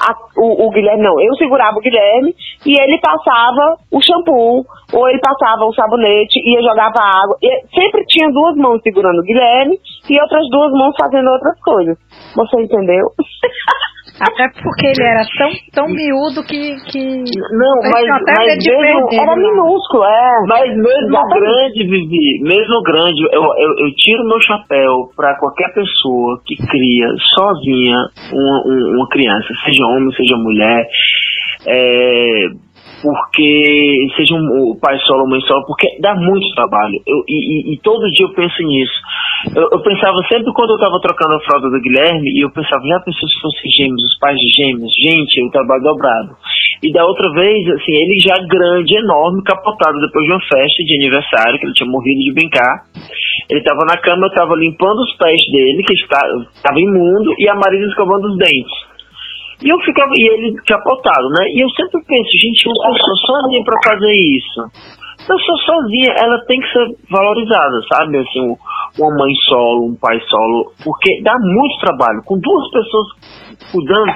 a- 0.00 0.16
o, 0.40 0.66
o 0.66 0.70
Guilherme, 0.70 1.02
não, 1.02 1.20
eu 1.20 1.34
segurava 1.36 1.76
o 1.76 1.80
Guilherme 1.80 2.34
e 2.66 2.72
ele 2.80 2.98
passava 3.00 3.76
o 3.92 4.00
shampoo, 4.02 4.64
ou 4.92 5.08
ele 5.08 5.20
passava 5.20 5.64
o 5.64 5.72
sabonete 5.74 6.38
e 6.40 6.58
eu 6.58 6.62
jogava 6.62 6.98
água. 7.00 7.36
E 7.42 7.48
sempre 7.74 8.04
tinha 8.06 8.28
duas 8.30 8.56
mãos 8.56 8.80
segurando 8.82 9.18
o 9.20 9.22
Guilherme 9.24 9.78
e 10.10 10.20
outras 10.20 10.48
duas 10.50 10.72
mãos 10.72 10.94
fazendo 11.00 11.30
outras 11.30 11.58
coisas. 11.60 11.96
Você 12.34 12.62
entendeu? 12.62 13.06
Até 14.18 14.48
porque 14.62 14.86
ele 14.86 15.02
era 15.04 15.20
tão, 15.36 15.50
tão 15.84 15.86
miúdo 15.94 16.42
que. 16.44 16.74
que 16.90 16.98
Não, 17.52 17.74
mas, 17.92 18.08
até 18.08 18.32
mas 18.32 18.56
mesmo, 18.56 18.80
perder. 18.80 19.20
Era 19.20 19.36
né? 19.36 19.42
minúsculo, 19.42 20.04
é. 20.04 20.30
mas 20.48 20.68
mesmo 20.74 21.08
Exatamente. 21.08 21.40
grande, 21.40 21.84
Vivi, 21.90 22.40
mesmo 22.42 22.82
grande, 22.82 23.22
eu, 23.30 23.42
eu, 23.42 23.70
eu 23.86 23.94
tiro 23.96 24.24
meu 24.26 24.40
chapéu 24.40 25.10
pra 25.14 25.36
qualquer 25.38 25.72
pessoa 25.74 26.40
que 26.46 26.56
cria 26.56 27.08
sozinha 27.38 27.98
uma, 28.32 28.62
um- 28.66 28.96
uma 28.96 29.08
criança, 29.10 29.48
seja 29.64 29.84
homem, 29.86 30.10
seja 30.16 30.36
mulher, 30.38 30.86
é, 31.66 32.46
porque 33.12 34.08
seja 34.16 34.34
um, 34.34 34.78
pai 34.80 34.98
solo 35.06 35.22
ou 35.22 35.28
mãe 35.28 35.40
solo, 35.42 35.64
porque 35.66 35.98
dá 36.00 36.14
muito 36.14 36.46
trabalho. 36.54 37.00
Eu, 37.06 37.22
e, 37.28 37.74
e- 37.74 37.78
todo 37.82 38.10
dia 38.10 38.26
eu 38.26 38.34
penso 38.34 38.62
nisso. 38.62 38.98
Eu, 39.54 39.68
eu 39.72 39.82
pensava 39.82 40.16
sempre 40.28 40.52
quando 40.52 40.70
eu 40.70 40.78
tava 40.78 41.00
trocando 41.00 41.34
a 41.34 41.40
fralda 41.40 41.70
do 41.70 41.80
Guilherme, 41.80 42.30
e 42.30 42.44
eu 42.44 42.50
pensava, 42.50 42.82
já 42.86 43.00
pensou 43.00 43.28
se 43.28 43.40
fossem 43.40 43.70
gêmeos, 43.70 44.02
os 44.02 44.18
pais 44.18 44.36
de 44.38 44.48
gêmeos? 44.56 44.92
Gente, 45.00 45.44
o 45.44 45.50
trabalho 45.50 45.82
dobrado. 45.82 46.36
E 46.82 46.92
da 46.92 47.04
outra 47.04 47.30
vez, 47.32 47.68
assim, 47.68 47.92
ele 47.92 48.18
já 48.20 48.36
grande, 48.48 48.96
enorme, 48.96 49.42
capotado 49.42 50.00
depois 50.00 50.24
de 50.26 50.32
uma 50.32 50.40
festa 50.40 50.84
de 50.84 50.94
aniversário, 50.94 51.58
que 51.58 51.66
ele 51.66 51.74
tinha 51.74 51.90
morrido 51.90 52.20
de 52.20 52.32
brincar. 52.34 52.84
Ele 53.50 53.62
tava 53.62 53.84
na 53.86 53.96
cama, 53.98 54.26
eu 54.26 54.34
tava 54.34 54.54
limpando 54.56 54.98
os 54.98 55.16
pés 55.16 55.40
dele, 55.52 55.82
que 55.82 55.94
estava, 55.94 56.26
estava 56.54 56.80
imundo, 56.80 57.34
e 57.38 57.48
a 57.48 57.54
Marisa 57.54 57.86
escovando 57.86 58.26
os 58.26 58.38
dentes. 58.38 58.95
E 59.62 59.68
eu 59.68 59.78
ficava, 59.80 60.10
e 60.16 60.22
ele 60.26 60.54
capotado, 60.66 61.28
né? 61.30 61.46
E 61.54 61.64
eu 61.64 61.68
sempre 61.70 62.02
penso, 62.06 62.30
gente, 62.40 62.68
uma 62.68 62.92
pessoa 62.92 63.16
sozinha 63.40 63.64
pra 63.64 63.78
fazer 63.84 64.12
isso. 64.12 64.60
Pessoa 65.26 65.58
sozinha, 65.64 66.12
ela 66.18 66.38
tem 66.46 66.60
que 66.60 66.68
ser 66.72 66.86
valorizada, 67.10 67.80
sabe? 67.92 68.18
Assim, 68.18 68.40
um- 68.42 68.56
uma 68.98 69.16
mãe 69.16 69.34
solo, 69.48 69.86
um 69.86 69.96
pai 69.96 70.20
solo, 70.28 70.72
porque 70.84 71.20
dá 71.22 71.34
muito 71.40 71.80
trabalho. 71.80 72.22
Com 72.24 72.38
duas 72.38 72.70
pessoas 72.70 73.06
cuidando, 73.72 74.12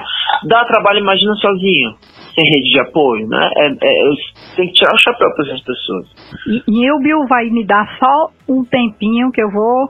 dá 0.47 0.63
trabalho, 0.65 0.99
imagina 0.99 1.33
sozinho, 1.35 1.91
sem 2.35 2.45
rede 2.45 2.69
de 2.69 2.79
apoio, 2.79 3.27
né? 3.27 3.49
É, 3.57 3.65
é, 3.67 4.07
eu 4.07 4.13
tenho 4.55 4.67
que 4.69 4.73
tirar 4.75 4.93
o 4.93 4.99
chapéu 4.99 5.27
para 5.35 5.45
essas 5.47 5.61
pessoas. 5.63 6.07
E 6.47 6.71
Nilbio 6.71 7.25
vai 7.27 7.45
me 7.49 7.65
dar 7.65 7.85
só 7.99 8.29
um 8.47 8.63
tempinho 8.63 9.31
que 9.31 9.41
eu 9.41 9.49
vou. 9.51 9.89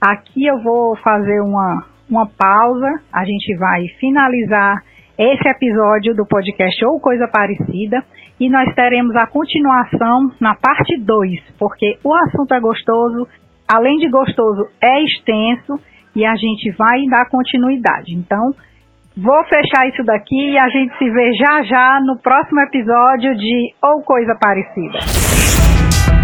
Aqui 0.00 0.46
eu 0.46 0.58
vou 0.62 0.96
fazer 0.96 1.40
uma, 1.42 1.84
uma 2.08 2.26
pausa. 2.26 3.00
A 3.12 3.24
gente 3.24 3.56
vai 3.56 3.86
finalizar 4.00 4.82
esse 5.18 5.48
episódio 5.48 6.14
do 6.14 6.26
podcast 6.26 6.84
ou 6.84 7.00
coisa 7.00 7.26
parecida. 7.28 8.04
E 8.38 8.50
nós 8.50 8.72
teremos 8.74 9.16
a 9.16 9.26
continuação 9.26 10.30
na 10.40 10.54
parte 10.54 10.98
2, 10.98 11.40
porque 11.58 11.98
o 12.04 12.14
assunto 12.14 12.52
é 12.52 12.60
gostoso, 12.60 13.26
além 13.66 13.96
de 13.96 14.10
gostoso, 14.10 14.68
é 14.80 15.02
extenso 15.02 15.80
e 16.14 16.24
a 16.24 16.34
gente 16.36 16.70
vai 16.76 17.06
dar 17.08 17.28
continuidade. 17.30 18.14
Então, 18.14 18.54
vou 19.16 19.42
fechar 19.44 19.88
isso 19.88 20.02
daqui 20.04 20.52
e 20.52 20.58
a 20.58 20.68
gente 20.68 20.96
se 20.98 21.10
vê 21.10 21.32
já 21.32 21.62
já 21.62 22.00
no 22.04 22.18
próximo 22.18 22.60
episódio 22.60 23.34
de 23.36 23.74
Ou 23.82 24.02
Coisa 24.02 24.34
Parecida. 24.38 25.65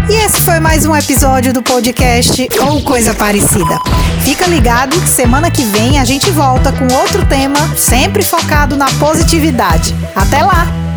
E 0.09 0.25
esse 0.25 0.41
foi 0.41 0.59
mais 0.59 0.85
um 0.85 0.95
episódio 0.95 1.53
do 1.53 1.63
podcast 1.63 2.47
ou 2.67 2.81
coisa 2.83 3.13
parecida. 3.13 3.79
Fica 4.21 4.45
ligado 4.47 4.99
que 4.99 5.07
semana 5.07 5.49
que 5.49 5.63
vem 5.63 5.97
a 5.99 6.05
gente 6.05 6.29
volta 6.29 6.71
com 6.71 6.93
outro 6.93 7.25
tema, 7.25 7.59
sempre 7.77 8.21
focado 8.21 8.75
na 8.75 8.87
positividade. 8.99 9.95
Até 10.15 10.43
lá! 10.43 10.92